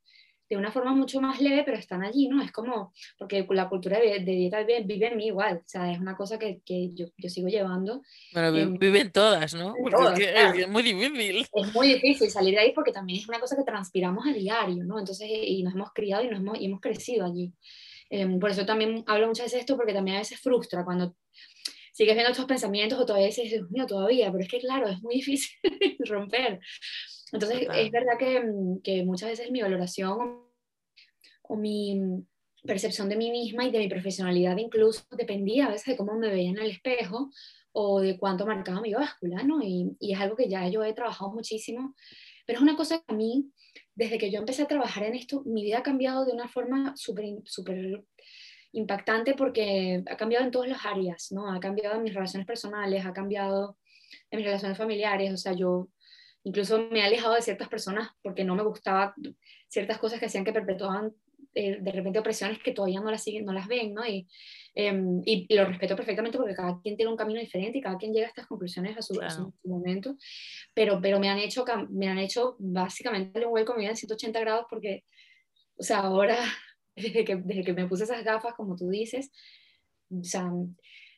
de 0.55 0.59
una 0.59 0.71
forma 0.71 0.95
mucho 0.95 1.19
más 1.19 1.41
leve, 1.41 1.63
pero 1.65 1.79
están 1.79 2.03
allí, 2.03 2.29
¿no? 2.29 2.43
Es 2.43 2.53
como, 2.53 2.93
porque 3.19 3.47
la 3.51 3.71
cultura 3.71 3.99
de, 3.99 4.19
dieta 4.19 4.63
vive, 4.63 5.07
en 5.07 5.17
mí 5.17 5.27
igual, 5.29 5.63
o 5.65 5.69
sea, 5.69 5.91
es 5.91 5.99
una 5.99 6.15
cosa 6.15 6.39
que, 6.39 6.61
que 6.65 6.91
yo, 6.93 7.07
yo, 7.17 7.31
sigo 7.31 7.49
llevando. 7.49 8.03
Bueno, 8.35 8.77
viven 8.79 9.11
todas, 9.11 9.55
¿no? 9.55 9.75
Porque 9.81 10.35
es, 10.35 10.69
muy 10.69 10.83
difícil. 10.83 11.47
Es 11.55 11.75
muy 11.75 11.95
difícil 11.95 12.31
salir 12.31 12.55
de 12.55 12.61
ahí 12.61 12.73
porque 12.75 12.93
también 12.93 13.21
es 13.21 13.29
una 13.29 13.41
cosa 13.41 13.57
que 13.57 13.63
transpiramos 13.63 14.27
a 14.27 14.33
diario, 14.33 14.85
¿no? 14.85 14.99
Entonces, 14.99 15.27
y 15.31 15.63
nos 15.63 15.75
hemos 15.75 15.91
criado 15.95 16.23
y, 16.25 16.29
nos 16.29 16.41
hemos, 16.41 16.61
y 16.61 16.67
hemos 16.67 16.81
crecido 16.81 17.25
allí. 17.25 17.53
Em, 18.11 18.39
por 18.39 18.51
eso 18.51 18.67
también 18.67 19.05
hablo 19.07 19.29
muchas 19.29 19.47
veces 19.47 19.55
de 19.55 19.61
esto, 19.61 19.77
porque 19.77 19.95
también 19.95 20.17
a 20.17 20.21
veces 20.21 20.39
frustra 20.39 20.85
cuando 20.85 21.17
sigues 21.93 22.15
viendo 22.15 22.33
estos 22.33 22.47
pensamientos 22.47 22.99
o 22.99 23.07
todavía 23.07 23.29
dices, 23.29 23.51
Dios 23.51 23.71
mío, 23.71 23.87
todavía, 23.87 24.31
pero 24.31 24.45
es 24.45 24.51
que 24.51 24.59
claro, 24.59 24.89
es 24.89 25.01
muy 25.01 25.15
difícil 25.15 25.59
romper. 26.07 26.61
Entonces, 27.33 27.67
es 27.75 27.91
verdad 27.91 28.19
que, 28.19 28.45
que, 28.85 29.05
muchas 29.05 29.31
veces 29.31 29.51
mi 29.51 29.63
valoración 29.63 30.43
o 31.43 31.57
mi 31.57 32.25
percepción 32.63 33.09
de 33.09 33.17
mí 33.17 33.31
misma 33.31 33.65
y 33.65 33.71
de 33.71 33.79
mi 33.79 33.89
profesionalidad 33.89 34.57
incluso 34.59 35.03
dependía 35.17 35.67
a 35.67 35.71
veces 35.71 35.87
de 35.87 35.97
cómo 35.97 36.15
me 36.15 36.29
veía 36.29 36.51
en 36.51 36.59
el 36.59 36.71
espejo 36.71 37.31
o 37.73 38.01
de 38.01 38.19
cuánto 38.19 38.47
marcaba 38.47 38.81
mi 38.81 38.93
báscula, 38.93 39.43
¿no? 39.43 39.61
Y, 39.63 39.97
y 39.99 40.13
es 40.13 40.21
algo 40.21 40.37
que 40.37 40.49
ya 40.49 40.69
yo 40.69 40.85
he 40.85 40.93
trabajado 40.93 41.33
muchísimo, 41.33 41.95
pero 42.47 42.59
es 42.59 42.63
una 42.63 42.77
cosa 42.77 42.99
que 42.99 43.15
a 43.15 43.17
mí, 43.17 43.51
desde 43.95 44.19
que 44.19 44.31
yo 44.31 44.39
empecé 44.39 44.63
a 44.63 44.69
trabajar 44.69 45.05
en 45.05 45.15
esto, 45.15 45.43
mi 45.45 45.63
vida 45.63 45.79
ha 45.79 45.83
cambiado 45.83 46.25
de 46.25 46.33
una 46.33 46.49
forma 46.49 46.95
súper, 46.97 47.25
súper 47.45 48.05
impactante 48.73 49.35
porque 49.35 50.03
ha 50.11 50.17
cambiado 50.17 50.45
en 50.45 50.51
todas 50.51 50.69
las 50.69 50.85
áreas, 50.85 51.31
¿no? 51.31 51.51
Ha 51.51 51.61
cambiado 51.61 51.97
en 51.97 52.03
mis 52.03 52.15
relaciones 52.15 52.47
personales, 52.47 53.05
ha 53.05 53.13
cambiado 53.13 53.79
en 54.31 54.39
mis 54.39 54.47
relaciones 54.47 54.77
familiares, 54.77 55.33
o 55.33 55.37
sea, 55.37 55.53
yo 55.53 55.89
incluso 56.45 56.89
me 56.91 57.01
he 57.01 57.03
alejado 57.03 57.35
de 57.35 57.43
ciertas 57.43 57.69
personas 57.69 58.11
porque 58.23 58.45
no 58.45 58.55
me 58.55 58.63
gustaba 58.63 59.15
ciertas 59.69 59.99
cosas 59.99 60.19
que 60.19 60.27
hacían 60.27 60.45
que 60.45 60.53
perpetuaban 60.53 61.13
eh, 61.55 61.79
de 61.81 61.93
repente 61.93 62.19
opresiones 62.19 62.59
que 62.61 62.73
todavía 62.73 63.01
no 63.01 63.11
las 63.11 63.23
siguen, 63.23 63.45
no 63.45 63.53
las 63.53 63.69
ven, 63.69 63.93
¿no? 63.93 64.07
Y, 64.07 64.27
em, 64.75 65.21
y, 65.27 65.55
lo 65.55 65.67
respeto 65.67 65.95
perfectamente 65.95 66.39
porque 66.39 66.55
cada 66.55 66.81
quien 66.81 66.97
tiene 66.97 67.11
un 67.11 67.17
camino 67.17 67.41
diferente 67.41 67.77
y 67.77 67.83
cada 67.83 67.99
quien 67.99 68.15
llega 68.15 68.27
a 68.27 68.29
estas 68.31 68.47
conclusiones 68.47 68.97
a 68.97 69.03
su, 69.03 69.53
momento, 69.65 70.17
pero, 70.73 70.99
pero 71.03 71.21
me, 71.21 71.29
han 71.29 71.39
hecho, 71.39 71.65
me 71.91 72.09
han 72.09 72.19
hecho 72.19 72.57
básicamente 72.59 73.45
un 73.45 73.51
vuelco 73.51 73.75
mi 73.75 73.81
vida 73.81 73.91
en 73.91 73.97
180 73.97 74.41
grados 74.41 74.67
porque, 74.71 75.05
o 75.77 75.83
sea, 75.83 75.99
ahora, 75.99 76.39
desde 76.97 77.23
que, 77.25 77.37
desde 77.37 77.65
que 77.65 77.75
me 77.75 77.87
puse 77.87 78.05
esas 78.05 78.25
gafas, 78.25 78.55
como 78.55 78.75
tú 78.75 78.89
dices, 78.89 79.31
o 80.11 80.25
sea, 80.25 80.51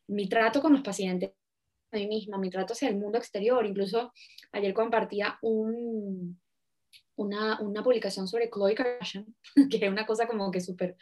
mi 0.08 0.28
trato 0.28 0.60
con 0.60 0.72
los 0.72 0.82
pacientes, 0.82 1.30
a 1.94 2.00
mí 2.00 2.06
misma, 2.06 2.38
mi 2.38 2.50
trato 2.50 2.72
hacia 2.72 2.88
el 2.88 2.96
mundo 2.96 3.18
exterior, 3.18 3.64
incluso 3.64 4.12
ayer 4.52 4.74
compartía 4.74 5.38
un, 5.42 6.40
una, 7.16 7.60
una 7.60 7.82
publicación 7.82 8.28
sobre 8.28 8.50
Chloe 8.50 8.74
Kardashian, 8.74 9.26
que 9.70 9.76
es 9.76 9.90
una 9.90 10.06
cosa 10.06 10.26
como 10.26 10.50
que 10.50 10.60
súper, 10.60 10.96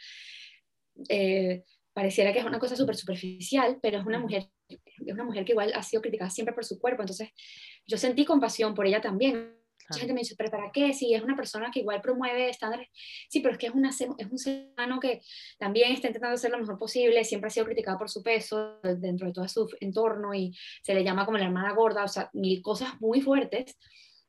eh, 1.09 1.63
pareciera 1.93 2.33
que 2.33 2.39
es 2.39 2.45
una 2.45 2.59
cosa 2.59 2.75
súper 2.75 2.95
superficial, 2.95 3.79
pero 3.81 3.99
es 3.99 4.05
una 4.05 4.19
mujer 4.19 4.49
es 4.69 5.13
una 5.13 5.23
mujer 5.23 5.45
que 5.45 5.51
igual 5.51 5.71
ha 5.75 5.83
sido 5.83 6.01
criticada 6.01 6.29
siempre 6.29 6.53
por 6.53 6.65
su 6.65 6.79
cuerpo, 6.79 7.01
entonces 7.01 7.29
yo 7.85 7.97
sentí 7.97 8.25
compasión 8.25 8.73
por 8.73 8.85
ella 8.85 9.01
también. 9.01 9.55
Mucha 9.89 9.99
gente 9.99 10.13
me 10.13 10.21
dice, 10.21 10.35
pero 10.37 10.51
¿para 10.51 10.71
qué? 10.71 10.93
Si 10.93 11.13
es 11.13 11.21
una 11.21 11.35
persona 11.35 11.69
que 11.71 11.81
igual 11.81 12.01
promueve 12.01 12.49
estándares. 12.49 12.89
Sí, 13.29 13.41
pero 13.41 13.53
es 13.53 13.59
que 13.59 13.67
es, 13.67 13.73
una, 13.73 13.89
es 13.89 14.31
un 14.31 14.37
ser 14.37 14.69
humano 14.73 14.99
que 14.99 15.21
también 15.57 15.91
está 15.91 16.07
intentando 16.07 16.35
hacer 16.35 16.51
lo 16.51 16.59
mejor 16.59 16.77
posible, 16.77 17.23
siempre 17.23 17.47
ha 17.47 17.51
sido 17.51 17.65
criticada 17.65 17.97
por 17.97 18.09
su 18.09 18.23
peso 18.23 18.79
dentro 18.81 19.27
de 19.27 19.33
todo 19.33 19.47
su 19.47 19.69
entorno 19.79 20.33
y 20.33 20.55
se 20.81 20.93
le 20.93 21.03
llama 21.03 21.25
como 21.25 21.37
la 21.37 21.45
hermana 21.45 21.73
gorda, 21.73 22.03
o 22.03 22.07
sea, 22.07 22.29
mil 22.33 22.61
cosas 22.61 22.99
muy 23.01 23.21
fuertes 23.21 23.77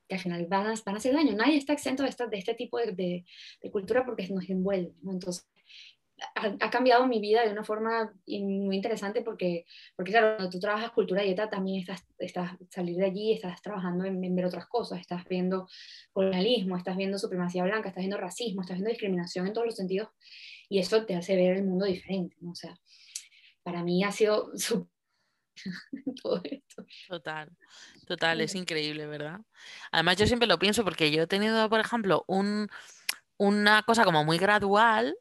que 0.08 0.16
al 0.16 0.20
final 0.20 0.46
van 0.46 0.66
a, 0.66 0.74
van 0.84 0.94
a 0.94 0.98
hacer 0.98 1.14
daño. 1.14 1.34
Nadie 1.34 1.56
está 1.56 1.72
exento 1.72 2.02
de, 2.02 2.10
esta, 2.10 2.26
de 2.26 2.38
este 2.38 2.54
tipo 2.54 2.78
de, 2.78 2.92
de, 2.92 3.70
cultura 3.70 4.04
porque 4.04 4.28
nos 4.28 4.48
envuelve. 4.48 4.92
¿no? 5.02 5.12
Entonces, 5.12 5.46
ha, 6.34 6.70
cambiado 6.70 7.06
mi 7.06 7.20
vida 7.20 7.44
de 7.44 7.52
una 7.52 7.64
forma 7.64 8.12
muy 8.26 8.76
interesante 8.76 9.22
porque, 9.22 9.66
porque 9.96 10.12
claro, 10.12 10.36
cuando 10.36 10.50
tú 10.50 10.60
trabajas 10.60 10.90
cultura 10.92 11.22
y 11.22 11.26
dieta 11.26 11.50
también 11.50 11.80
estás, 11.80 12.06
estás 12.18 12.52
salir 12.70 12.96
de 12.96 13.06
allí, 13.06 13.32
estás 13.32 13.60
trabajando 13.62 14.04
en, 14.04 14.34
ver 14.34 14.46
otras 14.46 14.66
cosas, 14.66 15.00
estás 15.00 15.24
viendo 15.28 15.68
colonialismo, 16.12 16.76
estás 16.76 16.96
viendo 16.96 17.18
supremacía 17.18 17.64
blanca, 17.64 17.88
estás 17.88 18.02
viendo 18.02 18.18
racismo, 18.18 18.62
estás 18.62 18.76
viendo 18.76 18.90
discriminación 18.90 19.46
en 19.46 19.52
todos 19.52 19.66
los 19.66 19.76
sentidos 19.76 20.08
y 20.68 20.78
eso 20.78 21.04
te 21.04 21.14
hace 21.14 21.36
ver 21.36 21.56
el 21.56 21.64
mundo 21.64 21.84
diferente, 21.84 22.36
¿no? 22.40 22.52
O 22.52 22.54
sea, 22.54 22.78
para 23.62 23.82
mí 23.82 24.04
ha 24.04 24.12
sido 24.12 24.52
todo 26.22 26.40
esto. 26.44 26.84
Total, 27.08 27.50
total, 28.06 28.40
es 28.40 28.54
increíble, 28.54 29.06
¿verdad? 29.06 29.40
Además, 29.92 30.16
yo 30.16 30.26
siempre 30.26 30.48
lo 30.48 30.58
pienso 30.58 30.84
porque 30.84 31.10
yo 31.10 31.22
he 31.22 31.26
tenido, 31.26 31.68
por 31.68 31.80
ejemplo, 31.80 32.24
un, 32.26 32.68
una 33.36 33.82
cosa 33.82 34.04
como 34.04 34.24
muy 34.24 34.38
gradual 34.38 35.16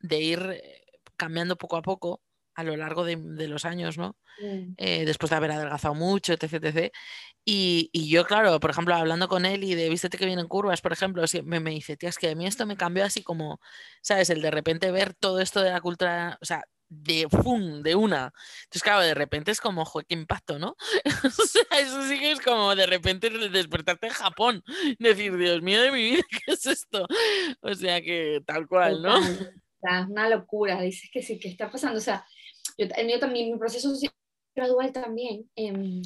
de 0.00 0.20
ir 0.20 0.40
eh, 0.52 0.84
cambiando 1.16 1.56
poco 1.56 1.76
a 1.76 1.82
poco 1.82 2.22
a 2.54 2.64
lo 2.64 2.76
largo 2.76 3.04
de, 3.04 3.16
los 3.48 3.64
años, 3.64 3.96
¿no? 3.96 4.16
Mm. 4.40 4.74
Eh, 4.76 5.04
después 5.06 5.30
de 5.30 5.36
haber 5.36 5.52
adelgazado 5.52 5.94
mucho, 5.94 6.32
etc. 6.32 6.54
etc. 6.54 6.92
Y, 7.44 7.90
yo, 8.08 8.24
claro, 8.26 8.60
por 8.60 8.70
ejemplo, 8.70 8.94
hablando 8.94 9.28
con 9.28 9.46
él 9.46 9.64
y 9.64 9.74
de 9.74 9.88
vístete 9.88 10.18
que 10.18 10.26
vienen 10.26 10.48
curvas, 10.48 10.82
por 10.82 10.92
ejemplo, 10.92 11.22
me, 11.44 11.60
me 11.60 11.70
dice, 11.70 11.96
tía, 11.96 12.08
es 12.10 12.18
que 12.18 12.30
a 12.30 12.34
mí 12.34 12.46
esto 12.46 12.66
me 12.66 12.76
cambió 12.76 13.04
así 13.04 13.22
como, 13.22 13.60
¿sabes? 14.02 14.30
El 14.30 14.42
de 14.42 14.50
repente 14.50 14.90
ver 14.90 15.14
todo 15.14 15.40
esto 15.40 15.62
de 15.62 15.70
la 15.70 15.80
cultura, 15.80 16.38
o 16.42 16.44
sea, 16.44 16.64
de 16.90 17.28
¡fum! 17.30 17.82
de 17.82 17.94
una. 17.94 18.32
Entonces, 18.64 18.82
claro, 18.82 19.00
de 19.00 19.14
repente 19.14 19.52
es 19.52 19.60
como, 19.60 19.84
joder, 19.84 20.06
qué 20.06 20.14
impacto, 20.14 20.58
¿no? 20.58 20.76
o 21.24 21.46
sea, 21.46 21.78
eso 21.78 22.02
sí 22.08 22.18
que 22.18 22.32
es 22.32 22.40
como 22.40 22.74
de 22.74 22.86
repente 22.86 23.30
despertarte 23.30 24.08
en 24.08 24.12
Japón. 24.12 24.62
Decir, 24.98 25.36
Dios 25.36 25.62
mío 25.62 25.80
de 25.80 25.92
mi 25.92 26.10
vida, 26.10 26.22
¿qué 26.30 26.52
es 26.52 26.66
esto? 26.66 27.06
O 27.62 27.74
sea 27.74 28.02
que 28.02 28.42
tal 28.44 28.66
cual, 28.66 29.02
¿no? 29.02 29.18
Es 29.82 30.06
una 30.08 30.28
locura, 30.28 30.80
dices 30.82 31.10
que 31.12 31.22
sí, 31.22 31.38
¿qué 31.38 31.48
está 31.48 31.70
pasando? 31.70 31.98
O 31.98 32.02
sea, 32.02 32.26
yo, 32.76 32.86
el 32.96 33.06
mío 33.06 33.18
también, 33.18 33.50
mi 33.50 33.58
proceso 33.58 33.92
gradual 34.54 34.92
también, 34.92 35.50
em, 35.56 36.02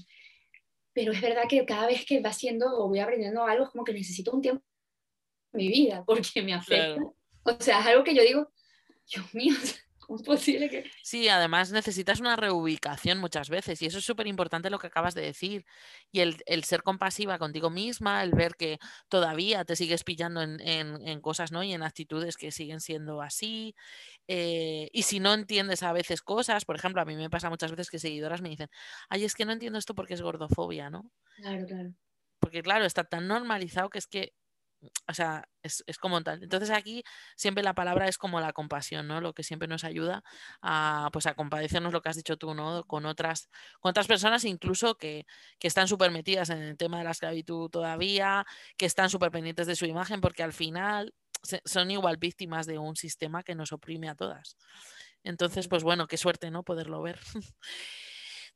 pero 0.92 1.12
es 1.12 1.20
verdad 1.20 1.44
que 1.48 1.64
cada 1.66 1.86
vez 1.86 2.04
que 2.06 2.20
va 2.20 2.30
haciendo 2.30 2.66
o 2.66 2.88
voy 2.88 3.00
aprendiendo 3.00 3.44
algo, 3.44 3.64
es 3.64 3.70
como 3.70 3.84
que 3.84 3.92
necesito 3.92 4.32
un 4.32 4.42
tiempo 4.42 4.64
en 5.52 5.58
mi 5.58 5.68
vida, 5.68 6.04
porque 6.06 6.42
me 6.42 6.54
afecta. 6.54 7.00
O 7.42 7.60
sea, 7.60 7.80
es 7.80 7.86
algo 7.86 8.04
que 8.04 8.14
yo 8.14 8.22
digo, 8.22 8.52
Dios 9.12 9.34
mío, 9.34 9.54
posible 10.06 10.68
que.? 10.68 10.90
Sí, 11.02 11.28
además 11.28 11.72
necesitas 11.72 12.20
una 12.20 12.36
reubicación 12.36 13.18
muchas 13.18 13.48
veces 13.48 13.80
y 13.82 13.86
eso 13.86 13.98
es 13.98 14.04
súper 14.04 14.26
importante 14.26 14.70
lo 14.70 14.78
que 14.78 14.86
acabas 14.86 15.14
de 15.14 15.22
decir. 15.22 15.64
Y 16.10 16.20
el, 16.20 16.64
ser 16.64 16.82
compasiva 16.82 17.38
contigo 17.38 17.70
misma, 17.70 18.22
el 18.22 18.32
ver 18.32 18.54
que 18.56 18.78
todavía 19.08 19.64
te 19.64 19.76
sigues 19.76 20.04
pillando 20.04 20.42
en, 20.42 21.20
cosas 21.20 21.52
¿no? 21.52 21.62
y 21.62 21.72
en 21.72 21.82
actitudes 21.82 22.36
que 22.36 22.50
siguen 22.50 22.80
siendo 22.80 23.22
así. 23.22 23.74
Eh, 24.28 24.88
y 24.92 25.02
si 25.02 25.20
no 25.20 25.34
entiendes 25.34 25.82
a 25.82 25.92
veces 25.92 26.22
cosas, 26.22 26.64
por 26.64 26.76
ejemplo, 26.76 27.02
a 27.02 27.04
mí 27.04 27.16
me 27.16 27.30
pasa 27.30 27.50
muchas 27.50 27.70
veces 27.70 27.90
que 27.90 27.98
seguidoras 27.98 28.42
me 28.42 28.48
dicen, 28.48 28.68
ay, 29.08 29.24
es 29.24 29.34
que 29.34 29.44
no 29.44 29.52
entiendo 29.52 29.78
esto 29.78 29.94
porque 29.94 30.14
es 30.14 30.22
gordofobia, 30.22 30.90
¿no? 30.90 31.10
Claro, 31.36 31.66
claro. 31.66 31.94
Porque 32.38 32.62
claro, 32.62 32.84
está 32.84 33.04
tan 33.04 33.26
normalizado 33.26 33.88
que 33.88 33.98
es 33.98 34.06
que 34.06 34.34
o 35.08 35.14
sea, 35.14 35.48
es, 35.62 35.82
como 35.98 36.22
tal. 36.22 36.42
Entonces 36.42 36.70
aquí 36.70 37.04
siempre 37.36 37.62
la 37.64 37.74
palabra 37.74 38.08
es 38.08 38.18
como 38.18 38.40
la 38.40 38.52
compasión, 38.52 39.06
¿no? 39.06 39.20
Lo 39.20 39.32
que 39.34 39.42
siempre 39.42 39.68
nos 39.68 39.84
ayuda 39.84 40.22
a, 40.62 41.08
pues 41.12 41.26
a 41.26 41.34
compadecernos 41.34 41.92
lo 41.92 42.02
que 42.02 42.08
has 42.08 42.16
dicho 42.16 42.36
tú, 42.36 42.54
¿no? 42.54 42.84
Con 42.84 43.06
otras, 43.06 43.48
con 43.80 43.90
otras 43.90 44.06
personas 44.06 44.44
incluso 44.44 44.96
que, 44.96 45.26
que 45.58 45.68
están 45.68 45.88
súper 45.88 46.10
metidas 46.10 46.50
en 46.50 46.58
el 46.62 46.76
tema 46.76 46.98
de 46.98 47.04
la 47.04 47.12
esclavitud 47.12 47.70
todavía, 47.70 48.46
que 48.76 48.86
están 48.86 49.10
súper 49.10 49.30
pendientes 49.30 49.66
de 49.66 49.76
su 49.76 49.86
imagen, 49.86 50.20
porque 50.20 50.42
al 50.42 50.52
final 50.52 51.14
son 51.64 51.90
igual 51.90 52.16
víctimas 52.16 52.66
de 52.66 52.78
un 52.78 52.96
sistema 52.96 53.42
que 53.42 53.54
nos 53.54 53.72
oprime 53.72 54.08
a 54.08 54.14
todas. 54.14 54.56
Entonces, 55.22 55.68
pues 55.68 55.82
bueno, 55.82 56.06
qué 56.06 56.16
suerte, 56.16 56.50
¿no? 56.50 56.62
Poderlo 56.62 57.02
ver. 57.02 57.18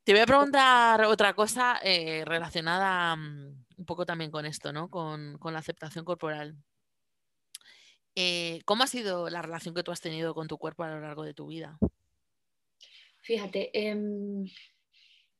Te 0.03 0.13
voy 0.13 0.21
a 0.21 0.25
preguntar 0.25 1.03
otra 1.03 1.33
cosa 1.33 1.79
eh, 1.83 2.23
relacionada 2.25 3.15
mm, 3.15 3.65
un 3.79 3.85
poco 3.85 4.05
también 4.05 4.29
con 4.29 4.45
esto, 4.45 4.73
¿no? 4.73 4.89
Con, 4.89 5.39
la 5.41 5.59
aceptación 5.59 6.03
corporal. 6.03 6.55
Eh, 8.13 8.61
¿Cómo 8.65 8.83
ha 8.83 8.87
sido 8.87 9.29
la 9.29 9.41
relación 9.41 9.73
que 9.73 9.83
tú 9.83 9.91
has 9.91 10.01
tenido 10.01 10.35
con 10.35 10.47
tu 10.47 10.57
cuerpo 10.57 10.83
a 10.83 10.89
lo 10.89 10.99
largo 10.99 11.23
de 11.23 11.33
tu 11.33 11.47
vida? 11.47 11.79
Fíjate, 13.21 13.69
em, 13.73 14.45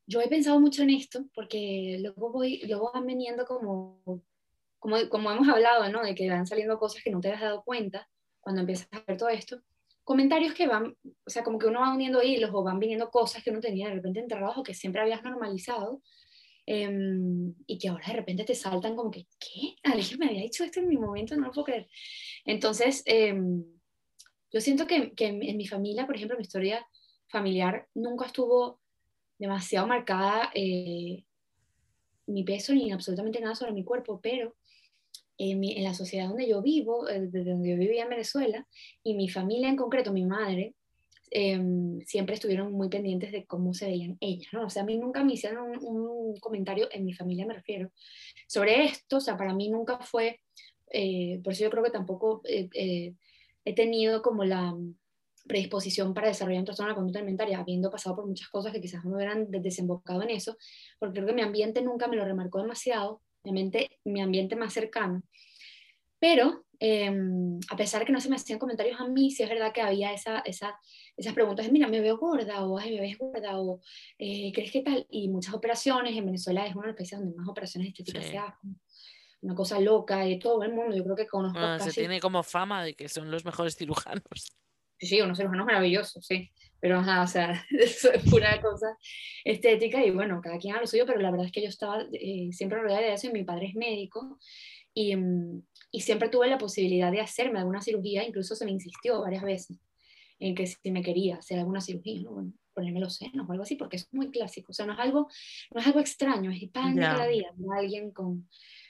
yo 0.07 0.21
he 0.21 0.27
pensado 0.29 0.59
mucho 0.59 0.83
en 0.83 0.91
esto 0.91 1.25
porque 1.35 1.97
luego, 1.99 2.31
voy, 2.31 2.61
luego 2.65 2.91
van 2.93 3.05
viniendo 3.05 3.45
como, 3.45 4.23
como, 4.79 4.97
como 5.09 5.31
hemos 5.31 5.49
hablado, 5.49 5.89
¿no? 5.91 6.01
De 6.01 6.15
que 6.15 6.29
van 6.29 6.47
saliendo 6.47 6.79
cosas 6.79 7.03
que 7.03 7.11
no 7.11 7.19
te 7.19 7.31
has 7.31 7.41
dado 7.41 7.63
cuenta 7.63 8.09
cuando 8.39 8.61
empiezas 8.61 8.87
a 8.91 9.03
ver 9.05 9.17
todo 9.17 9.29
esto 9.29 9.61
comentarios 10.09 10.55
que 10.55 10.67
van, 10.67 10.97
o 11.03 11.29
sea, 11.29 11.43
como 11.43 11.59
que 11.59 11.67
uno 11.67 11.81
va 11.81 11.93
uniendo 11.93 12.23
hilos 12.23 12.49
o 12.51 12.63
van 12.63 12.79
viniendo 12.79 13.11
cosas 13.11 13.43
que 13.43 13.51
uno 13.51 13.59
tenía 13.59 13.89
de 13.89 13.93
repente 13.93 14.19
enterrados 14.19 14.57
o 14.57 14.63
que 14.63 14.73
siempre 14.73 15.03
habías 15.03 15.21
normalizado 15.21 16.01
em, 16.71 17.55
y 17.65 17.79
que 17.79 17.89
ahora 17.89 18.05
de 18.05 18.13
repente 18.13 18.43
te 18.43 18.53
saltan 18.53 18.95
como 18.95 19.09
que, 19.09 19.25
¿qué? 19.39 19.75
Alguien 19.83 20.19
me 20.19 20.27
había 20.27 20.43
dicho 20.43 20.63
esto 20.63 20.79
en 20.79 20.87
mi 20.87 20.97
momento, 20.97 21.35
no 21.35 21.47
lo 21.47 21.51
puedo 21.51 21.65
creer. 21.65 21.87
Entonces, 22.45 23.01
em, 23.07 23.63
yo 24.51 24.61
siento 24.61 24.85
que, 24.85 25.13
que, 25.13 25.27
en 25.27 25.57
mi 25.57 25.65
familia, 25.65 26.05
por 26.05 26.15
ejemplo, 26.15 26.37
mi 26.37 26.43
historia 26.43 26.85
familiar 27.27 27.87
nunca 27.95 28.27
estuvo 28.27 28.79
demasiado 29.39 29.87
marcada 29.87 30.51
eh, 30.53 31.23
mi 32.27 32.43
peso 32.43 32.73
ni 32.73 32.91
absolutamente 32.91 33.39
nada 33.39 33.55
sobre 33.55 33.71
mi 33.71 33.83
cuerpo, 33.83 34.19
pero 34.21 34.55
en, 35.39 35.83
la 35.83 35.95
sociedad 35.95 36.27
donde 36.27 36.47
yo 36.47 36.61
vivo, 36.61 37.09
eh, 37.09 37.21
desde 37.31 37.51
donde 37.51 37.69
yo 37.71 37.77
vivía 37.77 38.03
en 38.03 38.09
Venezuela, 38.09 38.67
y 39.01 39.15
mi 39.15 39.27
familia 39.27 39.69
en 39.69 39.75
concreto, 39.75 40.13
mi 40.13 40.25
madre, 40.25 40.75
em, 41.31 42.01
siempre 42.01 42.35
estuvieron 42.35 42.71
muy 42.73 42.89
pendientes 42.89 43.31
de 43.31 43.45
cómo 43.45 43.73
se 43.73 43.87
veían 43.87 44.17
ellas, 44.19 44.47
¿no? 44.53 44.65
O 44.65 44.69
sea, 44.69 44.83
a 44.83 44.85
mí 44.85 44.97
nunca 44.97 45.23
me 45.23 45.33
hicieron 45.33 45.77
un, 45.83 46.35
comentario, 46.39 46.87
en 46.91 47.05
mi 47.05 47.13
familia 47.13 47.45
me 47.45 47.53
refiero, 47.53 47.91
sobre 48.47 48.85
esto, 48.85 49.17
o 49.17 49.21
sea, 49.21 49.37
para 49.37 49.53
mí 49.53 49.69
nunca 49.69 49.99
fue, 49.99 50.41
eh, 50.91 51.39
por 51.43 51.53
eso 51.53 51.63
yo 51.63 51.69
creo 51.69 51.83
que 51.83 51.91
tampoco 51.91 52.41
eh, 52.45 53.13
he 53.65 53.75
tenido 53.75 54.21
como 54.21 54.43
la 54.43 54.75
predisposición 55.49 56.13
para 56.13 56.27
desarrollar 56.27 56.59
un 56.59 56.65
trastorno 56.65 56.89
de 56.89 56.93
la 56.93 56.95
conducta 56.95 57.19
alimentaria, 57.19 57.59
habiendo 57.59 57.89
pasado 57.89 58.15
por 58.15 58.27
muchas 58.27 58.49
cosas 58.49 58.71
que 58.71 58.81
quizás 58.81 59.03
no 59.03 59.15
hubieran 59.15 59.49
desembocado 59.49 60.21
en 60.21 60.29
eso, 60.29 60.57
porque 60.99 61.15
creo 61.15 61.27
que 61.27 61.33
mi 61.33 61.41
ambiente 61.41 61.81
nunca 61.81 62.07
me 62.07 62.17
lo 62.17 62.23
remarcó 62.25 62.61
demasiado, 62.61 63.21
obviamente 63.41 63.99
mi 64.05 64.21
ambiente 64.21 64.55
más 64.55 64.73
cercano. 64.73 65.23
Pero 66.19 66.65
em, 66.79 67.59
a 67.69 67.75
pesar 67.75 67.99
de 67.99 68.05
que 68.05 68.11
no 68.11 68.21
se 68.21 68.29
me 68.29 68.35
hacían 68.35 68.59
comentarios 68.59 68.99
a 68.99 69.07
mí, 69.07 69.31
sí 69.31 69.43
es 69.43 69.49
verdad 69.49 69.73
que 69.73 69.81
había 69.81 70.13
esa, 70.13 70.39
esa, 70.39 70.79
esas 71.17 71.33
preguntas 71.33 71.69
mira, 71.71 71.87
me 71.87 71.99
veo 71.99 72.17
gorda, 72.17 72.65
o 72.65 72.77
ay, 72.77 72.95
me 72.95 73.01
ves 73.01 73.17
gorda, 73.17 73.59
o 73.59 73.81
eh, 74.17 74.51
¿crees 74.53 74.71
que 74.71 74.81
tal? 74.81 75.05
Y 75.09 75.27
muchas 75.29 75.53
operaciones, 75.53 76.15
en 76.15 76.25
Venezuela 76.25 76.65
es 76.65 76.75
una 76.75 76.87
de 76.87 76.93
países 76.93 77.19
donde 77.19 77.35
más 77.35 77.47
operaciones 77.47 77.89
estéticas 77.89 78.25
se 78.25 78.37
hacen, 78.37 78.79
una 79.41 79.55
cosa 79.55 79.79
loca 79.79 80.19
de 80.19 80.37
todo 80.37 80.63
el 80.63 80.73
mundo, 80.73 80.95
yo 80.95 81.03
creo 81.03 81.15
que 81.15 81.27
conozco 81.27 81.79
Se 81.79 81.91
tiene 81.91 82.19
como 82.19 82.43
fama 82.43 82.83
de 82.83 82.93
que 82.93 83.09
son 83.09 83.31
los 83.31 83.45
mejores 83.45 83.75
cirujanos. 83.75 84.23
sí, 84.97 85.07
sí, 85.07 85.21
unos 85.21 85.37
cirujanos 85.37 85.65
maravillosos, 85.65 86.25
sí, 86.25 86.51
pero 86.79 86.99
o 86.99 87.27
sea, 87.27 87.65
eso 87.71 88.11
es 88.11 88.23
pura 88.29 88.61
cosa 88.61 88.97
estética 89.43 90.03
y 90.03 90.11
bueno, 90.11 90.41
cada 90.41 90.57
quien 90.57 90.75
a 90.75 90.81
lo 90.81 90.87
suyo, 90.87 91.05
pero 91.05 91.19
la 91.19 91.31
verdad 91.31 91.45
es 91.45 91.51
que 91.51 91.61
yo 91.61 91.69
estaba 91.69 92.05
eh, 92.13 92.49
siempre 92.51 92.79
rodeada 92.79 93.01
de 93.01 93.13
eso 93.13 93.27
y 93.27 93.31
mi 93.31 93.43
padre 93.43 93.67
es 93.67 93.75
médico 93.75 94.39
y, 94.93 95.15
mm, 95.15 95.63
y 95.91 96.01
siempre 96.01 96.29
tuve 96.29 96.47
la 96.47 96.57
posibilidad 96.57 97.11
de 97.11 97.21
hacerme 97.21 97.59
alguna 97.59 97.81
cirugía, 97.81 98.27
incluso 98.27 98.55
se 98.55 98.65
me 98.65 98.71
insistió 98.71 99.21
varias 99.21 99.43
veces 99.43 99.79
en 100.39 100.55
que 100.55 100.67
si 100.67 100.91
me 100.91 101.03
quería 101.03 101.37
hacer 101.37 101.59
alguna 101.59 101.81
cirugía, 101.81 102.21
¿no? 102.21 102.31
Bueno, 102.31 102.53
ponerme 102.73 102.99
los 103.01 103.15
senos 103.15 103.47
o 103.47 103.51
algo 103.51 103.63
así, 103.63 103.75
porque 103.75 103.97
es 103.97 104.07
muy 104.13 104.31
clásico, 104.31 104.71
o 104.71 104.73
sea, 104.73 104.85
no 104.85 104.93
es 104.93 104.99
algo, 104.99 105.27
no 105.71 105.81
es 105.81 105.87
algo 105.87 105.99
extraño, 105.99 106.51
es 106.51 106.69
pan 106.71 106.95
de 106.95 107.01
cada 107.01 107.27
día, 107.27 107.51
alguien 107.75 108.11
con, 108.11 108.47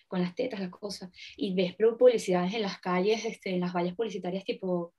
con 0.07 0.21
las 0.21 0.35
tetas, 0.35 0.59
las 0.59 0.69
cosas, 0.69 1.09
y 1.35 1.55
ves 1.55 1.75
publicidades 1.97 2.53
en 2.53 2.61
las 2.61 2.79
calles, 2.79 3.25
este, 3.25 3.51
en 3.51 3.61
las 3.61 3.73
vallas 3.73 3.95
publicitarias 3.95 4.43
tipo 4.43 4.93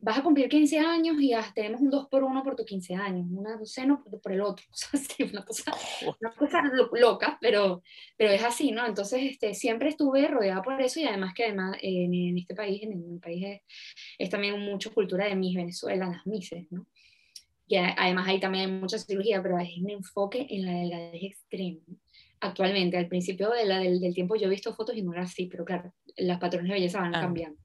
vas 0.00 0.18
a 0.18 0.22
cumplir 0.22 0.48
15 0.48 0.78
años 0.78 1.16
y 1.20 1.32
tenemos 1.54 1.80
un 1.80 1.90
2 1.90 2.06
por 2.08 2.22
1 2.22 2.42
por 2.42 2.54
tus 2.54 2.66
15 2.66 2.94
años, 2.94 3.26
una 3.30 3.58
seno 3.64 4.02
por, 4.22 4.32
el 4.32 4.40
otro, 4.40 4.64
una 5.32 5.44
cosa, 5.44 5.72
una 6.20 6.30
cosa 6.32 6.62
loca, 6.92 7.38
pero, 7.40 7.82
pero 8.16 8.30
es 8.30 8.44
así, 8.44 8.70
¿no? 8.70 8.86
Entonces, 8.86 9.22
este, 9.22 9.54
siempre 9.54 9.88
estuve 9.88 10.28
rodeada 10.28 10.62
por 10.62 10.80
eso 10.80 11.00
y 11.00 11.04
además 11.04 11.34
que 11.34 11.44
además 11.44 11.76
en, 11.82 12.38
este 12.38 12.54
país, 12.54 12.82
en, 12.82 13.12
mi 13.12 13.18
país 13.18 13.60
es, 14.18 14.30
también 14.30 14.60
mucho 14.60 14.94
cultura 14.94 15.26
de 15.26 15.34
mis 15.34 15.56
Venezuela, 15.56 16.08
las 16.08 16.26
mises, 16.26 16.66
¿no? 16.70 16.86
Y 17.66 17.76
además 17.76 18.26
ahí 18.28 18.40
también 18.40 18.64
hay 18.64 18.80
mucha 18.80 18.98
cirugía, 18.98 19.42
pero 19.42 19.58
hay 19.58 19.82
un 19.82 19.90
enfoque 19.90 20.46
en 20.48 20.64
la 20.64 20.72
delgadez 20.72 21.22
extrema. 21.22 21.80
Actualmente, 22.40 22.96
al 22.96 23.08
principio 23.08 23.50
de 23.50 23.66
la, 23.66 23.78
del, 23.78 24.14
tiempo 24.14 24.36
yo 24.36 24.46
he 24.46 24.50
visto 24.50 24.72
fotos 24.72 24.96
y 24.96 25.02
no 25.02 25.12
era 25.12 25.24
así, 25.24 25.46
pero 25.46 25.66
claro, 25.66 25.92
las 26.16 26.38
patrones 26.38 26.68
de 26.68 26.74
belleza 26.74 27.00
van 27.00 27.12
cambiando. 27.12 27.58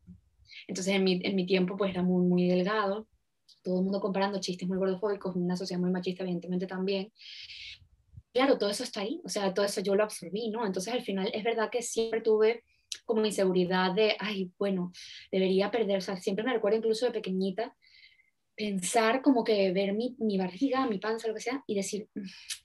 Entonces 0.67 0.95
en 0.95 1.03
mi, 1.03 1.19
en 1.23 1.35
mi 1.35 1.45
tiempo 1.45 1.77
pues 1.77 1.91
era 1.91 2.03
muy, 2.03 2.25
muy 2.25 2.47
delgado, 2.47 3.07
todo 3.63 3.79
el 3.79 3.83
mundo 3.83 3.99
comparando 4.01 4.39
chistes 4.39 4.67
muy 4.67 4.77
gordofóbicos, 4.77 5.35
una 5.35 5.55
sociedad 5.57 5.81
muy 5.81 5.91
machista 5.91 6.23
evidentemente 6.23 6.67
también. 6.67 7.11
Claro, 8.33 8.57
todo 8.57 8.69
eso 8.69 8.83
está 8.83 9.01
ahí, 9.01 9.21
o 9.23 9.29
sea, 9.29 9.53
todo 9.53 9.65
eso 9.65 9.81
yo 9.81 9.95
lo 9.95 10.03
absorbí, 10.03 10.49
¿no? 10.49 10.65
Entonces 10.65 10.93
al 10.93 11.03
final 11.03 11.29
es 11.33 11.43
verdad 11.43 11.69
que 11.69 11.81
siempre 11.81 12.21
tuve 12.21 12.63
como 13.05 13.25
inseguridad 13.25 13.93
de, 13.93 14.15
ay, 14.19 14.51
bueno, 14.57 14.91
debería 15.31 15.71
perder, 15.71 15.97
o 15.97 16.01
sea, 16.01 16.17
siempre 16.17 16.43
me 16.43 16.53
recuerdo 16.53 16.77
incluso 16.77 17.05
de 17.05 17.11
pequeñita 17.11 17.75
pensar 18.55 19.21
como 19.21 19.43
que 19.43 19.71
ver 19.71 19.93
mi, 19.93 20.15
mi, 20.19 20.37
barriga, 20.37 20.85
mi 20.87 20.99
panza, 20.99 21.27
lo 21.27 21.33
que 21.33 21.41
sea, 21.41 21.63
y 21.67 21.75
decir, 21.75 22.07
mm, 22.13 22.21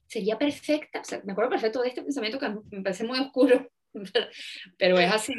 sería 0.06 0.38
perfecta, 0.38 1.00
o 1.00 1.04
sea, 1.04 1.22
me 1.24 1.32
acuerdo 1.32 1.50
perfecto 1.50 1.82
de 1.82 1.88
este 1.88 2.02
pensamiento 2.02 2.38
que 2.38 2.48
me 2.48 2.82
parece 2.82 3.04
muy 3.04 3.18
oscuro, 3.18 3.70
pero 4.78 4.98
es 4.98 5.12
así, 5.12 5.34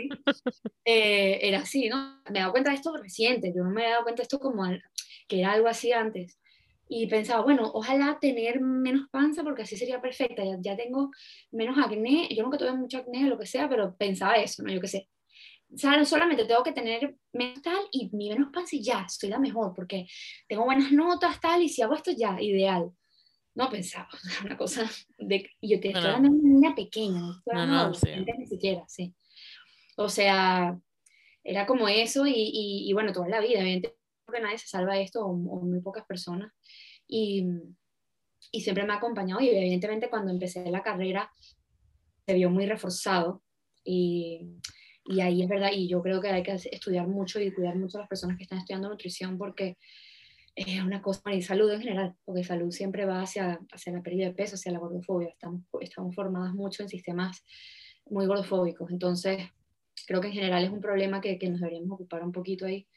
eh, 0.86 1.40
era 1.42 1.60
así, 1.60 1.90
¿no? 1.90 2.22
Me 2.30 2.40
he 2.40 2.42
dado 2.42 2.52
cuenta 2.52 2.72
de 2.72 2.78
esto 2.78 2.96
reciente, 2.98 3.54
yo 3.56 3.64
no 3.64 3.72
me 3.72 3.86
he 3.86 3.90
dado 3.90 4.04
cuenta 4.04 4.22
de 4.22 4.24
esto 4.24 4.40
como 4.40 4.64
que 5.28 5.40
era 5.40 5.52
algo 5.54 5.68
así 5.68 5.92
antes. 5.92 6.40
Y 6.92 7.06
pensaba, 7.08 7.44
bueno, 7.44 7.70
ojalá 7.74 8.18
tener 8.20 8.60
menos 8.62 9.08
panza 9.12 9.44
porque 9.44 9.62
así 9.62 9.78
sería 9.78 10.02
perfecta, 10.02 10.44
ya, 10.44 10.58
ya 10.60 10.76
tengo 10.76 11.12
menos 11.52 11.78
acné, 11.78 12.28
yo 12.36 12.44
nunca 12.44 12.58
tuve 12.58 12.74
mucho 12.74 12.98
acné, 12.98 13.28
lo 13.28 13.38
que 13.38 13.46
sea, 13.46 13.70
pero 13.70 13.96
pensaba 13.96 14.36
eso, 14.36 14.64
¿no? 14.64 14.74
Yo 14.74 14.82
qué 14.82 14.88
sé. 14.88 15.10
O 15.72 15.78
sea, 15.78 16.04
solamente 16.04 16.46
tengo 16.46 16.64
que 16.64 16.72
tener 16.72 17.16
menos 17.32 17.62
tal 17.62 17.78
y 17.92 18.10
mi 18.12 18.30
menos 18.30 18.50
panza 18.52 18.76
y 18.76 18.84
ya, 18.84 19.06
estoy 19.08 19.30
la 19.30 19.38
mejor 19.38 19.74
porque 19.76 20.08
tengo 20.48 20.66
buenas 20.66 20.92
notas, 20.92 21.40
tal, 21.40 21.62
y 21.62 21.70
si 21.70 21.84
hago 21.84 21.94
esto 21.94 22.12
ya, 22.12 22.42
ideal. 22.42 22.92
No 23.56 23.70
pensaba, 23.70 24.10
una 24.46 24.58
cosa 24.58 24.90
de... 25.18 25.50
Yo 25.62 25.80
te 25.80 25.90
estoy 25.90 26.06
hablando 26.06 26.30
de 26.30 26.36
una 26.36 26.50
niña 26.50 26.76
pequeña, 26.76 27.22
no, 27.46 27.66
no, 27.66 27.94
sí. 27.94 28.10
ni 28.38 28.48
siquiera, 28.48 28.84
sí. 28.88 29.14
O 29.98 30.08
sea, 30.08 30.80
era 31.44 31.66
como 31.66 31.88
eso 31.88 32.26
y, 32.26 32.34
y, 32.88 32.94
bueno, 32.94 33.12
toda 33.12 33.28
la 33.28 33.42
vida, 33.42 33.60
evidentemente 33.60 33.98
que 34.32 34.40
nadie 34.40 34.60
se 34.60 34.68
salva 34.68 34.94
de 34.94 35.02
esto 35.02 35.26
o, 35.26 35.34
muy 35.34 35.82
pocas 35.82 36.06
personas. 36.06 36.54
Y, 37.08 37.46
y 38.52 38.62
siempre 38.62 38.86
me 38.86 38.94
ha 38.94 38.98
acompañado 38.98 39.42
y 39.42 39.50
evidentemente 39.50 40.10
cuando 40.10 40.32
empecé 40.32 40.70
la 40.70 40.84
carrera 40.84 41.32
se 42.26 42.36
vio 42.36 42.50
muy 42.50 42.66
reforzado 42.68 43.44
y, 43.84 44.60
y 45.06 45.22
ahí 45.22 45.42
es 45.42 45.50
verdad, 45.50 45.72
y 45.74 45.88
yo 45.88 46.02
creo 46.04 46.22
que 46.22 46.30
hay 46.30 46.44
que 46.44 46.54
estudiar 46.54 47.08
mucho 47.08 47.40
y 47.40 47.52
cuidar 47.52 47.76
mucho 47.76 47.98
a 47.98 48.02
las 48.02 48.10
personas 48.10 48.38
que 48.38 48.44
están 48.44 48.60
estudiando 48.60 48.90
nutrición 48.90 49.38
porque 49.38 49.78
es 50.56 50.82
una 50.82 51.02
cosa, 51.02 51.34
y 51.34 51.42
salud 51.42 51.72
en 51.72 51.82
general, 51.82 52.16
porque 52.26 52.44
salud 52.44 52.72
siempre 52.72 53.06
va 53.06 53.22
hacia, 53.22 53.60
hacia 53.72 53.94
la 53.94 54.02
pérdida 54.02 54.28
de 54.28 54.34
peso, 54.34 54.56
hacia 54.56 54.72
la 54.72 54.80
gordofobia. 54.80 55.30
Estamos, 55.30 55.64
estamos 55.82 56.16
formadas 56.16 56.54
mucho 56.54 56.84
en 56.84 56.90
sistemas 56.90 57.44
muy 58.06 58.26
gordofóbicos. 58.26 58.92
Entonces, 58.92 59.38
creo 60.06 60.22
que 60.22 60.28
en 60.28 60.34
general 60.34 60.64
es 60.64 60.72
un 60.72 60.82
problema 60.82 61.22
que, 61.22 61.38
que 61.38 61.50
nos 61.50 61.60
deberíamos 61.60 61.92
ocupar 61.92 62.24
un 62.24 62.32
poquito 62.32 62.66
ahí. 62.66 62.88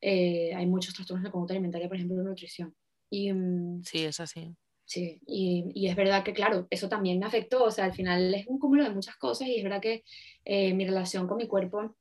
Eh, 0.00 0.54
hay 0.54 0.66
muchos 0.66 0.94
trastornos 0.94 1.24
de 1.24 1.30
conducta 1.30 1.54
alimentaria, 1.54 1.88
por 1.88 1.96
ejemplo, 1.96 2.16
de 2.16 2.24
nutrición. 2.24 2.74
Y, 3.10 3.32
mm, 3.32 3.82
sí, 3.84 4.04
es 4.04 4.20
así. 4.20 4.54
Sí, 4.84 5.20
y, 5.26 5.70
y, 5.74 5.88
es 5.88 5.96
verdad 5.96 6.24
que, 6.24 6.32
claro, 6.32 6.66
eso 6.70 6.88
también 6.88 7.18
me 7.18 7.26
afectó. 7.26 7.64
O 7.64 7.70
sea, 7.70 7.84
al 7.84 7.92
final 7.92 8.34
es 8.34 8.46
un 8.46 8.58
cúmulo 8.58 8.84
de 8.84 8.90
muchas 8.90 9.16
cosas 9.16 9.48
y 9.48 9.56
es 9.56 9.62
verdad 9.62 9.82
que 9.82 10.04
eh, 10.44 10.72
mi 10.72 10.86
relación 10.86 11.26
con 11.26 11.36
mi 11.36 11.46
cuerpo 11.46 11.94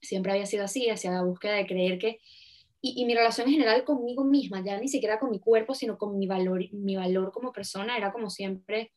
siempre 0.00 0.32
había 0.32 0.46
sido 0.46 0.64
así, 0.64 0.88
hacia 0.88 1.10
la 1.10 1.22
búsqueda 1.22 1.54
de 1.54 1.66
creer 1.66 1.98
que 1.98 2.20
y, 2.86 3.04
mi 3.06 3.14
relación 3.14 3.46
en 3.46 3.54
general 3.54 3.82
conmigo 3.84 4.24
misma, 4.24 4.62
ya 4.62 4.78
ni 4.78 4.88
siquiera 4.88 5.18
con 5.18 5.30
mi 5.30 5.40
cuerpo, 5.40 5.74
sino 5.74 5.96
con 5.96 6.18
mi 6.18 6.26
valor, 6.26 6.62
mi 6.72 6.96
valor 6.96 7.32
como 7.32 7.50
persona, 7.50 7.96
era 7.96 8.12
como 8.12 8.28
siempre, 8.28 8.92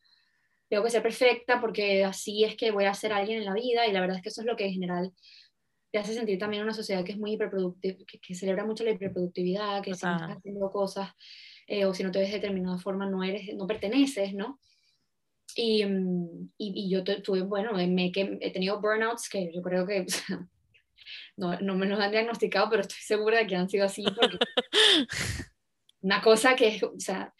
tengo 0.67 0.83
que 0.83 0.89
ser 0.89 1.01
perfecta 1.01 1.61
porque 1.61 2.03
así 2.03 2.43
es 2.43 2.57
que 2.57 2.71
voy 2.71 2.83
a 2.83 2.93
ser 2.93 3.13
alguien 3.13 3.39
en 3.39 3.45
la 3.45 3.53
vida 3.53 3.87
y 3.87 3.93
la 3.93 4.01
verdad 4.01 4.17
es 4.17 4.23
que 4.23 4.29
eso 4.29 4.41
es 4.41 4.47
lo 4.47 4.57
que 4.57 4.65
en 4.65 4.73
general 4.73 5.13
te 5.89 5.99
hace 5.99 6.13
sentir 6.13 6.37
también 6.37 6.63
una 6.63 6.73
sociedad 6.73 7.05
que 7.05 7.13
es 7.13 7.17
muy 7.17 7.31
hiperproductiva, 7.31 7.97
que, 8.05 8.35
celebra 8.35 8.65
mucho 8.65 8.83
la 8.83 8.91
hiperproductividad, 8.91 9.81
que 9.81 9.93
si 9.93 10.05
no 10.05 10.15
estás 10.15 10.37
haciendo 10.37 10.69
cosas 10.69 11.11
eh, 11.65 11.85
o 11.85 11.93
si 11.93 12.03
no 12.03 12.11
te 12.11 12.19
ves 12.19 12.29
de 12.29 12.39
determinada 12.39 12.77
forma 12.79 13.09
no 13.09 13.23
eres, 13.23 13.55
no 13.55 13.67
perteneces, 13.67 14.33
¿no? 14.33 14.59
Y, 15.55 15.85
mm, 15.85 16.51
y, 16.57 16.89
yo 16.89 17.05
tuve, 17.05 17.41
bueno, 17.41 17.71
me, 17.71 18.11
he 18.13 18.51
tenido 18.51 18.81
burnouts 18.81 19.29
que 19.29 19.49
yo 19.53 19.61
creo 19.61 19.87
que 19.87 20.05
no, 21.35 21.59
no 21.59 21.75
me 21.75 21.85
los 21.85 21.99
han 21.99 22.11
diagnosticado, 22.11 22.69
pero 22.69 22.81
estoy 22.81 22.99
segura 22.99 23.39
de 23.39 23.47
que 23.47 23.55
han 23.55 23.69
sido 23.69 23.85
así. 23.85 24.03
Porque 24.03 24.37
una 26.01 26.21
cosa 26.21 26.55
que, 26.55 26.79
o 26.83 26.99
sea, 26.99 27.33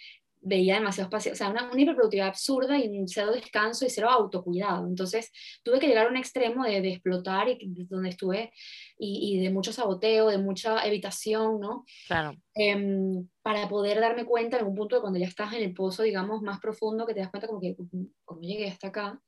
veía 0.48 0.76
demasiado 0.76 1.08
espacio, 1.08 1.34
o 1.34 1.36
sea, 1.36 1.50
una, 1.50 1.70
una, 1.70 1.82
hiperproductividad 1.82 2.30
absurda 2.30 2.78
y 2.78 2.88
un 2.88 3.08
cero 3.08 3.32
descanso 3.32 3.86
y 3.86 3.90
cero 3.90 4.10
autocuidado. 4.10 4.88
Entonces, 4.88 5.32
tuve 5.64 5.80
que 5.80 5.88
llegar 5.88 6.08
a 6.08 6.10
un 6.10 6.18
extremo 6.18 6.64
de, 6.64 6.82
de 6.82 6.94
explotar 6.94 7.50
y 7.50 7.86
donde 7.86 8.10
estuve 8.10 8.52
y, 8.98 9.36
y, 9.38 9.42
de 9.42 9.50
mucho 9.50 9.74
saboteo, 9.74 10.30
de 10.30 10.38
mucha 10.38 10.86
evitación, 10.88 11.60
¿no? 11.60 11.86
Claro. 12.08 12.36
Eh, 12.56 13.24
para 13.42 13.68
poder 13.68 14.00
darme 14.00 14.26
cuenta 14.26 14.58
en 14.58 14.66
un 14.66 14.76
punto 14.76 14.96
de 14.96 15.02
cuando 15.02 15.20
ya 15.20 15.28
estás 15.28 15.54
en 15.54 15.64
el 15.64 15.74
pozo, 15.74 16.04
digamos, 16.04 16.42
más 16.42 16.60
profundo, 16.60 17.06
que 17.06 17.14
te 17.14 17.20
das 17.20 17.30
cuenta 17.30 17.48
como 17.48 17.60
que, 17.60 17.76
como 18.24 18.42
llegué 18.42 18.70
hasta 18.70 18.88
acá? 18.88 19.22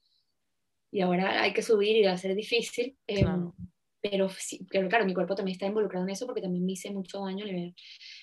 Y 0.92 1.02
ahora 1.02 1.42
hay 1.42 1.54
que 1.54 1.62
subir 1.62 1.98
y 1.98 2.04
va 2.04 2.14
a 2.14 2.18
ser 2.18 2.36
difícil. 2.36 2.98
Eh, 3.08 3.22
claro 3.22 3.54
pero, 4.02 4.30
sí, 4.30 4.66
pero 4.70 4.88
claro, 4.88 5.06
mi 5.06 5.14
cuerpo 5.14 5.36
también 5.36 5.54
está 5.56 5.66
involucrado 5.66 6.06
en 6.06 6.12
eso 6.12 6.26
porque 6.26 6.42
también 6.42 6.66
me 6.66 6.74
hice 6.74 6.92
mucho 6.92 7.24
daño 7.24 7.44
a 7.44 7.48
nivel 7.48 7.76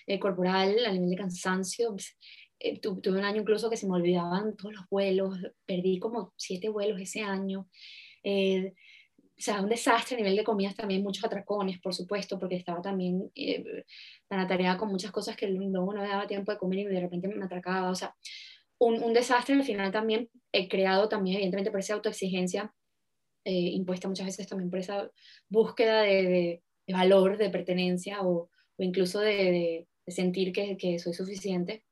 eh, 0.07 0.19
corporal, 0.19 0.77
a 0.87 0.93
nivel 0.93 1.11
de 1.11 1.17
cansancio. 1.17 1.91
Pues, 1.91 2.17
eh, 2.59 2.81
tuve 2.81 3.19
un 3.19 3.25
año 3.25 3.43
incluso 3.43 3.69
que 3.69 3.77
se 3.77 3.87
me 3.87 3.95
olvidaban 3.95 4.57
todos 4.57 4.75
los 4.75 4.85
vuelos, 4.91 5.37
perdí 5.67 5.99
como 5.99 6.33
siete 6.37 6.69
vuelos 6.69 7.01
ese 7.01 7.21
año. 7.23 7.69
Eh, 8.25 8.73
o 9.19 9.43
sea, 9.43 9.61
un 9.61 9.69
desastre 9.69 10.17
a 10.17 10.19
nivel 10.21 10.37
de 10.37 10.45
comidas 10.45 10.75
también, 10.75 11.03
muchos 11.03 11.25
atracones, 11.25 11.79
por 11.79 11.95
supuesto, 11.95 12.39
porque 12.39 12.57
estaba 12.57 12.81
también 12.81 13.31
tan 14.29 14.41
atareada 14.41 14.79
con 14.79 14.89
muchas 14.89 15.11
cosas 15.11 15.37
que 15.37 15.47
luego 15.47 15.93
no 15.93 16.01
me 16.01 16.09
daba 16.09 16.27
tiempo 16.27 16.53
de 16.53 16.59
comer 16.59 16.79
y 16.79 16.85
de 16.85 17.01
repente 17.01 17.29
me 17.29 17.45
atracaba. 17.45 17.91
O 17.91 17.95
sea, 17.95 18.15
un, 18.79 19.03
un 19.03 19.13
desastre 19.13 19.55
al 19.55 19.63
final 19.63 19.93
también, 19.93 20.31
he 20.53 20.69
creado 20.69 21.11
también, 21.11 21.37
evidentemente, 21.37 21.71
por 21.71 21.81
esa 21.81 21.95
autoexigencia 21.95 22.73
eh, 23.47 23.71
impuesta 23.75 24.09
muchas 24.09 24.27
veces 24.27 24.49
también 24.49 24.71
por 24.71 24.81
esa 24.81 25.09
búsqueda 25.49 26.03
de, 26.03 26.65
valor, 26.89 27.39
de 27.39 27.49
pertenencia 27.49 28.21
o, 28.23 28.51
o 28.77 28.83
incluso 28.83 29.21
de, 29.21 29.87
sentir 30.09 30.53
que, 30.53 30.77
que, 30.77 30.99
soy 30.99 31.15
suficiente. 31.15 31.85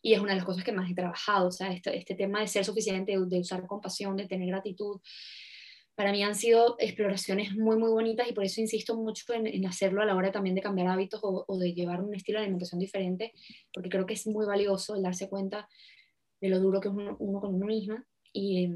Y 0.00 0.14
es 0.14 0.20
una 0.20 0.30
de 0.30 0.36
las 0.36 0.46
cosas 0.46 0.64
que 0.64 0.72
más 0.72 0.90
he 0.90 0.94
trabajado, 0.94 1.48
o 1.48 1.52
sea, 1.52 1.72
este, 1.72 1.94
este 1.94 2.14
tema 2.14 2.40
de 2.40 2.46
ser 2.46 2.64
suficiente, 2.64 3.18
de, 3.18 3.38
usar 3.38 3.66
compasión, 3.66 4.16
de 4.16 4.26
tener 4.26 4.48
gratitud, 4.48 5.00
para 5.94 6.10
mí 6.10 6.22
han 6.22 6.34
sido 6.34 6.76
exploraciones 6.78 7.54
muy, 7.54 7.76
muy 7.76 7.90
bonitas 7.90 8.26
y 8.26 8.32
por 8.32 8.44
eso 8.44 8.62
insisto 8.62 8.96
mucho 8.96 9.34
en, 9.34 9.46
en 9.46 9.66
hacerlo 9.66 10.00
a 10.00 10.06
la 10.06 10.16
hora 10.16 10.32
también 10.32 10.54
de 10.54 10.62
cambiar 10.62 10.88
hábitos 10.88 11.20
o, 11.22 11.44
o, 11.46 11.58
de 11.58 11.74
llevar 11.74 12.02
un 12.02 12.14
estilo 12.14 12.38
de 12.38 12.44
alimentación 12.44 12.80
diferente, 12.80 13.32
porque 13.74 13.90
creo 13.90 14.06
que 14.06 14.14
es 14.14 14.26
muy 14.26 14.46
valioso 14.46 14.96
el 14.96 15.02
darse 15.02 15.28
cuenta 15.28 15.68
de 16.40 16.48
lo 16.48 16.60
duro 16.60 16.80
que 16.80 16.88
es 16.88 16.94
uno, 16.94 17.14
uno 17.20 17.40
con 17.40 17.54
uno 17.54 17.66
misma 17.66 18.06
y, 18.32 18.70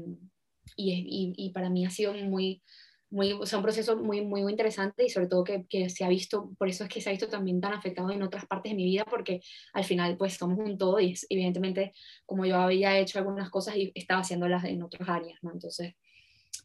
y, 0.75 1.33
y, 1.37 1.49
para 1.51 1.69
mí 1.69 1.85
ha 1.85 1.89
sido 1.89 2.13
muy, 2.13 2.61
muy, 3.09 3.33
o 3.33 3.45
sea, 3.45 3.59
un 3.59 3.63
proceso 3.63 3.97
muy, 3.97 4.21
muy, 4.21 4.41
interesante 4.41 5.05
y 5.05 5.09
sobre 5.09 5.27
todo 5.27 5.43
que, 5.43 5.65
que, 5.67 5.89
se 5.89 6.05
ha 6.05 6.09
visto, 6.09 6.51
por 6.57 6.69
eso 6.69 6.83
es 6.83 6.89
que 6.89 7.01
se 7.01 7.09
ha 7.09 7.11
visto 7.11 7.27
también 7.27 7.59
tan 7.59 7.73
afectado 7.73 8.11
en 8.11 8.21
otras 8.21 8.45
partes 8.45 8.71
de 8.71 8.75
mi 8.75 8.85
vida, 8.85 9.05
porque 9.05 9.41
al 9.73 9.83
final 9.83 10.17
pues 10.17 10.35
somos 10.35 10.59
un 10.59 10.77
todo 10.77 10.99
y 10.99 11.15
evidentemente 11.29 11.93
como 12.25 12.45
yo 12.45 12.57
había 12.57 12.97
hecho 12.99 13.19
algunas 13.19 13.49
cosas 13.49 13.75
y 13.75 13.91
estaba 13.95 14.21
haciéndolas 14.21 14.63
en 14.65 14.83
otras 14.83 15.09
áreas, 15.09 15.39
¿no? 15.41 15.51
Entonces, 15.51 15.95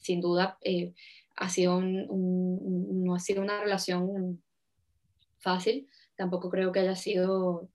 sin 0.00 0.20
duda, 0.20 0.58
eh, 0.60 0.92
ha 1.36 1.48
sido 1.48 1.78
un, 1.78 3.04
no 3.04 3.14
ha 3.14 3.20
sido 3.20 3.42
una 3.42 3.60
relación 3.60 4.42
fácil, 5.38 5.88
tampoco 6.16 6.50
creo 6.50 6.72
que 6.72 6.80
haya 6.80 6.96
sido 6.96 7.68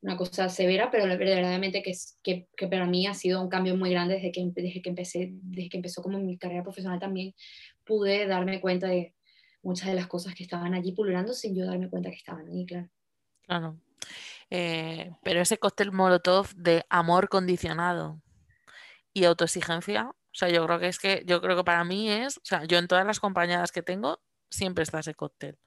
una 0.00 0.16
cosa 0.16 0.48
severa, 0.48 0.90
pero 0.90 1.06
verdaderamente 1.06 1.82
que, 1.82 1.92
que, 2.22 2.48
que, 2.56 2.68
para 2.68 2.86
mí 2.86 3.06
ha 3.06 3.14
sido 3.14 3.42
un 3.42 3.48
cambio 3.48 3.76
muy 3.76 3.90
grande 3.90 4.14
desde 4.14 4.30
que, 4.30 4.42
desde 4.54 4.80
que 4.80 4.88
empecé, 4.88 5.30
desde 5.32 5.68
que 5.68 5.76
empezó 5.78 6.02
como 6.02 6.18
mi 6.18 6.38
carrera 6.38 6.62
profesional 6.62 7.00
también, 7.00 7.34
pude 7.84 8.26
darme 8.26 8.60
cuenta 8.60 8.86
de 8.86 9.14
muchas 9.62 9.88
de 9.88 9.94
las 9.94 10.06
cosas 10.06 10.34
que 10.34 10.44
estaban 10.44 10.74
allí 10.74 10.92
pululando 10.92 11.32
sin 11.32 11.56
yo 11.56 11.66
darme 11.66 11.90
cuenta 11.90 12.10
que 12.10 12.16
estaban 12.16 12.46
allí, 12.46 12.64
claro. 12.64 12.88
Claro. 13.42 13.80
Eh, 14.50 15.10
pero 15.22 15.40
ese 15.40 15.58
cóctel 15.58 15.92
molotov 15.92 16.54
de 16.54 16.84
amor 16.88 17.28
condicionado 17.28 18.22
y 19.12 19.24
autoexigencia, 19.24 20.10
o 20.10 20.34
sea, 20.34 20.48
yo 20.48 20.64
creo 20.64 20.78
que 20.78 20.88
es 20.88 20.98
que, 20.98 21.24
yo 21.26 21.40
creo 21.40 21.56
que 21.56 21.64
para 21.64 21.82
mí 21.82 22.08
es, 22.08 22.38
o 22.38 22.44
sea, 22.44 22.64
yo 22.64 22.78
en 22.78 22.86
todas 22.86 23.04
las 23.04 23.18
compañeras 23.18 23.72
que 23.72 23.82
tengo, 23.82 24.20
siempre 24.48 24.84
está 24.84 25.00
ese 25.00 25.14
cóctel 25.14 25.58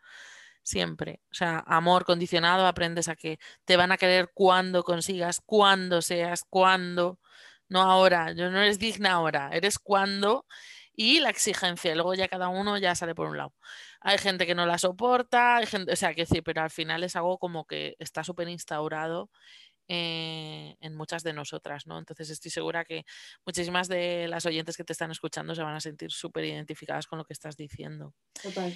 siempre. 0.63 1.21
O 1.31 1.33
sea, 1.33 1.63
amor 1.67 2.05
condicionado, 2.05 2.67
aprendes 2.67 3.07
a 3.07 3.15
que 3.15 3.39
te 3.65 3.77
van 3.77 3.91
a 3.91 3.97
querer 3.97 4.31
cuando 4.33 4.83
consigas, 4.83 5.41
cuando 5.45 6.01
seas, 6.01 6.43
cuando, 6.49 7.19
no 7.69 7.81
ahora, 7.81 8.33
yo 8.33 8.49
no 8.51 8.59
eres 8.59 8.79
digna 8.79 9.13
ahora, 9.13 9.49
eres 9.53 9.79
cuando 9.79 10.45
y 10.93 11.19
la 11.19 11.29
exigencia, 11.29 11.95
luego 11.95 12.13
ya 12.13 12.27
cada 12.27 12.49
uno 12.49 12.77
ya 12.77 12.95
sale 12.95 13.15
por 13.15 13.27
un 13.27 13.37
lado. 13.37 13.53
Hay 14.01 14.17
gente 14.17 14.45
que 14.45 14.55
no 14.55 14.65
la 14.65 14.77
soporta, 14.77 15.57
hay 15.57 15.65
gente, 15.65 15.93
o 15.93 15.95
sea, 15.95 16.13
que 16.13 16.25
sí, 16.25 16.41
pero 16.41 16.61
al 16.61 16.69
final 16.69 17.03
es 17.03 17.15
algo 17.15 17.37
como 17.37 17.65
que 17.65 17.95
está 17.99 18.23
súper 18.23 18.49
instaurado 18.49 19.29
eh, 19.87 20.75
en 20.79 20.95
muchas 20.95 21.23
de 21.23 21.33
nosotras, 21.33 21.87
¿no? 21.87 21.97
Entonces 21.97 22.29
estoy 22.29 22.51
segura 22.51 22.85
que 22.85 23.03
muchísimas 23.45 23.87
de 23.87 24.27
las 24.27 24.45
oyentes 24.45 24.77
que 24.77 24.83
te 24.83 24.93
están 24.93 25.11
escuchando 25.11 25.55
se 25.55 25.63
van 25.63 25.75
a 25.75 25.81
sentir 25.81 26.11
súper 26.11 26.45
identificadas 26.45 27.07
con 27.07 27.19
lo 27.19 27.25
que 27.25 27.33
estás 27.33 27.57
diciendo. 27.57 28.13
Total. 28.41 28.73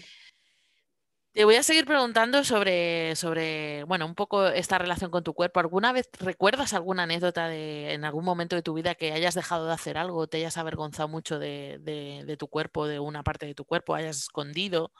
Te 1.36 1.44
voy 1.44 1.56
a 1.56 1.64
seguir 1.64 1.84
preguntando 1.84 2.46
sobre, 2.46 3.14
sobre, 3.18 3.84
bueno, 3.84 4.06
un 4.06 4.16
poco 4.16 4.48
esta 4.48 4.78
relación 4.78 5.12
con 5.12 5.22
tu 5.22 5.34
cuerpo. 5.34 5.60
¿Alguna 5.60 5.92
vez 5.92 6.10
recuerdas 6.18 6.74
alguna 6.74 7.04
anécdota 7.04 7.50
de 7.50 7.92
en 7.92 8.06
algún 8.06 8.24
momento 8.24 8.56
de 8.56 8.62
tu 8.62 8.74
vida 8.74 8.96
que 8.96 9.12
hayas 9.12 9.36
dejado 9.36 9.68
de 9.68 9.74
hacer 9.74 9.98
algo, 9.98 10.28
te 10.28 10.38
hayas 10.38 10.56
avergonzado 10.58 11.10
mucho 11.10 11.38
de, 11.38 12.38
tu 12.40 12.48
cuerpo, 12.48 12.88
de 12.88 13.00
una 13.02 13.22
parte 13.22 13.46
de 13.46 13.54
tu 13.54 13.66
cuerpo, 13.66 13.96
hayas 13.96 14.16
escondido? 14.16 14.94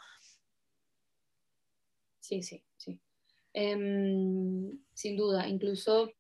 Sí, 2.20 2.44
sí, 2.44 2.66
sí. 2.76 3.00
Em, 3.54 4.78
sin 4.94 5.16
duda, 5.16 5.48
incluso 5.48 6.12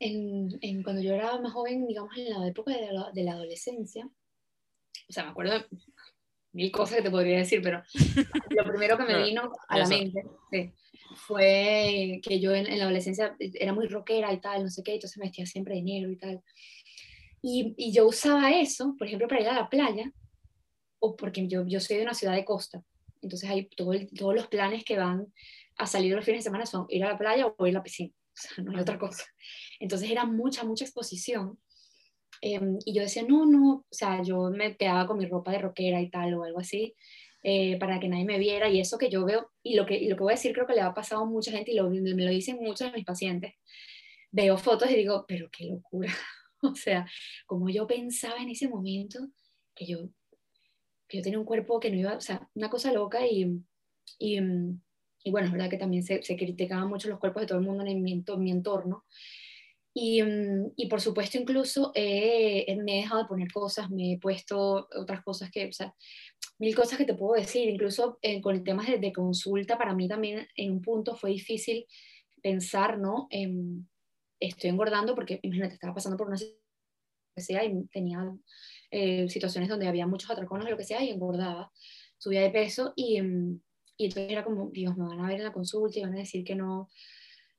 en, 0.00 0.82
cuando 0.82 1.00
yo 1.00 1.14
era 1.14 1.38
más 1.38 1.52
joven, 1.52 1.86
digamos 1.86 2.16
en 2.16 2.28
la 2.28 2.48
época 2.48 2.72
de 2.72 2.92
la, 2.92 3.12
de 3.12 3.22
la 3.22 3.34
adolescencia, 3.34 4.10
o 5.08 5.12
sea, 5.12 5.22
me 5.22 5.30
acuerdo, 5.30 5.64
mil 6.54 6.70
cosas 6.70 6.96
que 6.96 7.02
te 7.02 7.10
podría 7.10 7.38
decir, 7.38 7.60
pero 7.62 7.82
lo 8.50 8.64
primero 8.64 8.96
que 8.96 9.04
me 9.04 9.22
vino 9.24 9.52
a 9.68 9.78
la 9.78 9.86
mente 9.86 10.24
fue 11.16 12.20
que 12.22 12.40
yo 12.40 12.54
en, 12.54 12.78
la 12.78 12.84
adolescencia 12.84 13.36
era 13.38 13.72
muy 13.72 13.86
rockera 13.86 14.32
y 14.32 14.40
tal, 14.40 14.62
no 14.62 14.70
sé 14.70 14.82
qué, 14.82 14.94
entonces 14.94 15.18
me 15.18 15.26
vestía 15.26 15.46
siempre 15.46 15.74
de 15.74 15.82
negro 15.82 16.10
y 16.10 16.16
tal. 16.16 16.42
Y, 17.42 17.74
y, 17.76 17.92
yo 17.92 18.06
usaba 18.06 18.52
eso, 18.52 18.94
por 18.96 19.06
ejemplo, 19.06 19.28
para 19.28 19.42
ir 19.42 19.48
a 19.48 19.54
la 19.54 19.68
playa, 19.68 20.10
o 20.98 21.14
porque 21.14 21.46
yo, 21.46 21.66
yo 21.66 21.78
soy 21.78 21.96
de 21.96 22.02
una 22.02 22.14
ciudad 22.14 22.34
de 22.34 22.44
costa, 22.44 22.82
entonces 23.20 23.50
hay 23.50 23.68
todo 23.68 23.92
todos 24.16 24.34
los 24.34 24.46
planes 24.46 24.84
que 24.84 24.96
van 24.96 25.26
a 25.76 25.86
salir 25.86 26.14
los 26.14 26.24
fines 26.24 26.40
de 26.40 26.50
semana 26.50 26.66
son 26.66 26.86
ir 26.88 27.04
a 27.04 27.08
la 27.08 27.18
playa 27.18 27.46
o 27.46 27.66
ir 27.66 27.74
a 27.74 27.78
la 27.78 27.82
piscina, 27.82 28.12
o 28.32 28.36
sea, 28.36 28.64
no 28.64 28.72
hay 28.72 28.80
otra 28.80 28.98
cosa. 28.98 29.24
Entonces 29.80 30.10
era 30.10 30.24
mucha, 30.24 30.64
mucha 30.64 30.84
exposición 30.84 31.58
Em, 32.46 32.78
y 32.84 32.92
yo 32.92 33.00
decía, 33.00 33.22
no, 33.26 33.46
no, 33.46 33.72
o 33.72 33.86
sea, 33.90 34.22
yo 34.22 34.50
me 34.50 34.76
quedaba 34.76 35.06
con 35.06 35.16
mi 35.16 35.24
ropa 35.24 35.50
de 35.50 35.60
rockera 35.60 36.02
y 36.02 36.10
tal 36.10 36.34
o 36.34 36.44
algo 36.44 36.60
así, 36.60 36.94
eh, 37.42 37.78
para 37.78 37.98
que 37.98 38.06
nadie 38.08 38.26
me 38.26 38.38
viera. 38.38 38.68
Y 38.68 38.80
eso 38.80 38.98
que 38.98 39.08
yo 39.08 39.24
veo, 39.24 39.50
y 39.62 39.76
lo 39.76 39.86
que, 39.86 39.96
y 39.96 40.08
lo 40.08 40.16
que 40.16 40.24
voy 40.24 40.32
a 40.34 40.36
decir 40.36 40.52
creo 40.52 40.66
que 40.66 40.74
le 40.74 40.82
ha 40.82 40.92
pasado 40.92 41.22
a 41.22 41.24
mucha 41.24 41.50
gente 41.52 41.72
y 41.72 41.76
lo, 41.76 41.88
me 41.88 42.00
lo 42.24 42.30
dicen 42.30 42.58
muchos 42.60 42.90
de 42.90 42.98
mis 42.98 43.06
pacientes. 43.06 43.54
Veo 44.30 44.58
fotos 44.58 44.90
y 44.90 44.96
digo, 44.96 45.24
pero 45.26 45.48
qué 45.50 45.64
locura. 45.66 46.12
o 46.62 46.74
sea, 46.74 47.06
como 47.46 47.70
yo 47.70 47.86
pensaba 47.86 48.36
en 48.42 48.50
ese 48.50 48.68
momento 48.68 49.20
que 49.74 49.86
yo, 49.86 50.10
que 51.08 51.18
yo 51.18 51.22
tenía 51.22 51.38
un 51.38 51.46
cuerpo 51.46 51.80
que 51.80 51.90
no 51.90 51.96
iba, 51.96 52.14
o 52.14 52.20
sea, 52.20 52.46
una 52.54 52.68
cosa 52.68 52.92
loca 52.92 53.26
y, 53.26 53.58
y, 54.18 54.38
y 55.24 55.30
bueno, 55.30 55.46
es 55.46 55.52
verdad 55.52 55.70
que 55.70 55.78
también 55.78 56.02
se, 56.02 56.22
se 56.22 56.36
criticaban 56.36 56.88
mucho 56.88 57.08
los 57.08 57.18
cuerpos 57.18 57.42
de 57.42 57.46
todo 57.46 57.58
el 57.58 57.64
mundo 57.64 57.86
en 57.86 58.02
mi, 58.02 58.12
en 58.26 58.42
mi 58.42 58.50
entorno. 58.50 59.06
Y, 59.94 60.22
mm, 60.22 60.72
y, 60.76 60.88
por 60.88 61.00
supuesto, 61.00 61.38
incluso 61.38 61.92
me 61.94 62.64
he 62.66 62.96
dejado 62.96 63.22
de 63.22 63.28
poner 63.28 63.52
cosas, 63.52 63.90
me 63.90 64.14
he 64.14 64.18
puesto 64.18 64.88
otras 64.94 65.22
cosas 65.22 65.50
que, 65.50 65.68
o 65.68 65.72
sea, 65.72 65.94
mil 66.58 66.74
cosas 66.74 66.98
que 66.98 67.04
te 67.04 67.14
puedo 67.14 67.40
decir. 67.40 67.68
Incluso 67.68 68.18
eh, 68.20 68.40
con 68.40 68.56
el 68.56 68.64
tema 68.64 68.84
de, 68.84 68.98
de, 68.98 69.12
consulta, 69.12 69.78
para 69.78 69.94
mí 69.94 70.08
también 70.08 70.46
en 70.56 70.72
un 70.72 70.82
punto 70.82 71.14
fue 71.16 71.30
difícil 71.30 71.86
pensar, 72.42 72.98
¿no? 72.98 73.28
estoy 74.40 74.68
engordando 74.68 75.14
porque, 75.14 75.40
imagínate, 75.42 75.74
estaba 75.74 75.94
pasando 75.94 76.18
por 76.18 76.26
una 76.26 76.36
sea 77.36 77.64
y 77.64 77.86
tenía 77.86 78.32
eh, 78.90 79.28
situaciones 79.28 79.68
donde 79.68 79.88
había 79.88 80.06
muchos 80.06 80.30
atracones 80.30 80.70
lo 80.70 80.76
que 80.76 80.84
sea 80.84 81.02
y 81.02 81.10
engordaba, 81.10 81.72
subía 82.18 82.42
de 82.42 82.50
peso 82.50 82.92
y, 82.96 83.20
mm, 83.20 83.60
y 83.96 84.04
entonces 84.06 84.32
era 84.32 84.44
como, 84.44 84.70
Dios, 84.70 84.96
me 84.96 85.06
van 85.06 85.20
a 85.20 85.28
ver 85.28 85.38
en 85.38 85.44
la 85.44 85.52
consulta 85.52 85.98
y 85.98 86.02
van 86.02 86.14
a 86.14 86.18
decir 86.18 86.44
que 86.44 86.54
no 86.54 86.88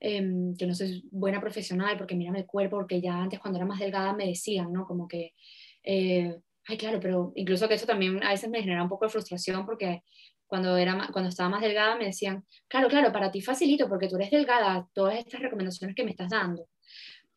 Em, 0.07 0.55
que 0.55 0.67
no 0.67 0.75
soy 0.75 1.03
buena 1.09 1.41
profesional 1.41 1.97
porque 1.97 2.13
mira 2.13 2.31
el 2.37 2.45
cuerpo, 2.45 2.77
porque 2.77 3.01
ya 3.01 3.17
antes 3.17 3.39
cuando 3.39 3.57
era 3.57 3.65
más 3.65 3.79
delgada 3.79 4.13
me 4.13 4.27
decían, 4.27 4.71
¿no? 4.71 4.85
Como 4.85 5.07
que, 5.07 5.33
eh, 5.81 6.37
ay, 6.67 6.77
claro, 6.77 6.99
pero 6.99 7.31
incluso 7.33 7.67
que 7.67 7.73
eso 7.73 7.87
también 7.87 8.23
a 8.23 8.29
veces 8.29 8.47
me 8.51 8.61
genera 8.61 8.83
un 8.83 8.89
poco 8.89 9.05
de 9.05 9.09
frustración 9.09 9.65
porque 9.65 10.03
cuando, 10.45 10.77
era, 10.77 11.09
cuando 11.11 11.29
estaba 11.29 11.49
más 11.49 11.61
delgada 11.61 11.95
me 11.95 12.05
decían, 12.05 12.45
claro, 12.67 12.87
claro, 12.87 13.11
para 13.11 13.31
ti 13.31 13.41
facilito 13.41 13.89
porque 13.89 14.07
tú 14.07 14.17
eres 14.17 14.29
delgada, 14.29 14.87
todas 14.93 15.17
estas 15.17 15.41
recomendaciones 15.41 15.95
que 15.95 16.03
me 16.03 16.11
estás 16.11 16.29
dando. 16.29 16.67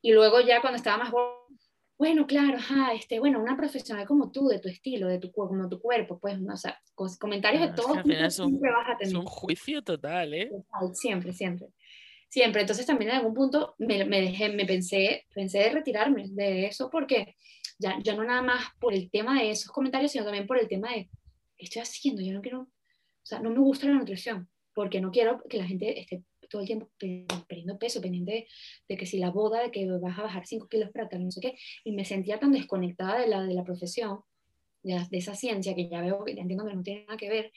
Y 0.03 0.13
luego 0.13 0.39
ya 0.43 0.61
cuando 0.61 0.77
estaba 0.77 1.03
más 1.05 1.13
bueno, 1.97 2.27
claro, 2.27 2.59
ajá, 2.59 2.93
este, 2.93 3.19
bueno, 3.19 3.41
una 3.41 3.57
profesional 3.57 4.07
como 4.07 4.31
tú, 4.31 4.47
de 4.47 4.61
tu 4.61 4.69
estilo, 4.69 5.09
de 5.09 5.19
tu, 5.19 5.33
como 5.33 5.71
tu 5.71 5.81
cuerpo, 5.81 6.19
pues, 6.21 6.39
o 6.39 6.57
sea, 6.57 6.79
comentarios 7.19 7.63
de 7.63 7.73
todo. 7.75 7.99
Es, 8.05 8.39
un, 8.39 8.61
es 9.01 9.15
un 9.15 9.25
juicio 9.25 9.83
total, 9.83 10.35
¿eh? 10.35 10.51
Total, 10.51 10.95
siempre, 10.95 11.33
siempre 11.33 11.71
siempre. 12.29 12.63
Entonces 12.63 12.87
también 12.87 13.11
en 13.11 13.17
algún 13.17 13.35
punto 13.35 13.75
me, 13.79 14.05
me, 14.05 14.21
dejé, 14.21 14.51
me 14.51 14.65
pensé, 14.65 15.27
pensé 15.35 15.59
de 15.59 15.71
retirarme 15.71 16.29
de 16.31 16.67
eso 16.67 16.91
porque 16.91 17.37
ya, 17.79 17.99
ya 18.03 18.15
no 18.15 18.25
nada 18.25 18.43
más 18.43 18.65
por 18.81 18.95
el 18.95 19.11
tema 19.11 19.41
de 19.41 19.51
esos 19.51 19.71
comentarios, 19.71 20.13
sino 20.13 20.25
también 20.25 20.47
por 20.47 20.59
el 20.59 20.69
tema 20.69 20.93
de, 20.93 21.09
¿qué 21.57 21.65
estoy 21.65 21.83
haciendo? 21.83 22.23
Yo 22.23 22.33
no 22.33 22.43
quiero, 22.43 22.63
o 22.63 22.69
sea, 23.23 23.41
no 23.41 23.51
me 23.51 23.59
gusta 23.59 23.87
la 23.87 23.95
nutrición 23.95 24.49
porque 24.75 25.01
no 25.01 25.11
quiero 25.11 25.43
que 25.49 25.59
la 25.59 25.67
gente 25.67 25.99
esté 26.01 26.23
todo 26.49 26.63
el 26.63 26.67
tiempo 26.67 26.89
perdiendo 27.47 27.79
peso, 27.79 28.01
pendiente 28.01 28.47
de, 28.89 28.97
que 28.97 29.07
si 29.07 29.19
la 29.19 29.31
boda, 29.31 29.63
de 29.63 29.71
que 29.71 29.87
vas 29.87 30.19
a 30.19 30.23
bajar 30.23 30.47
5 30.47 30.69
kilos 30.69 30.91
para 30.91 31.09
tal, 31.09 31.25
no 31.25 31.31
sé 31.31 31.41
qué, 31.41 31.59
y 31.85 31.93
me 31.93 32.05
sentía 32.05 32.39
tan 32.39 32.53
desconectada 32.53 33.19
de 33.19 33.29
la, 33.29 33.43
de 33.43 33.55
la 33.55 33.65
profesión, 33.65 34.21
de, 34.83 35.05
de 35.11 35.19
esa 35.19 35.35
ciencia 35.35 35.75
que 35.75 35.89
ya 35.89 36.01
veo, 36.01 36.25
ya 36.27 36.41
entiendo 36.41 36.65
que 36.65 36.75
no 36.75 36.83
tiene 36.83 37.05
nada 37.05 37.17
que 37.17 37.29
ver, 37.29 37.53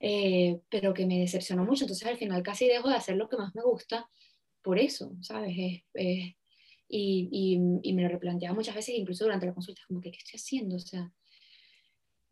eh, 0.00 0.60
pero 0.70 0.94
que 0.94 1.06
me 1.06 1.20
decepcionó 1.20 1.64
mucho. 1.64 1.84
Entonces 1.84 2.08
al 2.08 2.16
final 2.18 2.42
casi 2.42 2.66
dejo 2.66 2.88
de 2.88 2.96
hacer 2.96 3.16
lo 3.16 3.28
que 3.28 3.36
más 3.36 3.54
me 3.54 3.62
gusta 3.62 4.08
por 4.62 4.78
eso, 4.78 5.14
¿sabes? 5.20 5.54
y, 5.56 6.36
y, 6.88 7.92
me 7.92 8.02
lo 8.02 8.08
replanteaba 8.08 8.54
muchas 8.54 8.74
veces, 8.74 8.96
incluso 8.96 9.24
durante 9.24 9.46
la 9.46 9.54
consulta, 9.54 9.82
como 9.86 10.00
que, 10.00 10.10
¿qué 10.10 10.18
estoy 10.18 10.38
haciendo? 10.38 10.76
O 10.76 10.80
sea, 10.80 11.12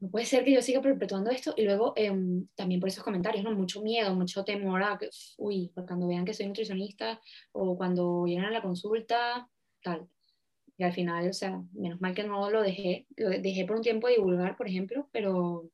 no 0.01 0.11
puede 0.11 0.27
ser 0.27 0.45
que 0.45 0.53
yo 0.53 0.63
siga 0.63 0.81
perpetuando 0.81 1.31
esto. 1.31 1.55
Y 1.57 1.63
luego 1.63 1.93
em, 1.97 2.47
también 2.55 2.81
por 2.81 2.89
esos 2.89 3.05
comentarios, 3.05 3.45
¿no? 3.45 3.53
Mucho 3.53 3.83
miedo, 3.83 4.15
mucho 4.15 4.45
temor 4.45 4.83
a 4.83 4.99
que, 4.99 5.11
uy, 5.39 5.73
cuando 5.75 6.07
vean 6.07 6.25
que 6.25 6.35
soy 6.35 6.47
nutricionista 6.47 7.21
o 7.53 7.77
cuando 7.77 8.27
lleguen 8.27 8.45
a 8.45 8.51
la 8.51 8.63
consulta, 8.63 9.49
tal. 9.83 10.09
Y 10.77 10.85
al 10.85 10.93
final, 10.93 11.29
o 11.29 11.33
sea, 11.33 11.61
menos 11.73 12.01
mal 12.01 12.15
que 12.15 12.25
no 12.25 12.51
lo 12.51 12.63
dejé, 12.63 13.07
lo 13.17 13.31
dejé 13.31 13.65
por 13.65 13.77
un 13.77 13.83
tiempo 13.83 14.07
de 14.07 14.15
divulgar, 14.15 14.57
por 14.57 14.69
ejemplo, 14.69 15.09
pero 15.13 15.69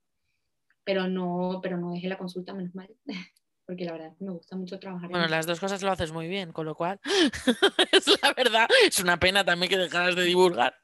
pero 0.85 1.09
no, 1.09 1.61
pero 1.63 1.77
no 1.77 1.93
dejé 1.93 2.09
la 2.09 2.19
consulta, 2.19 2.55
menos 2.55 2.75
mal, 2.75 2.89
porque 3.67 3.85
la 3.85 3.93
verdad 3.93 4.13
me 4.21 4.31
gusta 4.31 4.57
mucho 4.57 4.79
trabajar. 4.79 5.09
Bueno, 5.09 5.27
las 5.29 5.47
dos 5.47 5.59
cosas 5.59 5.83
lo 5.83 5.91
haces 5.91 6.13
muy 6.13 6.29
bien, 6.29 6.53
con 6.53 6.67
lo 6.67 6.75
cual 6.75 7.01
es 7.93 8.07
la 8.23 8.33
verdad, 8.35 8.69
es 8.87 8.99
una 9.01 9.19
pena 9.19 9.45
también 9.45 9.71
que 9.71 9.79
dejaras 9.79 10.15
de 10.15 10.25
divulgar. 10.25 10.75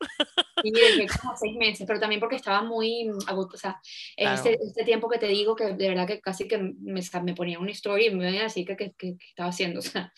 Sí, 0.62 0.70
dejé 0.70 1.06
como 1.20 1.36
seis 1.36 1.56
meses, 1.56 1.86
pero 1.86 2.00
también 2.00 2.20
porque 2.20 2.36
estaba 2.36 2.62
muy 2.62 3.10
o 3.10 3.56
sea, 3.56 3.80
en 4.16 4.32
este, 4.32 4.58
este, 4.62 4.84
tiempo 4.84 5.08
que 5.08 5.18
te 5.18 5.26
digo 5.26 5.54
que 5.54 5.74
de 5.74 5.88
verdad 5.88 6.06
que 6.06 6.20
casi 6.20 6.48
que 6.48 6.58
me, 6.58 7.01
me 7.22 7.34
ponía 7.34 7.59
una 7.59 7.70
historia 7.70 8.09
y 8.09 8.14
me 8.14 8.30
iba 8.30 8.40
a 8.40 8.44
decir 8.44 8.66
que, 8.66 8.76
que, 8.76 8.94
que, 8.94 9.16
estaba 9.28 9.51
haciendo, 9.51 9.80
o 9.80 9.82
sea, 9.82 10.12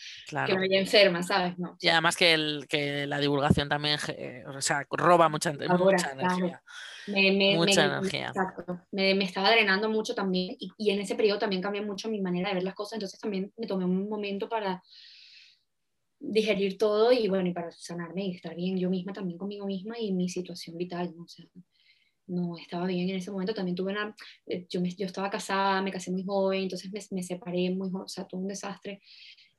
que 0.45 0.53
me 0.53 0.61
veía 0.61 0.79
enferma, 0.79 1.21
¿sabes? 1.21 1.57
No. 1.59 1.77
Y 1.81 1.89
además 1.89 2.15
que, 2.15 2.33
el, 2.33 2.65
que 2.69 3.07
la 3.07 3.19
divulgación 3.19 3.67
también, 3.67 3.99
o 4.47 4.61
sea, 4.61 4.85
roba 4.89 5.27
mucha, 5.27 5.51
mucha 5.51 6.11
energía. 6.11 6.63
Me, 7.07 7.55
mucha 7.55 7.85
energía. 7.85 8.27
Exacto. 8.27 8.81
Me, 8.91 9.11
estaba 9.23 9.51
drenando 9.51 9.89
mucho 9.89 10.15
también 10.15 10.55
y, 10.59 10.71
y, 10.77 10.91
en 10.91 10.99
ese 10.99 11.15
periodo 11.15 11.39
también 11.39 11.61
cambié 11.61 11.81
mucho 11.81 12.09
mi 12.09 12.21
manera 12.21 12.49
de 12.49 12.55
ver 12.55 12.63
las 12.63 12.75
cosas, 12.75 12.93
entonces 12.93 13.19
también 13.19 13.51
me 13.57 13.67
tomé 13.67 13.85
un 13.85 14.09
momento 14.09 14.47
para 14.47 14.81
digerir 16.19 16.77
todo 16.77 17.11
y 17.11 17.27
bueno, 17.27 17.49
y 17.49 17.53
para 17.53 17.71
sanarme 17.71 18.25
y 18.25 18.35
estar 18.35 18.55
bien 18.55 18.77
yo 18.77 18.89
misma 18.89 19.11
también 19.11 19.37
conmigo 19.37 19.65
misma 19.65 19.99
y 19.99 20.13
mi 20.13 20.29
situación 20.29 20.77
vital, 20.77 21.13
¿no? 21.15 21.23
O 21.23 21.27
sea, 21.27 21.45
no 22.27 22.57
estaba 22.57 22.87
bien 22.87 23.09
en 23.09 23.17
ese 23.17 23.31
momento. 23.31 23.53
También 23.53 23.75
tuve 23.75 23.91
una, 23.91 24.15
eh, 24.45 24.65
yo, 24.69 24.81
me, 24.81 24.89
yo 24.91 25.05
estaba 25.05 25.29
casada, 25.29 25.81
me 25.81 25.91
casé 25.91 26.11
muy 26.11 26.23
joven, 26.23 26.63
entonces 26.63 26.91
me, 26.91 26.99
me 27.11 27.23
separé 27.23 27.69
muy 27.71 27.89
joven, 27.89 28.05
o 28.05 28.07
sea, 28.07 28.25
todo 28.25 28.41
un 28.41 28.47
desastre. 28.47 29.01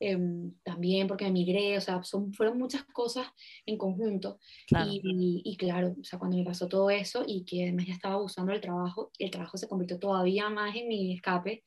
Em, 0.00 0.52
también 0.62 1.06
porque 1.06 1.26
emigré, 1.26 1.78
o 1.78 1.80
sea, 1.80 2.02
son, 2.02 2.32
fueron 2.34 2.58
muchas 2.58 2.84
cosas 2.84 3.26
en 3.64 3.78
conjunto. 3.78 4.38
Y, 4.86 5.42
y, 5.44 5.56
claro, 5.56 5.94
o 6.00 6.04
sea, 6.04 6.18
cuando 6.18 6.36
me 6.36 6.44
pasó 6.44 6.68
todo 6.68 6.90
eso 6.90 7.24
y 7.26 7.44
que 7.44 7.62
además 7.64 7.86
ya 7.86 7.94
estaba 7.94 8.20
usando 8.20 8.52
el 8.52 8.60
trabajo, 8.60 9.10
el 9.18 9.30
trabajo 9.30 9.56
se 9.56 9.68
convirtió 9.68 9.98
todavía 9.98 10.50
más 10.50 10.74
en 10.76 10.88
mi 10.88 11.14
escape. 11.14 11.62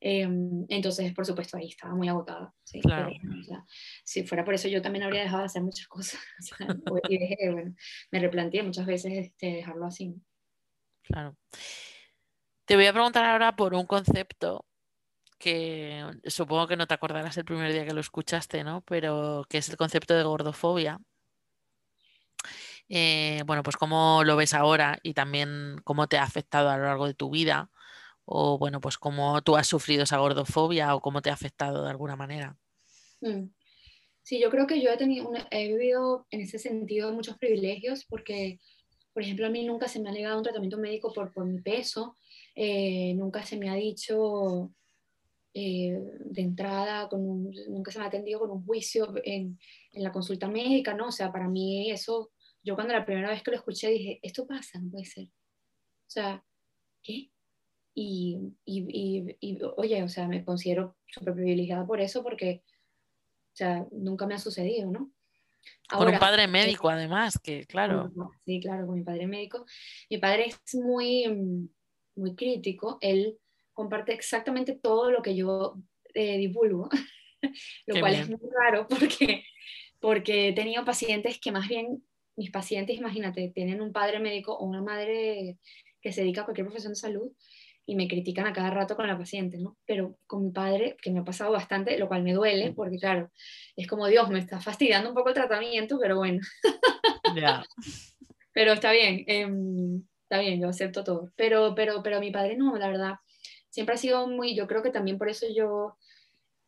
Em, 0.00 0.66
entonces, 0.68 1.14
por 1.14 1.24
supuesto, 1.24 1.56
ahí 1.56 1.68
estaba 1.68 1.94
muy 1.94 2.08
agotada. 2.08 2.54
¿sí? 2.62 2.80
Claro. 2.80 3.10
si 4.04 4.22
fuera 4.24 4.44
por 4.44 4.54
eso, 4.54 4.68
yo 4.68 4.82
también 4.82 5.04
habría 5.04 5.22
dejado 5.22 5.40
de 5.40 5.46
hacer 5.46 5.62
muchas 5.62 5.88
cosas. 5.88 6.20
y 7.08 7.18
dejé, 7.18 7.50
bueno, 7.50 7.74
me 8.10 8.20
replanteé 8.20 8.62
muchas 8.62 8.86
veces 8.86 9.12
este, 9.14 9.46
dejarlo 9.46 9.86
así. 9.86 10.14
Claro. 11.02 11.36
Te 12.66 12.76
voy 12.76 12.86
a 12.86 12.92
preguntar 12.92 13.24
ahora 13.24 13.56
por 13.56 13.74
un 13.74 13.86
concepto 13.86 14.64
que 15.38 16.04
supongo 16.26 16.66
que 16.66 16.76
no 16.76 16.86
te 16.86 16.94
acordarás 16.94 17.36
el 17.36 17.44
primer 17.44 17.72
día 17.72 17.86
que 17.86 17.94
lo 17.94 18.00
escuchaste, 18.00 18.64
¿no? 18.64 18.82
Pero 18.82 19.44
que 19.48 19.58
es 19.58 19.68
el 19.68 19.76
concepto 19.76 20.14
de 20.14 20.22
gordofobia. 20.22 20.98
Eh, 22.88 23.42
bueno, 23.46 23.62
pues 23.62 23.76
cómo 23.76 24.22
lo 24.24 24.36
ves 24.36 24.54
ahora 24.54 24.98
y 25.02 25.14
también 25.14 25.76
cómo 25.84 26.06
te 26.06 26.18
ha 26.18 26.22
afectado 26.22 26.68
a 26.68 26.76
lo 26.76 26.84
largo 26.84 27.06
de 27.06 27.14
tu 27.14 27.30
vida 27.30 27.70
o 28.26 28.58
bueno, 28.58 28.80
pues 28.80 28.98
cómo 28.98 29.42
tú 29.42 29.56
has 29.56 29.66
sufrido 29.66 30.04
esa 30.04 30.18
gordofobia 30.18 30.94
o 30.94 31.00
cómo 31.00 31.22
te 31.22 31.30
ha 31.30 31.34
afectado 31.34 31.84
de 31.84 31.90
alguna 31.90 32.16
manera. 32.16 32.56
Mm. 33.20 33.48
Sí, 34.22 34.40
yo 34.40 34.50
creo 34.50 34.66
que 34.66 34.80
yo 34.80 34.90
he, 34.90 34.96
tenido 34.96 35.30
he 35.50 35.68
vivido 35.68 36.26
en 36.30 36.40
ese 36.40 36.58
sentido 36.58 37.12
muchos 37.12 37.36
privilegios 37.36 38.06
porque, 38.06 38.58
por 39.12 39.22
ejemplo, 39.22 39.46
a 39.46 39.50
mí 39.50 39.64
nunca 39.64 39.86
se 39.86 40.00
me 40.00 40.08
ha 40.08 40.12
negado 40.12 40.38
un 40.38 40.44
tratamiento 40.44 40.78
médico 40.78 41.12
por, 41.12 41.32
por 41.32 41.44
mi 41.44 41.60
peso, 41.60 42.16
eh, 42.54 43.12
nunca 43.14 43.44
se 43.44 43.58
me 43.58 43.68
ha 43.68 43.74
dicho 43.74 44.72
eh, 45.56 45.96
de 46.18 46.42
entrada, 46.42 47.08
con 47.08 47.48
nunca 47.68 47.92
se 47.92 47.98
me 48.00 48.04
ha 48.04 48.08
atendido 48.08 48.40
con 48.40 48.50
un 48.50 48.64
juicio 48.64 49.14
en, 49.22 49.56
en, 49.92 50.02
la 50.02 50.10
consulta 50.10 50.48
médica, 50.48 50.94
¿no? 50.94 51.06
O 51.06 51.12
sea, 51.12 51.30
para 51.30 51.48
mí 51.48 51.92
eso, 51.92 52.32
yo 52.64 52.74
cuando 52.74 52.92
la 52.92 53.06
primera 53.06 53.30
vez 53.30 53.40
que 53.42 53.52
lo 53.52 53.56
escuché 53.56 53.88
dije, 53.88 54.18
esto 54.22 54.48
pasa, 54.48 54.80
no 54.80 54.90
puede 54.90 55.04
ser. 55.04 55.26
O 55.26 56.10
sea, 56.10 56.44
¿qué? 57.04 57.30
Y, 57.94 58.40
y, 58.64 59.36
y, 59.40 59.58
oye, 59.76 60.02
o 60.02 60.08
sea, 60.08 60.26
me 60.26 60.44
considero 60.44 60.96
súper 61.06 61.34
privilegiada 61.34 61.86
por 61.86 62.00
eso 62.00 62.24
porque, 62.24 62.64
o 63.52 63.56
sea, 63.56 63.86
nunca 63.92 64.26
me 64.26 64.34
ha 64.34 64.38
sucedido, 64.38 64.90
¿no? 64.90 65.12
con 65.88 66.08
un 66.08 66.18
padre 66.18 66.48
médico, 66.48 66.88
además, 66.88 67.38
que 67.38 67.64
claro. 67.64 68.12
Sí, 68.44 68.60
claro, 68.60 68.86
con 68.86 68.96
mi 68.96 69.04
padre 69.04 69.28
médico. 69.28 69.64
Mi 70.10 70.18
padre 70.18 70.46
es 70.46 70.74
muy, 70.74 71.68
muy 72.16 72.34
crítico, 72.34 72.98
él 73.00 73.38
comparte 73.74 74.12
exactamente 74.12 74.78
todo 74.80 75.10
lo 75.10 75.22
que 75.22 75.36
yo 75.36 75.74
eh, 76.14 76.38
divulgo, 76.38 76.88
lo 77.86 78.00
cual 78.00 78.14
es 78.14 78.28
muy 78.28 78.40
raro 78.50 78.86
porque, 78.88 79.44
porque 80.00 80.48
he 80.48 80.52
tenido 80.52 80.84
pacientes 80.84 81.38
que 81.38 81.52
más 81.52 81.68
bien, 81.68 82.02
mis 82.36 82.50
pacientes, 82.50 82.96
imagínate, 82.96 83.52
tienen 83.54 83.80
un 83.82 83.92
padre 83.92 84.18
médico 84.18 84.56
o 84.56 84.64
una 84.64 84.82
madre 84.82 85.58
que 86.00 86.12
se 86.12 86.22
dedica 86.22 86.42
a 86.42 86.44
cualquier 86.44 86.66
profesión 86.66 86.92
de 86.92 86.98
salud 86.98 87.32
y 87.86 87.96
me 87.96 88.08
critican 88.08 88.46
a 88.46 88.52
cada 88.52 88.70
rato 88.70 88.96
con 88.96 89.06
la 89.06 89.18
paciente, 89.18 89.58
¿no? 89.58 89.76
Pero 89.86 90.16
con 90.26 90.44
mi 90.44 90.50
padre, 90.50 90.96
que 91.02 91.10
me 91.10 91.20
ha 91.20 91.24
pasado 91.24 91.52
bastante, 91.52 91.98
lo 91.98 92.08
cual 92.08 92.22
me 92.22 92.32
duele, 92.32 92.72
porque 92.72 92.96
claro, 92.98 93.30
es 93.76 93.86
como 93.86 94.06
Dios, 94.06 94.30
me 94.30 94.38
está 94.38 94.60
fastidiando 94.60 95.10
un 95.10 95.14
poco 95.14 95.28
el 95.28 95.34
tratamiento, 95.34 95.98
pero 96.00 96.16
bueno. 96.16 96.40
Pero 98.52 98.72
está 98.72 98.92
bien, 98.92 99.24
em, 99.26 100.04
está 100.22 100.38
bien, 100.38 100.60
yo 100.60 100.68
acepto 100.68 101.02
todo. 101.02 101.32
Pero, 101.34 101.74
pero, 101.74 102.04
pero 102.04 102.20
mi 102.20 102.30
padre 102.30 102.56
no, 102.56 102.76
la 102.76 102.86
verdad, 102.86 103.14
siempre 103.74 103.96
ha 103.96 103.98
sido 103.98 104.28
muy, 104.28 104.54
yo 104.54 104.66
creo 104.66 104.82
que 104.82 104.90
también 104.90 105.18
por 105.18 105.28
eso 105.28 105.46
yo 105.54 105.96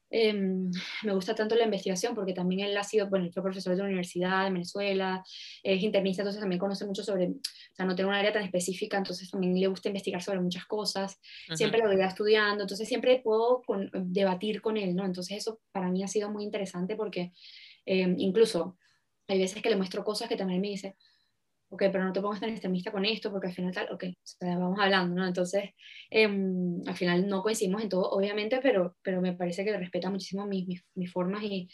Em, 0.09 0.71
me 1.03 1.13
gusta 1.13 1.35
tanto 1.35 1.57
la 1.57 1.65
investigación 1.65 2.15
porque 2.15 2.33
también 2.33 2.61
él 2.69 2.77
ha 2.77 2.85
sido, 2.85 3.09
bueno, 3.09 3.29
fue 3.33 3.43
profesor 3.43 3.73
de 3.73 3.79
la 3.79 3.87
Universidad 3.87 4.45
de 4.45 4.53
Venezuela, 4.53 5.25
es 5.65 5.83
internista, 5.83 6.23
entonces 6.23 6.41
también 6.41 6.61
conoce 6.61 6.87
mucho 6.87 7.03
sobre, 7.03 7.27
o 7.27 7.75
sea, 7.75 7.85
no 7.85 7.97
tiene 7.97 8.11
un 8.11 8.15
área 8.15 8.33
tan 8.33 8.45
específica, 8.45 8.99
entonces 8.99 9.29
también 9.31 9.59
le 9.59 9.67
gusta 9.67 9.89
investigar 9.89 10.23
sobre 10.23 10.41
muchas 10.41 10.65
cosas, 10.67 11.19
siempre 11.55 11.81
lo 11.81 11.89
veía 11.89 12.07
estudiando, 12.07 12.63
entonces 12.63 12.87
siempre 12.87 13.21
puedo 13.23 13.63
debatir 13.93 14.61
con 14.61 14.77
él, 14.77 14.95
¿no? 14.95 15.05
Entonces 15.05 15.39
eso 15.39 15.61
para 15.73 15.91
mí 15.91 16.05
ha 16.05 16.09
sido 16.09 16.31
muy 16.31 16.45
interesante 16.45 16.95
porque 16.95 17.33
em, 17.85 18.15
incluso 18.19 18.79
hay 19.27 19.41
veces 19.41 19.61
que 19.61 19.71
le 19.71 19.77
muestro 19.77 20.05
cosas 20.05 20.29
que 20.29 20.37
también 20.37 20.61
me 20.61 20.69
dice, 20.69 20.97
ok, 21.69 21.85
pero 21.93 22.05
no 22.05 22.13
te 22.13 22.21
pongas 22.21 22.41
tan 22.41 22.51
extremista 22.51 22.93
con 22.93 23.05
esto, 23.05 23.31
porque 23.31 23.49
al 23.49 23.55
final 23.55 23.75
tal, 23.75 23.93
ok, 23.93 24.05
vamos 24.41 24.79
hablando, 24.81 25.17
¿no? 25.17 25.27
Entonces, 25.27 25.71
em, 26.11 26.81
al 26.87 26.95
final 26.95 27.27
no 27.27 27.43
coincidimos 27.43 27.83
en 27.83 27.89
todo, 27.89 28.11
obviamente, 28.11 28.61
pero, 28.63 28.97
pero 29.03 29.21
me 29.21 29.33
parece 29.35 29.65
que 29.65 29.77
respeta 29.77 30.11
muchísimo 30.11 30.47
mis, 30.47 30.67
mis, 30.67 30.85
mis 30.95 31.11
formas 31.11 31.43
y, 31.43 31.69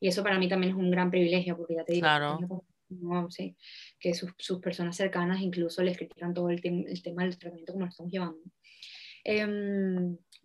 y, 0.00 0.08
eso 0.08 0.22
para 0.22 0.38
mí 0.38 0.48
también 0.48 0.72
es 0.72 0.78
un 0.78 0.90
gran 0.90 1.10
privilegio, 1.10 1.56
porque 1.56 1.76
ya 1.76 1.84
te 1.84 1.94
digo, 1.94 2.04
claro. 2.04 2.38
no, 2.90 3.30
sí, 3.30 3.56
que 3.98 4.14
sus, 4.14 4.32
sus, 4.36 4.60
personas 4.60 4.96
cercanas 4.96 5.40
incluso 5.40 5.82
les 5.82 5.96
critican 5.96 6.34
todo 6.34 6.50
el, 6.50 6.60
el 6.64 7.02
tema 7.02 7.24
del 7.24 7.38
tratamiento 7.38 7.72
como 7.72 7.86
lo 7.86 7.90
estamos 7.90 8.12
llevando. 8.12 8.40
Eh, 9.24 9.46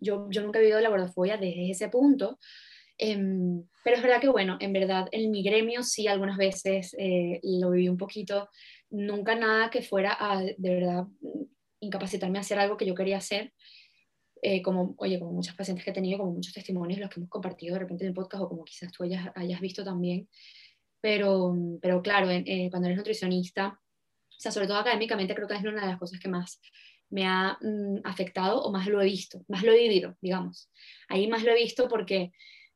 yo, 0.00 0.28
yo 0.30 0.42
nunca 0.42 0.58
he 0.58 0.62
vivido 0.62 0.80
la 0.80 0.90
gordofobia 0.90 1.36
desde 1.36 1.70
ese 1.70 1.88
punto, 1.88 2.38
eh, 2.98 3.18
pero 3.82 3.96
es 3.96 4.02
verdad 4.02 4.20
que, 4.20 4.28
bueno, 4.28 4.56
en 4.60 4.72
verdad, 4.72 5.08
en 5.10 5.30
mi 5.30 5.42
gremio 5.42 5.82
sí 5.82 6.06
algunas 6.06 6.36
veces 6.36 6.94
eh, 6.98 7.40
lo 7.42 7.70
viví 7.70 7.88
un 7.88 7.96
poquito 7.96 8.48
nunca 8.94 9.34
nada 9.34 9.70
que 9.70 9.82
fuera 9.82 10.16
a 10.18 10.40
de 10.40 10.54
verdad 10.56 11.06
incapacitarme 11.80 12.38
a 12.38 12.42
hacer 12.42 12.58
algo 12.58 12.76
que 12.76 12.86
yo 12.86 12.94
quería 12.94 13.18
hacer. 13.18 13.52
Eh, 14.42 14.62
como, 14.62 14.94
oye, 14.98 15.18
como 15.18 15.32
muchas 15.32 15.54
pacientes 15.54 15.84
que 15.84 15.90
he 15.90 15.94
tenido, 15.94 16.18
como 16.18 16.32
muchos 16.32 16.52
testimonios 16.52 17.00
los 17.00 17.08
que 17.08 17.18
hemos 17.18 17.30
compartido 17.30 17.74
de 17.74 17.80
repente 17.80 18.04
en 18.04 18.08
el 18.08 18.14
podcast 18.14 18.44
o 18.44 18.48
como 18.48 18.64
quizás 18.64 18.92
tú 18.92 19.02
hayas, 19.02 19.60
visto 19.60 19.84
también. 19.84 20.28
Pero, 21.00 21.54
pero 21.80 22.02
claro, 22.02 22.30
eh, 22.30 22.68
cuando 22.70 22.88
eres 22.88 22.98
nutricionista, 22.98 23.68
o 23.68 24.40
sea, 24.40 24.52
sobre 24.52 24.66
todo 24.66 24.78
académicamente 24.78 25.34
creo 25.34 25.48
que 25.48 25.54
es 25.54 25.62
una 25.62 25.82
de 25.82 25.88
las 25.88 25.98
cosas 25.98 26.20
que 26.20 26.28
más 26.28 26.60
me 27.10 27.26
ha 27.26 27.58
mm, 27.60 28.00
afectado 28.04 28.62
o 28.62 28.72
más 28.72 28.86
lo 28.86 29.00
he 29.00 29.06
visto, 29.06 29.44
más 29.48 29.62
lo 29.62 29.72
he 29.72 29.78
vivido, 29.78 30.16
digamos. 30.20 30.70
Ahí 31.08 31.26
más 31.26 31.42
lo 31.42 31.52
he 31.52 31.54
visto 31.54 31.88
porque 31.88 32.32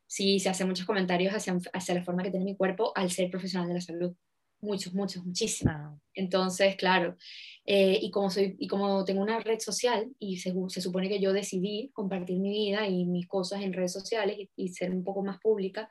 sí 0.07 0.41
se 0.41 0.49
hacen 0.49 0.69
muchos 0.69 0.87
comentarios 0.87 1.35
hacia, 1.35 1.57
hacia 1.73 1.95
la 1.95 2.05
forma 2.05 2.23
que 2.23 2.31
tiene 2.31 2.47
mi 2.47 2.57
cuerpo 2.57 2.93
al 2.95 3.11
ser 3.11 3.31
profesional 3.31 3.69
de 3.69 3.75
la 3.75 3.81
salud 3.81 4.15
muchos, 4.61 4.95
muchos, 4.95 5.25
muchísimos. 5.25 6.01
Entonces, 6.15 6.77
claro, 6.77 7.17
eh, 7.65 7.99
y, 8.01 8.11
como 8.11 8.31
soy, 8.31 8.57
y 8.59 8.67
como 8.67 9.05
tengo 9.05 9.23
una 9.23 9.41
red 9.41 9.59
social 9.61 10.11
y 10.19 10.39
se, 10.39 10.55
se, 10.69 10.81
supone 10.81 11.09
que 11.09 11.21
yo 11.21 11.33
decidí 11.33 11.91
compartir 11.93 12.39
mi 12.39 12.51
vida 12.51 12.87
y 12.87 13.05
mis 13.05 13.27
cosas 13.27 13.63
en 13.63 13.73
redes 13.73 13.93
sociales 13.93 14.37
y, 14.57 14.69
ser 14.69 14.91
un 14.91 15.05
poco 15.05 15.23
más 15.23 15.39
pública, 15.39 15.89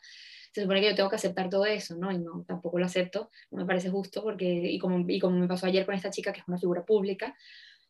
se 0.52 0.62
supone 0.62 0.82
que 0.82 0.90
yo 0.90 0.96
tengo 0.96 1.10
que 1.10 1.18
aceptar 1.18 1.50
todo 1.50 1.66
eso, 1.66 1.96
¿no? 1.96 2.12
Y 2.12 2.18
no, 2.18 2.44
tampoco 2.48 2.80
lo 2.80 2.86
acepto, 2.86 3.30
no 3.52 3.60
me 3.60 3.66
parece 3.66 3.90
justo, 3.90 4.24
porque, 4.24 4.46
y 4.46 4.80
como, 4.80 5.06
y 5.08 5.20
como 5.20 5.38
me 5.38 5.48
pasó 5.48 5.68
ayer 5.68 5.86
con 5.86 5.96
esta 5.96 6.10
chica 6.10 6.34
que 6.34 6.40
es 6.40 6.48
una 6.48 6.58
figura 6.58 6.84
pública, 6.84 7.36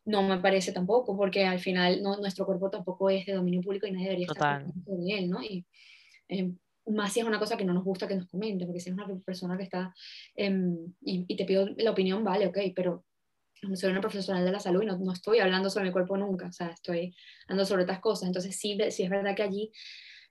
no 0.06 0.24
me 0.24 0.40
parece 0.40 0.72
tampoco, 0.72 1.18
porque 1.18 1.46
al 1.46 1.60
final 1.60 2.02
no, 2.02 2.18
nuestro 2.18 2.46
cuerpo 2.46 2.70
tampoco 2.70 3.10
es 3.10 3.26
de 3.26 3.34
dominio 3.34 3.62
público 3.62 3.88
y 3.88 3.92
nadie 3.92 4.06
debería 4.06 4.28
estar 4.28 4.66
de 4.66 5.18
él, 5.18 5.30
¿no? 5.30 5.44
Y, 5.44 5.66
eh, 6.30 6.52
más 6.88 7.14
si 7.14 7.20
es 7.20 7.26
una 7.26 7.40
cosa 7.40 7.58
que 7.58 7.66
no 7.66 7.74
nos 7.74 7.84
gusta 7.84 8.08
que 8.08 8.16
nos 8.16 8.28
comente, 8.28 8.66
porque 8.66 8.80
si 8.80 8.90
es 8.90 8.96
una 8.96 9.08
persona 9.26 9.58
que 9.58 9.64
está 9.64 9.94
em, 10.36 10.94
y, 11.02 11.36
te 11.36 11.46
pido 11.46 11.68
la 11.78 11.92
opinión, 11.92 12.24
vale, 12.24 12.48
ok, 12.48 12.58
pero 12.76 13.06
soy 13.74 13.92
una 13.92 14.02
profesional 14.02 14.46
de 14.46 14.52
la 14.52 14.60
salud 14.60 14.84
y 14.84 14.86
no, 14.86 14.98
no, 14.98 15.14
estoy 15.14 15.40
hablando 15.40 15.70
sobre 15.70 15.86
mi 15.86 15.92
cuerpo 15.92 16.18
nunca, 16.18 16.48
o 16.48 16.52
sea, 16.52 16.68
estoy 16.68 17.16
hablando 17.48 17.66
sobre 17.66 17.84
otras 17.84 18.00
cosas. 18.00 18.28
Entonces, 18.28 18.58
sí, 18.58 18.78
sí 18.92 19.04
es 19.04 19.10
verdad 19.10 19.36
que 19.36 19.44
allí 19.44 19.72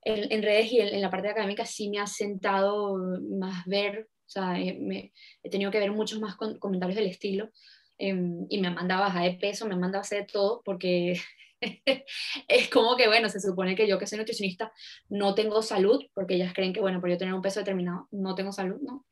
en, 0.02 0.32
en 0.32 0.42
redes 0.42 0.72
y 0.72 0.80
en, 0.80 1.00
la 1.00 1.10
parte 1.10 1.28
académica 1.28 1.66
sí 1.66 1.90
me 1.90 1.98
ha 1.98 2.06
sentado 2.06 2.96
más 3.38 3.64
ver, 3.66 4.08
o 4.08 4.28
sea, 4.28 4.58
he, 4.58 4.74
me, 4.74 5.12
he 5.42 5.50
tenido 5.50 5.70
que 5.70 5.80
ver 5.80 5.92
muchos 5.92 6.20
más 6.20 6.36
comentarios 6.36 6.96
del 6.96 7.06
estilo. 7.06 7.50
Em, 7.98 8.46
y 8.50 8.60
me 8.60 8.68
han 8.68 8.74
mandado 8.74 9.04
a 9.04 9.06
bajar 9.06 9.24
de 9.24 9.38
peso, 9.38 9.66
me 9.66 9.74
han 9.74 9.80
mandado 9.80 10.00
a 10.00 10.02
hacer 10.02 10.26
todo 10.26 10.60
porque 10.64 11.18
es 12.48 12.68
como 12.70 12.96
que, 12.96 13.06
bueno, 13.08 13.28
se 13.28 13.40
supone 13.40 13.74
que 13.74 13.88
yo 13.88 13.98
que 13.98 14.06
soy 14.06 14.18
nutricionista 14.18 14.72
no 15.08 15.34
tengo 15.34 15.62
salud, 15.62 16.04
porque 16.14 16.34
ellas 16.34 16.52
creen 16.54 16.72
que, 16.72 16.80
bueno, 16.80 17.00
por 17.00 17.10
yo 17.10 17.18
tener 17.18 17.34
un 17.34 17.42
peso 17.42 17.60
determinado, 17.60 18.08
no 18.10 18.34
tengo 18.34 18.52
salud, 18.52 18.80
¿no? 18.82 19.04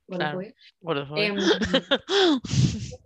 Em, 1.16 1.36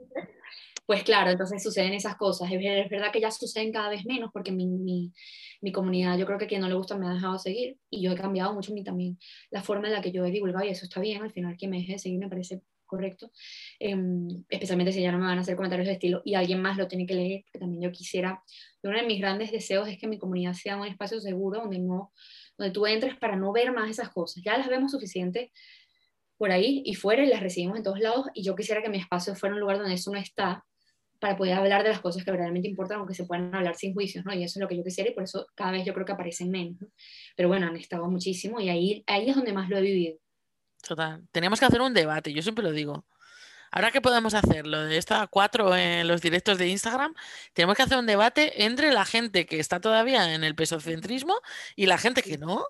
pues 0.87 1.03
claro, 1.05 1.31
entonces 1.31 1.63
suceden 1.63 1.93
esas 1.93 2.17
cosas. 2.17 2.51
Es, 2.51 2.89
verdad 2.91 3.13
que 3.13 3.21
ya 3.21 3.31
suceden 3.31 3.73
cada 3.73 3.91
vez 3.91 4.05
menos, 4.05 4.31
porque 4.33 4.53
mi, 4.53 4.67
mi, 4.67 5.13
mi, 5.61 5.73
comunidad, 5.73 6.19
yo 6.19 6.27
creo 6.27 6.39
que 6.39 6.47
quien 6.47 6.61
no 6.61 6.69
le 6.69 6.75
gusta 6.75 6.97
me 6.97 7.07
ha 7.07 7.15
dejado 7.15 7.39
seguir, 7.39 7.79
y 7.91 8.03
yo 8.03 8.13
he 8.13 8.17
cambiado 8.17 8.53
mucho 8.55 8.73
mi, 8.73 8.83
también 8.83 9.19
la 9.51 9.63
forma 9.63 9.89
en 9.89 9.95
la 9.95 10.03
que 10.03 10.13
yo 10.13 10.25
he 10.25 10.31
divulgado, 10.31 10.65
y 10.65 10.71
eso 10.71 10.85
está 10.85 11.01
bien, 11.01 11.23
al 11.23 11.33
final 11.33 11.57
que 11.57 11.69
me 11.69 11.79
deje 11.79 11.93
de 11.93 11.99
seguir 11.99 12.19
me 12.19 12.29
parece 12.29 12.63
correcto, 12.89 13.31
em, 13.79 14.45
especialmente 14.49 14.93
si 14.93 15.01
ya 15.01 15.13
no 15.13 15.19
me 15.19 15.27
van 15.27 15.39
a 15.39 15.43
hacer 15.43 15.55
comentarios 15.55 15.87
de 15.87 15.93
estilo 15.93 16.23
y 16.25 16.35
alguien 16.35 16.61
más 16.61 16.77
lo 16.77 16.89
tiene 16.89 17.07
que 17.07 17.15
leer, 17.15 17.43
porque 17.45 17.61
también 17.61 17.83
yo 17.83 17.93
quisiera, 17.93 18.43
uno 18.83 18.97
de 18.97 19.07
mis 19.07 19.21
grandes 19.21 19.53
deseos 19.53 19.89
es 19.89 19.99
que 19.99 20.09
mi 20.09 20.19
comunidad 20.19 20.55
sea 20.55 20.77
un 20.77 20.87
espacio 20.87 21.21
seguro 21.21 21.61
donde, 21.61 21.79
no, 21.79 22.13
donde 22.57 22.73
tú 22.73 22.87
entres 22.87 23.17
para 23.17 23.37
no 23.37 23.53
ver 23.53 23.73
más 23.73 23.89
esas 23.91 24.09
cosas, 24.09 24.43
ya 24.43 24.59
las 24.59 24.69
vemos 24.69 24.91
suficiente 24.91 25.53
por 26.37 26.51
ahí 26.51 26.83
y 26.85 26.95
fuera 26.95 27.25
y 27.25 27.29
las 27.29 27.41
recibimos 27.41 27.77
en 27.77 27.83
todos 27.85 28.01
lados 28.01 28.27
y 28.35 28.43
yo 28.43 28.57
quisiera 28.57 28.83
que 28.83 28.89
mi 28.89 28.99
espacio 28.99 29.35
fuera 29.35 29.55
un 29.55 29.61
lugar 29.61 29.79
donde 29.79 29.95
eso 29.95 30.11
no 30.13 30.19
está 30.19 30.65
para 31.19 31.37
poder 31.37 31.55
hablar 31.55 31.83
de 31.83 31.89
las 31.89 32.01
cosas 32.01 32.25
que 32.25 32.31
verdaderamente 32.31 32.69
importan, 32.69 32.99
aunque 32.99 33.15
se 33.15 33.25
puedan 33.25 33.53
hablar 33.55 33.75
sin 33.75 33.93
juicios, 33.93 34.25
¿no? 34.25 34.33
Y 34.33 34.45
eso 34.45 34.59
es 34.59 34.63
lo 34.63 34.69
que 34.69 34.77
yo 34.77 34.85
quisiera 34.85 35.11
y 35.11 35.15
por 35.15 35.25
eso 35.25 35.47
cada 35.55 35.73
vez 35.73 35.85
yo 35.85 35.93
creo 35.93 36.07
que 36.07 36.13
aparecen 36.13 36.51
menos. 36.51 36.81
¿no? 36.81 36.89
Pero 37.37 37.49
bueno, 37.49 37.67
han 37.67 37.77
estado 37.77 38.09
muchísimo 38.09 38.61
y 38.61 38.69
ahí, 38.69 39.03
ahí 39.07 39.29
es 39.29 39.35
donde 39.35 39.53
más 39.53 39.69
lo 39.69 39.79
he 39.79 39.83
vivido. 39.83 40.19
Total. 40.87 41.27
Tenemos 41.33 41.61
que 41.61 41.67
hacer 41.67 41.81
un 41.81 41.95
debate, 41.95 42.33
yo 42.33 42.43
siempre 42.43 42.65
lo 42.65 42.73
digo. 42.73 43.05
Ahora 43.71 43.91
que 43.91 44.01
podemos 44.01 44.35
hacer 44.35 44.67
lo 44.67 44.83
de 44.85 44.97
esta 44.97 45.27
cuatro 45.27 45.77
en 45.77 46.09
los 46.09 46.23
directos 46.23 46.57
de 46.59 46.69
Instagram, 46.69 47.15
tenemos 47.53 47.77
que 47.77 47.83
hacer 47.83 47.99
un 47.99 48.07
debate 48.07 48.65
entre 48.65 48.93
la 48.93 49.05
gente 49.05 49.47
que 49.47 49.61
está 49.61 49.81
todavía 49.81 50.35
en 50.35 50.43
el 50.45 50.55
pesocentrismo 50.55 51.39
y 51.77 51.87
la 51.87 51.99
gente 51.99 52.23
que 52.23 52.39
no. 52.39 52.65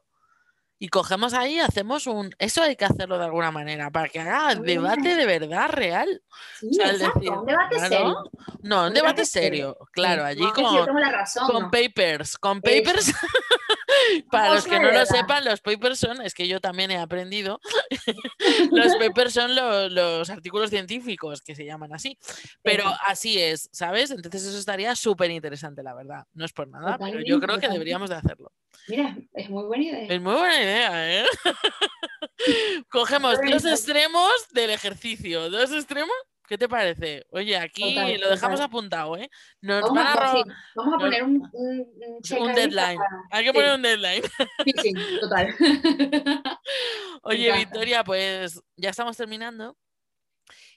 Y 0.81 0.89
cogemos 0.91 1.35
ahí, 1.35 1.59
hacemos 1.59 2.07
un. 2.07 2.33
Eso 2.39 2.62
hay 2.62 2.76
que 2.76 2.85
hacerlo 2.85 3.18
de 3.18 3.24
alguna 3.24 3.51
manera, 3.51 3.91
para 3.91 4.09
que 4.09 4.20
haga 4.20 4.55
debate 4.55 5.16
de 5.16 5.26
verdad 5.26 5.68
real. 5.70 6.22
Sí, 6.61 6.68
O 6.70 6.72
sea, 6.72 6.91
exacto, 6.93 7.18
decir, 7.18 7.33
un 7.33 7.47
debate 7.47 7.74
claro, 7.76 7.89
serio. 7.89 8.16
No, 8.62 8.87
un 8.87 8.95
debate 8.95 9.24
serio. 9.24 9.49
serio, 9.74 9.89
claro, 9.93 10.24
allí 10.24 10.41
no 10.41 10.53
con, 10.53 11.03
razón, 11.11 11.47
con 11.49 11.62
no. 11.64 11.70
papers, 11.70 12.39
con 12.39 12.61
papers. 12.61 13.12
Para 14.31 14.55
los 14.55 14.66
que 14.66 14.79
no 14.79 14.93
lo 14.93 15.05
sepan, 15.07 15.45
los 15.45 15.61
papers 15.61 15.99
son, 15.99 16.22
es 16.22 16.33
que 16.35 16.47
yo 16.47 16.61
también 16.61 16.91
he 16.91 16.99
aprendido, 16.99 17.59
los 18.70 18.95
papers 19.01 19.33
son 19.33 19.55
lo- 19.55 19.89
los 19.89 20.31
artículos 20.31 20.70
científicos 20.70 21.43
que 21.43 21.55
se 21.57 21.64
llaman 21.64 21.93
así, 21.93 22.18
pero 22.62 22.85
así 23.07 23.41
es, 23.41 23.68
¿sabes? 23.72 24.11
Entonces 24.11 24.45
eso 24.45 24.59
estaría 24.59 24.95
súper 24.95 25.31
interesante, 25.31 25.83
la 25.83 25.95
verdad. 25.95 26.24
No 26.35 26.45
es 26.45 26.53
por 26.53 26.68
nada, 26.68 26.99
pero 26.99 27.20
yo 27.24 27.41
creo 27.41 27.59
que 27.59 27.68
deberíamos 27.68 28.11
de 28.11 28.16
hacerlo. 28.16 28.53
Mira, 28.87 29.16
es 29.35 29.51
muy 29.51 29.64
buena 29.64 29.85
idea. 29.85 30.14
Es 30.14 30.20
muy 30.20 30.33
buena 30.35 30.62
idea, 30.62 31.20
¿eh? 31.20 31.26
Cogemos 32.91 33.39
dos 33.51 33.64
extremos 33.64 34.31
del 34.53 34.70
ejercicio, 34.70 35.51
dos 35.51 35.72
extremos. 35.72 36.14
¿Qué 36.47 36.57
te 36.57 36.66
parece? 36.66 37.26
Oye, 37.31 37.55
aquí 37.59 37.95
Total, 37.95 38.20
lo 38.20 38.31
dejamos 38.31 38.57
total. 38.59 38.66
apuntado, 38.70 39.16
¿eh? 39.18 39.29
Nos 39.61 39.83
Vamos 39.83 39.97
van 39.99 40.07
a, 40.07 40.33
sí, 40.33 40.43
vamos 40.76 40.95
poner 41.03 41.22
un, 41.22 41.43
un, 41.53 42.55
deadline. 42.55 42.97
para- 42.97 43.22
Hay 43.33 43.45
que 43.45 43.51
sí. 43.51 43.55
poner 43.55 43.74
un 43.74 43.83
deadline. 43.83 44.22
Sí, 44.64 44.72
sí, 44.83 44.93
total. 45.20 45.55
Oye. 47.22 47.53
Victoria, 47.53 48.03
pues 48.03 48.59
ya 48.76 48.89
estamos 48.89 49.14
terminando 49.14 49.76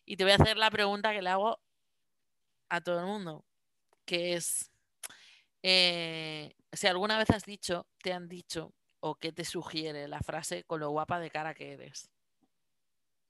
y 0.05 0.17
te 0.17 0.25
voy 0.25 0.33
a 0.33 0.35
hacer 0.35 0.57
la 0.57 0.69
pregunta 0.69 1.13
que 1.13 1.21
le 1.21 1.29
hago 1.29 1.57
a 2.69 2.81
todo 2.81 2.99
el 2.99 3.05
mundo, 3.05 3.45
que 4.05 4.33
es, 4.33 4.69
eh, 5.63 6.53
si 6.71 6.87
alguna 6.87 7.17
vez 7.17 7.29
has 7.29 7.45
dicho, 7.45 7.87
te 8.01 8.13
han 8.13 8.27
dicho 8.27 8.73
o 8.99 9.15
qué 9.15 9.31
te 9.31 9.45
sugiere 9.45 10.07
la 10.07 10.19
frase 10.19 10.63
con 10.63 10.79
lo 10.79 10.91
guapa 10.91 11.19
de 11.19 11.31
cara 11.31 11.53
que 11.53 11.73
eres. 11.73 12.09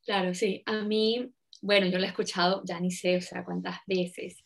Claro, 0.04 0.34
sí. 0.34 0.64
A 0.66 0.82
mí, 0.84 1.32
bueno, 1.62 1.88
yo 1.88 2.00
la 2.00 2.08
he 2.08 2.10
escuchado, 2.10 2.62
ya 2.66 2.80
ni 2.80 2.92
sé, 2.92 3.18
o 3.18 3.22
sea, 3.22 3.46
cuántas 3.46 3.78
veces 3.86 4.44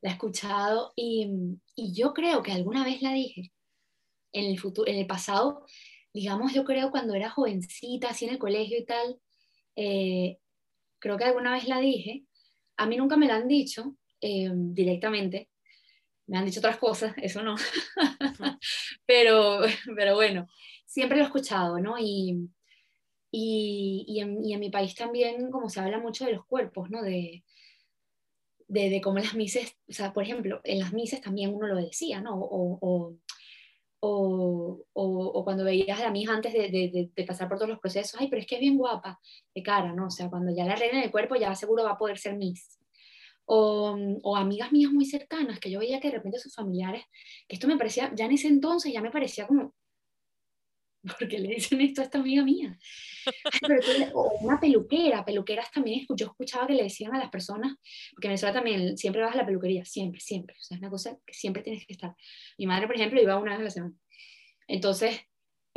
la 0.00 0.10
he 0.10 0.12
escuchado 0.12 0.92
y, 0.96 1.28
y 1.74 1.92
yo 1.94 2.12
creo 2.12 2.42
que 2.42 2.52
alguna 2.52 2.84
vez 2.84 3.02
la 3.02 3.12
dije. 3.12 3.52
En 4.32 4.44
el 4.44 4.58
futuro, 4.58 4.90
en 4.90 4.98
el 4.98 5.06
pasado, 5.06 5.64
digamos, 6.12 6.52
yo 6.52 6.64
creo 6.64 6.90
cuando 6.90 7.14
era 7.14 7.30
jovencita, 7.30 8.10
así 8.10 8.26
en 8.26 8.32
el 8.32 8.38
colegio 8.38 8.78
y 8.78 8.84
tal, 8.84 9.20
eh, 9.74 10.38
creo 10.98 11.16
que 11.16 11.24
alguna 11.24 11.52
vez 11.52 11.66
la 11.66 11.80
dije. 11.80 12.24
A 12.76 12.86
mí 12.86 12.96
nunca 12.96 13.16
me 13.16 13.26
la 13.26 13.36
han 13.36 13.48
dicho 13.48 13.96
eh, 14.20 14.50
directamente. 14.52 15.48
Me 16.28 16.38
han 16.38 16.44
dicho 16.44 16.60
otras 16.60 16.76
cosas, 16.76 17.14
eso 17.16 17.42
no. 17.42 17.56
pero, 19.06 19.62
pero 19.96 20.14
bueno, 20.14 20.46
siempre 20.86 21.18
lo 21.18 21.24
he 21.24 21.26
escuchado, 21.26 21.80
¿no? 21.80 21.98
Y, 21.98 22.48
y, 23.32 24.04
y, 24.06 24.20
en, 24.20 24.44
y, 24.44 24.52
en, 24.52 24.60
mi 24.60 24.70
país 24.70 24.94
también, 24.94 25.50
como 25.50 25.68
se 25.68 25.80
habla 25.80 25.98
mucho 25.98 26.24
de 26.24 26.34
los 26.34 26.46
cuerpos, 26.46 26.90
¿no? 26.90 27.02
De, 27.02 27.42
de, 28.68 28.90
de 28.90 29.00
cómo 29.00 29.18
las 29.18 29.34
mises, 29.34 29.76
o 29.88 29.92
sea, 29.92 30.12
por 30.12 30.22
ejemplo, 30.22 30.60
en 30.64 30.78
las 30.80 30.92
mises 30.92 31.20
también 31.20 31.54
uno 31.54 31.66
lo 31.66 31.76
decía, 31.76 32.20
¿no? 32.20 32.38
O, 32.38 32.78
o, 32.80 33.16
o, 34.00 34.84
o 34.92 35.44
cuando 35.44 35.64
veías 35.64 35.98
a 35.98 36.04
la 36.04 36.10
misa 36.10 36.34
antes 36.34 36.52
de, 36.52 37.10
pasar 37.26 37.48
por 37.48 37.58
todos 37.58 37.70
los 37.70 37.80
procesos, 37.80 38.20
ay, 38.20 38.28
pero 38.28 38.40
es 38.40 38.46
que 38.46 38.56
es 38.56 38.60
bien 38.60 38.76
guapa 38.76 39.18
de 39.54 39.62
cara, 39.62 39.92
¿no? 39.92 40.06
O 40.06 40.10
sea, 40.10 40.30
cuando 40.30 40.54
ya 40.54 40.64
la 40.64 40.74
arreglen 40.74 41.02
el 41.02 41.10
cuerpo, 41.10 41.36
ya 41.36 41.54
seguro 41.54 41.84
va 41.84 41.92
a 41.92 41.98
poder 41.98 42.18
ser 42.18 42.36
Miss. 42.36 42.77
O, 43.50 43.96
o, 44.22 44.36
amigas 44.36 44.72
mías 44.72 44.92
muy 44.92 45.06
cercanas, 45.06 45.58
que 45.58 45.70
yo 45.70 45.78
veía 45.78 46.00
que 46.00 46.08
de 46.08 46.16
repente 46.16 46.38
sus 46.38 46.54
familiares, 46.54 47.04
que 47.48 47.56
esto 47.56 47.66
me 47.66 47.78
parecía, 47.78 48.12
ya 48.14 48.26
en 48.26 48.32
ese 48.32 48.48
entonces 48.48 48.92
ya 48.92 49.00
me 49.00 49.10
parecía 49.10 49.46
como, 49.46 49.74
¿por 51.18 51.28
qué 51.28 51.38
le 51.38 51.54
dicen 51.54 51.80
esto 51.80 52.02
a 52.02 52.04
esta 52.04 52.18
amiga 52.18 52.44
mía? 52.44 52.78
Pero 53.66 53.80
tú, 53.80 54.18
o 54.18 54.38
una 54.42 54.60
peluquera, 54.60 55.24
peluqueras 55.24 55.70
también, 55.70 56.06
yo 56.14 56.26
escuchaba 56.26 56.66
que 56.66 56.74
le 56.74 56.82
decían 56.82 57.14
a 57.14 57.18
las 57.18 57.30
personas, 57.30 57.76
porque 58.12 58.26
en 58.26 58.32
Venezuela 58.32 58.54
también 58.54 58.98
siempre 58.98 59.22
vas 59.22 59.34
a 59.34 59.38
la 59.38 59.46
peluquería, 59.46 59.84
siempre, 59.84 60.20
siempre, 60.20 60.56
o 60.56 60.62
sea, 60.62 60.76
es 60.76 60.80
una 60.82 60.90
cosa 60.90 61.16
que 61.24 61.34
siempre 61.34 61.62
tienes 61.62 61.86
que 61.86 61.94
estar. 61.94 62.14
Mi 62.58 62.66
madre, 62.66 62.86
por 62.86 62.96
ejemplo, 62.96 63.20
iba 63.20 63.38
una 63.38 63.52
vez 63.52 63.60
a 63.60 63.64
la 63.64 63.70
semana. 63.70 63.94
Entonces, 64.66 65.18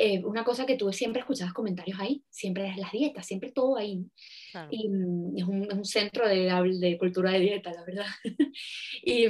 eh, 0.03 0.23
una 0.25 0.43
cosa 0.43 0.65
que 0.65 0.77
tú 0.77 0.91
siempre 0.91 1.19
escuchabas 1.19 1.53
comentarios 1.53 1.99
ahí, 1.99 2.23
siempre 2.29 2.67
es 2.67 2.77
las 2.77 2.91
dietas, 2.91 3.25
siempre 3.25 3.51
todo 3.51 3.77
ahí. 3.77 3.97
¿no? 3.97 4.09
Claro. 4.51 4.67
Y 4.71 4.89
mm, 4.89 5.37
es, 5.37 5.43
un, 5.43 5.63
es, 5.63 5.73
un, 5.77 5.85
centro 5.85 6.27
de, 6.27 6.49
de, 6.79 6.97
cultura 6.97 7.31
de 7.31 7.39
dieta, 7.39 7.71
la 7.71 7.85
verdad. 7.85 8.05
y, 9.03 9.27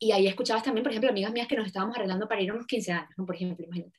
y, 0.00 0.10
ahí 0.10 0.26
escuchabas 0.26 0.64
también, 0.64 0.82
por 0.82 0.90
ejemplo, 0.90 1.10
amigas 1.10 1.32
mías 1.32 1.46
que 1.46 1.56
nos 1.56 1.66
estábamos 1.66 1.96
arreglando 1.96 2.26
para 2.26 2.42
ir 2.42 2.50
a 2.50 2.54
unos 2.54 2.66
15 2.66 2.92
años, 2.92 3.10
¿no? 3.16 3.24
por 3.24 3.36
ejemplo, 3.36 3.64
imagínate. 3.64 3.98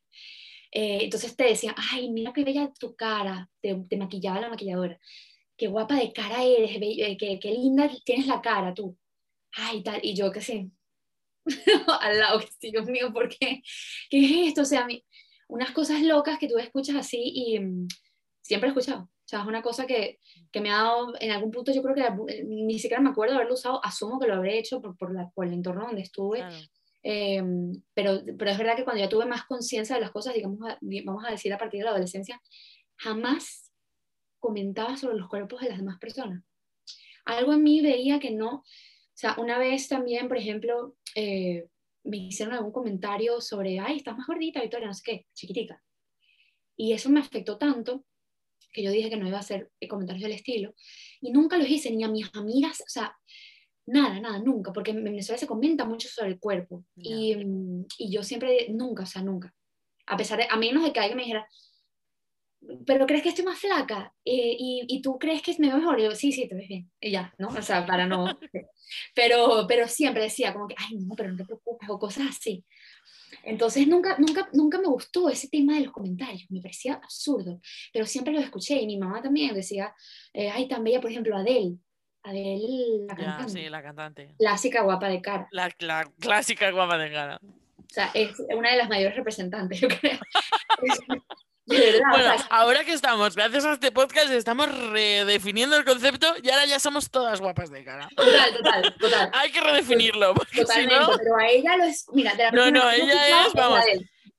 Eh, 0.72 1.00
entonces 1.04 1.34
te 1.38 1.46
decían, 1.46 1.76
ay, 1.92 2.12
mira 2.12 2.34
qué 2.34 2.44
bella 2.44 2.70
tu 2.78 2.94
cara, 2.96 3.50
te, 3.62 3.76
te 3.90 3.96
maquillaba 3.96 4.42
la 4.42 4.50
maquilladora, 4.50 5.00
qué 5.56 5.68
guapa 5.68 5.96
de 5.96 6.12
cara 6.12 6.44
eres, 6.44 6.72
eh, 6.82 7.16
qué, 7.18 7.40
qué 7.40 7.52
linda 7.52 7.90
tienes 8.04 8.28
la 8.28 8.42
cara 8.42 8.74
tú. 8.74 8.98
Ay, 9.54 9.82
tal, 9.82 10.02
y 10.04 10.14
yo 10.14 10.30
qué 10.34 10.42
sé, 10.42 10.70
al 12.02 12.20
lado, 12.20 12.40
que 12.40 12.48
sí, 12.60 12.72
Dios 12.72 12.86
mío, 12.88 13.14
¿por 13.14 13.30
qué? 13.30 13.62
¿Qué 14.10 14.26
es 14.26 14.50
esto? 14.50 14.62
O 14.62 14.66
sea, 14.66 14.86
mi, 14.86 15.04
unas 15.48 15.72
cosas 15.72 16.02
locas 16.02 16.40
que 16.40 16.48
tú 16.48 16.58
escuchas 16.58 16.96
así 16.96 17.22
y 17.24 17.60
um, 17.60 17.88
siempre 18.42 18.70
he 18.70 18.72
escuchado. 18.72 19.04
O 19.04 19.28
sea, 19.28 19.42
es 19.42 19.48
una 19.48 19.64
cosa 19.64 19.88
que, 19.88 20.20
que, 20.52 20.62
me 20.62 20.70
ha 20.70 20.78
dado, 20.78 21.14
en 21.20 21.32
algún 21.32 21.50
punto 21.50 21.72
yo 21.72 21.82
creo 21.82 21.96
que 21.96 22.02
la, 22.02 22.16
ni 22.46 22.78
siquiera 22.78 23.02
me 23.02 23.10
acuerdo 23.10 23.36
haberlo 23.36 23.56
usado, 23.56 23.84
asumo 23.84 24.20
que 24.20 24.28
lo 24.28 24.36
habré 24.36 24.60
hecho 24.60 24.82
por, 24.82 24.96
por, 24.98 25.14
la, 25.14 25.30
por 25.32 25.48
el 25.48 25.54
entorno 25.54 25.86
donde 25.86 26.04
estuve, 26.04 26.40
claro. 26.40 26.56
eh, 27.02 27.44
pero, 27.96 28.22
pero 28.38 28.52
es 28.52 28.58
verdad 28.58 28.76
que 28.76 28.84
cuando 28.84 29.02
ya 29.02 29.10
tuve 29.10 29.26
más 29.26 29.46
conciencia 29.46 29.96
de 29.96 30.02
las 30.02 30.12
cosas, 30.12 30.36
digamos, 30.36 30.60
vamos 31.06 31.26
a 31.26 31.32
decir 31.32 31.52
a 31.54 31.58
partir 31.58 31.80
de 31.80 31.86
la 31.86 31.92
adolescencia, 31.92 32.40
jamás 32.98 33.72
comentaba 34.40 34.96
sobre 34.96 35.18
los 35.18 35.28
cuerpos 35.28 35.62
de 35.62 35.70
las 35.70 35.80
demás 35.80 35.98
personas. 35.98 36.44
Algo 37.26 37.54
en 37.54 37.64
mí 37.64 37.82
veía 37.82 38.20
que 38.20 38.30
no, 38.30 38.58
o 38.58 38.64
sea, 39.18 39.36
una 39.40 39.58
vez 39.58 39.88
también, 39.88 40.28
por 40.28 40.38
ejemplo, 40.38 40.96
eh, 41.16 41.68
me 42.06 42.18
hicieron 42.18 42.54
algún 42.54 42.72
comentario 42.72 43.42
sobre, 43.42 43.80
ay, 43.80 43.98
estás 43.98 44.18
más 44.18 44.28
gordita, 44.28 44.62
Victoria, 44.62 44.88
no 44.88 44.94
sé 44.94 45.02
qué, 45.04 45.26
chiquitica. 45.34 45.82
Y 46.78 46.94
eso 46.94 47.10
me 47.10 47.20
afectó 47.20 47.58
tanto 47.58 48.06
que 48.72 48.84
yo 48.84 48.92
dije 48.92 49.10
que 49.10 49.18
no 49.18 49.28
iba 49.28 49.38
a 49.38 49.42
hacer 49.42 49.72
comentarios 49.90 50.24
del 50.24 50.34
estilo. 50.34 50.74
Y 51.22 51.32
nunca 51.32 51.58
los 51.58 51.68
hice, 51.68 51.92
ni 51.92 52.04
a 52.04 52.10
mis 52.10 52.30
amigas, 52.36 52.82
o 52.82 52.90
sea, 52.90 53.16
nada, 53.86 54.20
nada, 54.20 54.40
nunca, 54.40 54.74
porque 54.74 54.92
en 54.92 55.04
Venezuela 55.04 55.38
se 55.38 55.48
comenta 55.48 55.86
mucho 55.86 56.10
sobre 56.10 56.32
el 56.32 56.40
cuerpo. 56.40 56.84
No. 56.96 57.04
Y, 57.04 57.36
y, 57.98 58.12
yo 58.12 58.24
siempre, 58.24 58.68
nunca, 58.70 59.04
o 59.04 59.06
sea, 59.06 59.22
nunca. 59.22 59.54
A 60.08 60.18
pesar 60.18 60.40
de, 60.40 60.48
a 60.50 60.58
menos 60.58 60.84
de 60.84 60.92
que 60.92 61.00
alguien 61.00 61.18
me 61.18 61.24
dijera, 61.24 61.48
pero 62.86 63.06
crees 63.06 63.24
que 63.24 63.30
estoy 63.30 63.46
más 63.46 63.60
flaca 63.60 64.14
eh, 64.24 64.56
y, 64.58 64.86
y, 64.88 65.02
tú 65.02 65.18
crees 65.18 65.42
que 65.42 65.56
me 65.60 65.68
veo 65.68 65.78
mejor. 65.78 66.00
Y 66.00 66.04
yo, 66.04 66.12
sí, 66.16 66.32
sí, 66.32 66.48
te 66.48 66.56
ves 66.56 66.68
bien. 66.68 66.92
Y 67.00 67.12
ya, 67.12 67.34
¿no? 67.38 67.48
O 67.50 67.62
sea, 67.62 67.86
para 67.86 68.06
no. 68.06 68.38
pero, 69.16 69.66
pero 69.68 69.88
siempre 69.88 70.24
decía 70.24 70.54
como 70.54 70.68
que, 70.68 70.76
ay, 70.78 70.98
no, 70.98 71.16
pero 71.16 71.32
no 71.32 71.38
te 71.38 71.46
preocupes, 71.46 71.90
o 71.90 72.00
cosas 72.00 72.28
así. 72.30 72.66
Entonces 73.44 73.88
nunca, 73.88 74.16
nunca, 74.18 74.50
nunca 74.54 74.80
me 74.80 74.88
gustó 74.88 75.30
ese 75.30 75.48
tema 75.50 75.76
de 75.76 75.82
los 75.82 75.94
comentarios, 75.94 76.50
me 76.50 76.62
parecía 76.62 76.96
absurdo, 76.96 77.60
pero 77.94 78.06
siempre 78.06 78.34
los 78.34 78.44
escuché 78.44 78.76
y 78.76 78.88
mi 78.88 78.98
mamá 78.98 79.22
también 79.22 79.54
decía, 79.54 79.94
eh, 80.34 80.50
ay, 80.50 80.68
tan 80.68 80.84
bella, 80.84 81.02
por 81.02 81.12
ejemplo, 81.12 81.36
Adele. 81.38 81.78
Adele, 82.24 83.06
la 83.08 83.16
cantante. 83.16 83.44
Ya, 83.44 83.50
sí, 83.50 83.70
la 83.70 83.84
cantante. 83.84 84.36
Clásica 84.40 84.82
guapa 84.82 85.10
de 85.10 85.22
cara. 85.22 85.48
La, 85.52 85.70
la 85.80 86.12
clásica 86.20 86.72
guapa 86.72 86.98
de 86.98 87.12
cara. 87.12 87.40
O 87.44 87.94
sea, 87.94 88.10
es 88.16 88.40
una 88.56 88.72
de 88.72 88.78
las 88.78 88.90
mayores 88.90 89.16
representantes, 89.16 89.80
yo 89.80 89.88
creo. 89.88 90.20
De 91.66 91.80
verdad, 91.80 92.10
bueno, 92.12 92.36
o 92.36 92.38
sea, 92.38 92.48
ahora 92.52 92.84
que 92.84 92.94
estamos, 92.94 93.36
gracias 93.36 93.66
a 93.66 93.74
este 93.74 93.92
podcast, 93.92 94.30
estamos 94.32 94.70
redefiniendo 94.92 95.76
el 95.76 95.84
concepto 95.84 96.28
y 96.44 96.50
ahora 96.50 96.66
ya 96.66 96.80
somos 96.80 97.10
todas 97.10 97.42
guapas 97.42 97.72
de 97.72 97.84
cara. 97.84 98.08
Total, 98.16 98.56
total, 98.56 98.96
total. 99.00 99.32
Hay 99.34 99.52
que 99.52 99.62
redefinirlo. 99.62 100.36
Porque 100.36 100.62
Totalmente, 100.62 100.94
si 100.94 101.02
no... 101.02 101.18
pero 101.18 101.38
a 101.38 101.48
ella 101.48 101.78
lo 101.78 101.84
es. 101.86 102.06
Mira, 102.14 102.36
de 102.36 102.44
la 102.44 102.52
no, 102.52 102.70
no, 102.70 102.92
ella 102.92 103.48
es, 103.48 103.54
vamos. 103.54 103.80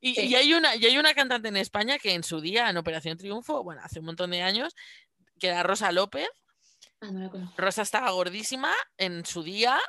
Y, 0.01 0.15
sí. 0.15 0.27
y, 0.27 0.35
hay 0.37 0.55
una, 0.55 0.77
y 0.77 0.87
hay 0.87 0.99
una 0.99 1.15
cantante 1.15 1.49
en 1.49 1.57
España 1.57 1.99
que 1.99 2.15
en 2.15 2.23
su 2.23 2.41
día, 2.41 2.71
en 2.71 2.77
Operación 2.77 3.19
Triunfo, 3.19 3.65
bueno, 3.65 3.81
hace 3.83 3.99
un 3.99 4.07
montón 4.07 4.31
de 4.31 4.43
años, 4.43 4.77
que 5.41 5.49
era 5.49 5.65
Rosa 5.65 5.91
López. 5.91 6.29
Ah, 7.01 7.11
no 7.11 7.21
la 7.21 7.29
conozco. 7.29 7.55
Rosa 7.61 7.83
estaba 7.83 8.11
gordísima 8.11 8.73
en 8.99 9.27
su 9.27 9.43
día 9.43 9.81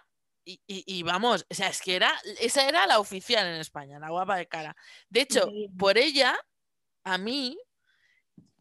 y, 0.43 0.61
y, 0.65 0.83
y, 0.87 1.03
vamos, 1.03 1.45
o 1.49 1.53
sea, 1.53 1.67
es 1.67 1.81
que 1.81 1.95
era, 1.95 2.11
esa 2.39 2.67
era 2.67 2.87
la 2.87 2.99
oficial 2.99 3.45
en 3.45 3.59
España, 3.59 3.99
la 3.99 4.09
guapa 4.09 4.37
de 4.37 4.47
cara. 4.47 4.75
De 5.09 5.21
hecho, 5.21 5.51
por 5.77 5.97
ella, 5.97 6.35
a 7.07 7.17
mí, 7.17 7.57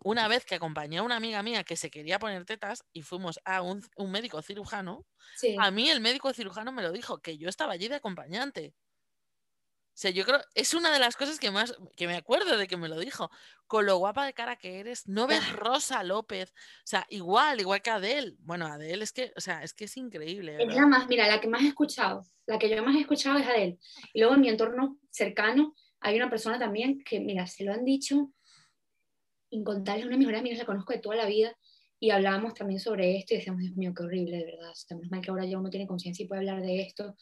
una 0.04 0.28
vez 0.28 0.44
que 0.44 0.54
acompañé 0.54 0.98
a 0.98 1.02
una 1.02 1.16
amiga 1.16 1.42
mía 1.42 1.64
que 1.64 1.76
se 1.76 1.90
quería 1.90 2.18
poner 2.20 2.44
tetas 2.44 2.84
y 2.92 3.02
fuimos 3.02 3.40
a 3.44 3.60
un, 3.62 3.82
un 3.96 4.10
médico 4.12 4.40
cirujano, 4.40 5.04
Sí. 5.36 5.56
a 5.58 5.70
mí 5.72 5.90
el 5.90 6.00
médico 6.00 6.32
cirujano 6.32 6.70
me 6.70 6.82
lo 6.82 6.92
dijo, 6.92 7.18
que 7.18 7.36
yo 7.36 7.48
estaba 7.48 7.72
allí 7.72 7.88
de 7.88 7.96
acompañante. 7.96 8.74
O 9.88 9.98
sea, 9.98 10.10
yo 10.10 10.24
creo, 10.26 10.40
es 10.54 10.74
una 10.74 10.92
de 10.92 10.98
las 10.98 11.16
cosas 11.16 11.40
que 11.40 11.50
más, 11.50 11.74
que 11.96 12.06
me 12.06 12.16
acuerdo 12.16 12.58
de 12.58 12.68
que 12.68 12.76
me 12.76 12.86
lo 12.88 12.98
dijo. 13.00 13.30
Con 13.66 13.86
lo 13.86 13.96
guapa 13.96 14.26
de 14.26 14.34
cara 14.34 14.56
que 14.56 14.78
eres, 14.78 15.08
no 15.08 15.26
ves 15.26 15.50
Rosa 15.54 16.04
López. 16.04 16.50
O 16.50 16.86
sea, 16.86 17.06
igual, 17.08 17.60
igual 17.60 17.80
que 17.80 17.90
Adele. 17.90 18.36
Bueno, 18.40 18.66
Adele 18.66 19.02
es 19.02 19.12
que, 19.12 19.32
o 19.34 19.40
sea, 19.40 19.62
es 19.62 19.72
que 19.72 19.86
es 19.86 19.96
increíble. 19.96 20.62
Es 20.62 20.74
la 20.74 20.86
más, 20.86 21.08
mira, 21.08 21.26
la 21.26 21.40
que 21.40 21.48
más 21.48 21.62
he 21.62 21.68
escuchado, 21.68 22.26
la 22.44 22.58
que 22.58 22.68
yo 22.68 22.84
más 22.84 22.94
he 22.94 23.00
escuchado 23.00 23.38
es 23.38 23.46
Adele. 23.46 23.78
Y 24.12 24.20
luego 24.20 24.34
en 24.34 24.42
mi 24.42 24.50
entorno 24.50 24.98
cercano 25.10 25.74
hay 26.00 26.16
una 26.16 26.28
persona 26.28 26.58
también 26.58 27.02
que, 27.02 27.18
mira, 27.18 27.46
se 27.46 27.64
lo 27.64 27.72
han 27.72 27.84
dicho 27.84 28.34
incontables, 29.56 30.04
una 30.04 30.12
de 30.14 30.18
mis 30.18 30.26
mejores 30.26 30.40
amigas 30.40 30.58
la 30.58 30.66
conozco 30.66 30.92
de 30.92 30.98
toda 31.00 31.16
la 31.16 31.26
vida 31.26 31.56
y 31.98 32.10
hablábamos 32.10 32.54
también 32.54 32.78
sobre 32.80 33.16
esto 33.16 33.34
y 33.34 33.38
decíamos, 33.38 33.62
Dios 33.62 33.76
mío, 33.76 33.92
qué 33.96 34.02
horrible, 34.04 34.36
de 34.38 34.44
verdad. 34.44 34.72
Menos 34.90 35.10
mal 35.10 35.20
que 35.20 35.30
ahora 35.30 35.44
ya 35.46 35.58
uno 35.58 35.70
tiene 35.70 35.86
conciencia 35.86 36.24
y 36.24 36.28
puede 36.28 36.40
hablar 36.40 36.60
de 36.62 36.80
esto 36.82 37.16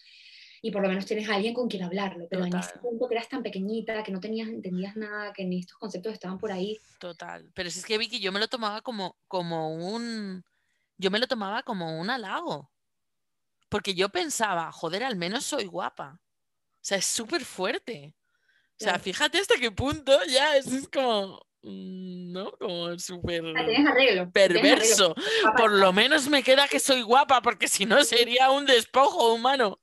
y 0.62 0.70
por 0.70 0.80
lo 0.82 0.88
menos 0.88 1.04
tienes 1.06 1.28
a 1.28 1.34
alguien 1.34 1.52
con 1.54 1.68
quien 1.68 1.82
hablarlo. 1.82 2.26
Pero 2.28 2.44
en 2.46 2.54
ese 2.56 2.68
Total. 2.68 2.80
punto 2.80 3.06
que 3.08 3.14
eras 3.14 3.28
tan 3.28 3.42
pequeñita, 3.42 4.02
que 4.02 4.10
no 4.12 4.18
tenías, 4.20 4.48
entendías 4.48 4.96
nada, 4.96 5.32
que 5.32 5.44
ni 5.44 5.60
estos 5.60 5.76
conceptos 5.78 6.12
estaban 6.14 6.38
por 6.38 6.50
ahí. 6.52 6.78
Total. 6.98 7.50
Pero 7.54 7.70
si 7.70 7.78
es 7.80 7.84
que 7.84 7.98
Vicky, 7.98 8.18
yo 8.18 8.32
me 8.32 8.40
lo 8.40 8.48
tomaba 8.48 8.80
como, 8.80 9.16
como 9.28 9.74
un. 9.74 10.42
Yo 10.96 11.10
me 11.10 11.18
lo 11.18 11.26
tomaba 11.26 11.62
como 11.62 12.00
un 12.00 12.08
halago. 12.08 12.70
Porque 13.68 13.94
yo 13.94 14.08
pensaba, 14.08 14.70
joder, 14.72 15.04
al 15.04 15.16
menos 15.16 15.44
soy 15.44 15.66
guapa. 15.66 16.20
O 16.22 16.78
sea, 16.80 16.96
es 16.98 17.04
súper 17.06 17.44
fuerte. 17.44 18.14
O 18.16 18.76
sea, 18.78 18.92
Claro. 18.92 19.02
fíjate 19.04 19.38
hasta 19.38 19.56
qué 19.60 19.70
punto 19.70 20.18
ya 20.26 20.56
es, 20.56 20.66
es 20.66 20.88
como. 20.88 21.44
Mm, 21.64 22.32
¿No? 22.32 22.52
Como 22.52 22.98
súper 22.98 23.42
arreglo. 23.56 24.30
perverso. 24.30 25.14
Por 25.56 25.72
lo 25.72 25.92
menos 25.92 26.28
me 26.28 26.42
queda 26.42 26.68
que 26.68 26.80
soy 26.80 27.02
guapa, 27.02 27.42
porque 27.42 27.68
si 27.68 27.86
no 27.86 28.02
sería 28.04 28.50
un 28.50 28.66
despojo 28.66 29.32
humano. 29.34 29.80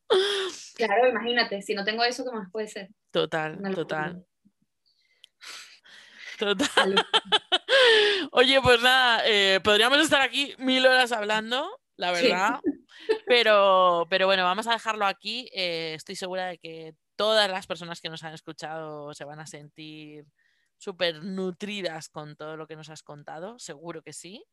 Claro, 0.75 1.07
imagínate, 1.09 1.61
si 1.61 1.73
no 1.75 1.83
tengo 1.83 2.03
eso, 2.03 2.23
¿qué 2.25 2.31
más 2.31 2.49
puede 2.51 2.67
ser? 2.67 2.89
Total, 3.11 3.57
total, 3.75 4.25
total. 6.39 7.05
Oye, 8.31 8.59
pues 8.61 8.81
nada, 8.81 9.21
eh, 9.25 9.59
podríamos 9.63 9.99
estar 9.99 10.21
aquí 10.21 10.53
mil 10.57 10.85
horas 10.85 11.11
hablando, 11.11 11.67
la 11.97 12.15
Sí. 12.15 12.23
verdad. 12.27 12.59
Pero, 13.25 14.07
pero 14.09 14.25
bueno, 14.27 14.43
vamos 14.43 14.67
a 14.67 14.73
dejarlo 14.73 15.05
aquí. 15.05 15.49
Eh, 15.53 15.93
estoy 15.95 16.15
segura 16.15 16.47
de 16.47 16.57
que 16.57 16.93
todas 17.15 17.49
las 17.49 17.67
personas 17.67 17.99
que 18.01 18.09
nos 18.09 18.23
han 18.23 18.33
escuchado 18.33 19.13
se 19.13 19.25
van 19.25 19.39
a 19.39 19.45
sentir 19.47 20.25
súper 20.81 21.23
nutridas 21.23 22.09
con 22.09 22.35
todo 22.35 22.57
lo 22.57 22.65
que 22.65 22.75
nos 22.75 22.89
has 22.89 23.03
contado, 23.03 23.59
seguro 23.59 24.01
que 24.01 24.13
sí. 24.13 24.43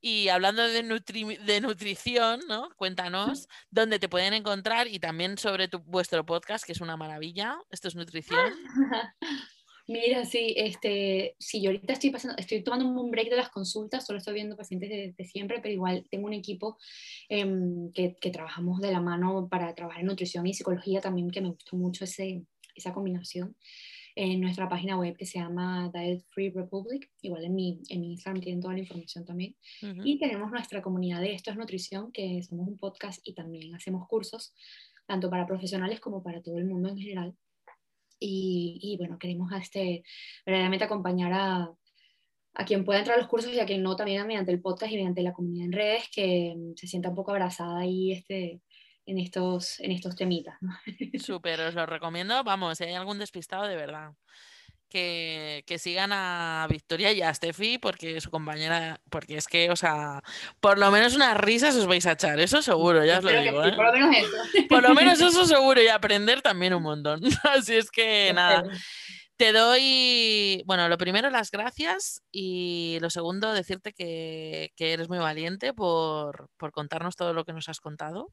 Y 0.00 0.28
hablando 0.28 0.66
de, 0.66 0.82
nutri- 0.84 1.38
de 1.38 1.60
nutrición, 1.60 2.40
¿no? 2.48 2.70
Cuéntanos 2.76 3.48
dónde 3.70 3.98
te 3.98 4.08
pueden 4.08 4.32
encontrar 4.32 4.86
y 4.86 4.98
también 4.98 5.36
sobre 5.36 5.68
tu, 5.68 5.80
vuestro 5.80 6.24
podcast, 6.24 6.64
que 6.64 6.72
es 6.72 6.80
una 6.80 6.96
maravilla. 6.96 7.58
Esto 7.70 7.88
es 7.88 7.96
nutrición. 7.96 8.38
Mira, 9.88 10.24
sí, 10.24 10.54
este, 10.56 11.34
sí, 11.38 11.62
yo 11.62 11.70
ahorita 11.70 11.94
estoy 11.94 12.10
pasando, 12.10 12.36
estoy 12.38 12.62
tomando 12.62 12.86
un 12.86 13.10
break 13.10 13.30
de 13.30 13.36
las 13.36 13.48
consultas, 13.48 14.06
solo 14.06 14.18
estoy 14.18 14.34
viendo 14.34 14.54
pacientes 14.56 14.90
de, 14.90 15.14
de 15.16 15.24
siempre, 15.24 15.60
pero 15.60 15.72
igual 15.72 16.06
tengo 16.10 16.26
un 16.26 16.34
equipo 16.34 16.78
em, 17.30 17.90
que, 17.92 18.14
que 18.20 18.30
trabajamos 18.30 18.80
de 18.80 18.92
la 18.92 19.00
mano 19.00 19.48
para 19.48 19.74
trabajar 19.74 20.02
en 20.02 20.08
nutrición 20.08 20.46
y 20.46 20.52
psicología 20.52 21.00
también, 21.00 21.30
que 21.30 21.40
me 21.40 21.48
gustó 21.48 21.76
mucho 21.76 22.04
ese, 22.04 22.44
esa 22.74 22.92
combinación. 22.92 23.56
En 24.20 24.40
nuestra 24.40 24.68
página 24.68 24.98
web 24.98 25.16
que 25.16 25.26
se 25.26 25.38
llama 25.38 25.92
Diet 25.94 26.24
Free 26.30 26.50
Republic, 26.50 27.08
igual 27.22 27.44
en 27.44 27.54
mi, 27.54 27.80
en 27.88 28.00
mi 28.00 28.10
Instagram 28.10 28.42
tienen 28.42 28.60
toda 28.60 28.74
la 28.74 28.80
información 28.80 29.24
también. 29.24 29.54
Ujú. 29.80 30.00
Y 30.02 30.18
tenemos 30.18 30.50
nuestra 30.50 30.82
comunidad 30.82 31.20
de 31.20 31.34
Esto 31.34 31.52
es 31.52 31.56
Nutrición, 31.56 32.10
que 32.10 32.42
somos 32.42 32.66
un 32.66 32.76
podcast 32.78 33.20
y 33.22 33.34
también 33.34 33.72
hacemos 33.76 34.08
cursos, 34.08 34.56
tanto 35.06 35.30
para 35.30 35.46
profesionales 35.46 36.00
como 36.00 36.20
para 36.20 36.42
todo 36.42 36.58
el 36.58 36.64
mundo 36.64 36.88
en 36.88 36.98
general. 36.98 37.36
Y, 38.18 38.80
y 38.82 38.96
bueno, 38.96 39.20
queremos 39.20 39.52
a 39.52 39.58
este, 39.58 40.02
verdaderamente 40.44 40.86
acompañar 40.86 41.32
a, 41.32 41.72
a 42.54 42.64
quien 42.64 42.84
pueda 42.84 42.98
entrar 42.98 43.18
a 43.18 43.20
los 43.20 43.30
cursos 43.30 43.54
y 43.54 43.60
a 43.60 43.66
quien 43.66 43.84
no, 43.84 43.94
también 43.94 44.26
mediante 44.26 44.50
el 44.50 44.60
podcast 44.60 44.92
y 44.92 44.96
mediante 44.96 45.22
la 45.22 45.32
comunidad 45.32 45.66
en 45.66 45.72
redes, 45.72 46.08
que 46.12 46.56
mm, 46.56 46.74
se 46.74 46.88
sienta 46.88 47.08
un 47.08 47.14
poco 47.14 47.30
abrazada 47.30 47.78
ahí 47.78 48.10
este, 48.10 48.62
en, 49.08 49.18
estos, 49.18 49.80
en 49.80 49.90
estos 49.90 50.14
temitas. 50.14 50.56
¿no? 50.60 50.76
Súper, 51.18 51.60
os 51.60 51.74
lo 51.74 51.86
recomiendo. 51.86 52.44
Vamos, 52.44 52.78
si 52.78 52.84
hay 52.84 52.94
algún 52.94 53.18
despistado, 53.18 53.64
de 53.64 53.76
verdad. 53.76 54.12
Que, 54.90 55.64
que 55.66 55.78
sigan 55.78 56.12
a 56.14 56.66
Victoria 56.70 57.12
y 57.12 57.20
a 57.20 57.34
Steffi 57.34 57.76
porque 57.76 58.22
su 58.22 58.30
compañera, 58.30 59.02
porque 59.10 59.36
es 59.36 59.46
que, 59.46 59.70
o 59.70 59.76
sea, 59.76 60.22
por 60.60 60.78
lo 60.78 60.90
menos 60.90 61.14
unas 61.14 61.36
risas 61.36 61.76
os 61.76 61.84
vais 61.84 62.06
a 62.06 62.12
echar, 62.12 62.40
eso 62.40 62.62
seguro, 62.62 63.04
ya 63.04 63.18
os 63.18 63.24
lo 63.24 63.28
Espero 63.28 63.50
digo, 63.50 63.64
¿eh? 63.66 63.76
por 63.76 63.84
lo 63.84 63.92
menos 63.92 64.16
eso. 64.16 64.66
Por 64.66 64.82
lo 64.82 64.94
menos 64.94 65.20
eso 65.20 65.44
seguro 65.46 65.82
y 65.82 65.88
aprender 65.88 66.40
también 66.40 66.72
un 66.72 66.82
montón. 66.82 67.20
Así 67.44 67.76
es 67.76 67.90
que 67.90 68.32
nada, 68.32 68.64
te 69.36 69.52
doy, 69.52 70.62
bueno, 70.64 70.88
lo 70.88 70.96
primero 70.96 71.28
las 71.28 71.50
gracias 71.50 72.22
y 72.32 72.96
lo 73.02 73.10
segundo 73.10 73.52
decirte 73.52 73.92
que, 73.92 74.72
que 74.74 74.94
eres 74.94 75.10
muy 75.10 75.18
valiente 75.18 75.74
por, 75.74 76.48
por 76.56 76.72
contarnos 76.72 77.14
todo 77.14 77.34
lo 77.34 77.44
que 77.44 77.52
nos 77.52 77.68
has 77.68 77.80
contado 77.80 78.32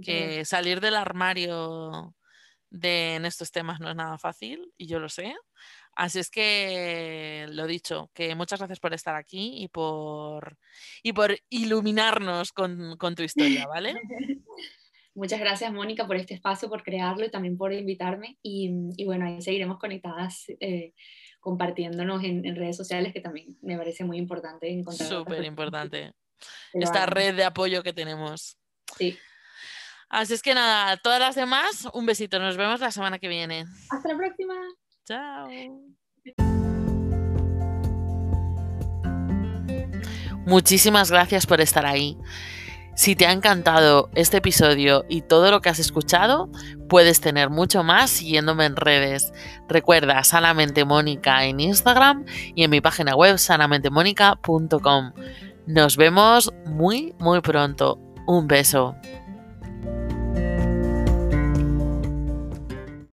Que 0.00 0.44
salir 0.44 0.80
del 0.80 0.96
armario 0.96 2.14
de, 2.70 3.16
en 3.16 3.26
estos 3.26 3.52
temas 3.52 3.80
no 3.80 3.90
es 3.90 3.96
nada 3.96 4.16
fácil 4.18 4.72
y 4.78 4.86
yo 4.86 4.98
lo 4.98 5.08
sé. 5.08 5.34
Así 5.94 6.18
es 6.18 6.30
que 6.30 7.46
lo 7.50 7.66
dicho, 7.66 8.10
que 8.14 8.34
muchas 8.34 8.58
gracias 8.58 8.80
por 8.80 8.94
estar 8.94 9.14
aquí 9.14 9.62
y 9.62 9.68
por, 9.68 10.56
y 11.02 11.12
por 11.12 11.38
iluminarnos 11.50 12.52
con, 12.52 12.96
con 12.96 13.14
tu 13.14 13.22
historia, 13.22 13.66
¿vale? 13.66 13.94
Muchas 15.14 15.40
gracias, 15.40 15.70
Mónica, 15.70 16.06
por 16.06 16.16
este 16.16 16.32
espacio, 16.32 16.70
por 16.70 16.82
crearlo 16.82 17.26
y 17.26 17.30
también 17.30 17.58
por 17.58 17.70
invitarme. 17.74 18.38
Y, 18.42 18.70
y 18.96 19.04
bueno, 19.04 19.26
ahí 19.26 19.42
seguiremos 19.42 19.78
conectadas, 19.78 20.46
eh, 20.58 20.94
compartiéndonos 21.38 22.24
en, 22.24 22.46
en 22.46 22.56
redes 22.56 22.78
sociales, 22.78 23.12
que 23.12 23.20
también 23.20 23.58
me 23.60 23.76
parece 23.76 24.04
muy 24.04 24.16
importante 24.16 24.70
encontrar. 24.70 25.06
Súper 25.06 25.44
importante. 25.44 26.14
Esta 26.72 27.04
red 27.04 27.36
de 27.36 27.44
apoyo 27.44 27.82
que 27.82 27.92
tenemos. 27.92 28.56
Sí. 28.96 29.18
Así 30.12 30.34
es 30.34 30.42
que 30.42 30.54
nada, 30.54 30.98
todas 30.98 31.18
las 31.18 31.34
demás, 31.34 31.88
un 31.94 32.04
besito. 32.04 32.38
Nos 32.38 32.58
vemos 32.58 32.80
la 32.80 32.90
semana 32.90 33.18
que 33.18 33.28
viene. 33.28 33.64
Hasta 33.90 34.10
la 34.10 34.16
próxima. 34.18 34.54
Chao. 35.06 35.48
Muchísimas 40.44 41.10
gracias 41.10 41.46
por 41.46 41.62
estar 41.62 41.86
ahí. 41.86 42.18
Si 42.94 43.16
te 43.16 43.26
ha 43.26 43.32
encantado 43.32 44.10
este 44.14 44.36
episodio 44.36 45.06
y 45.08 45.22
todo 45.22 45.50
lo 45.50 45.62
que 45.62 45.70
has 45.70 45.78
escuchado, 45.78 46.50
puedes 46.90 47.22
tener 47.22 47.48
mucho 47.48 47.82
más 47.82 48.10
siguiéndome 48.10 48.66
en 48.66 48.76
redes. 48.76 49.32
Recuerda 49.66 50.22
Sanamente 50.24 50.84
Mónica 50.84 51.46
en 51.46 51.58
Instagram 51.58 52.26
y 52.54 52.64
en 52.64 52.70
mi 52.70 52.82
página 52.82 53.16
web 53.16 53.38
sanamentemónica.com. 53.38 55.12
Nos 55.66 55.96
vemos 55.96 56.52
muy, 56.66 57.14
muy 57.18 57.40
pronto. 57.40 57.98
Un 58.26 58.46
beso. 58.46 58.94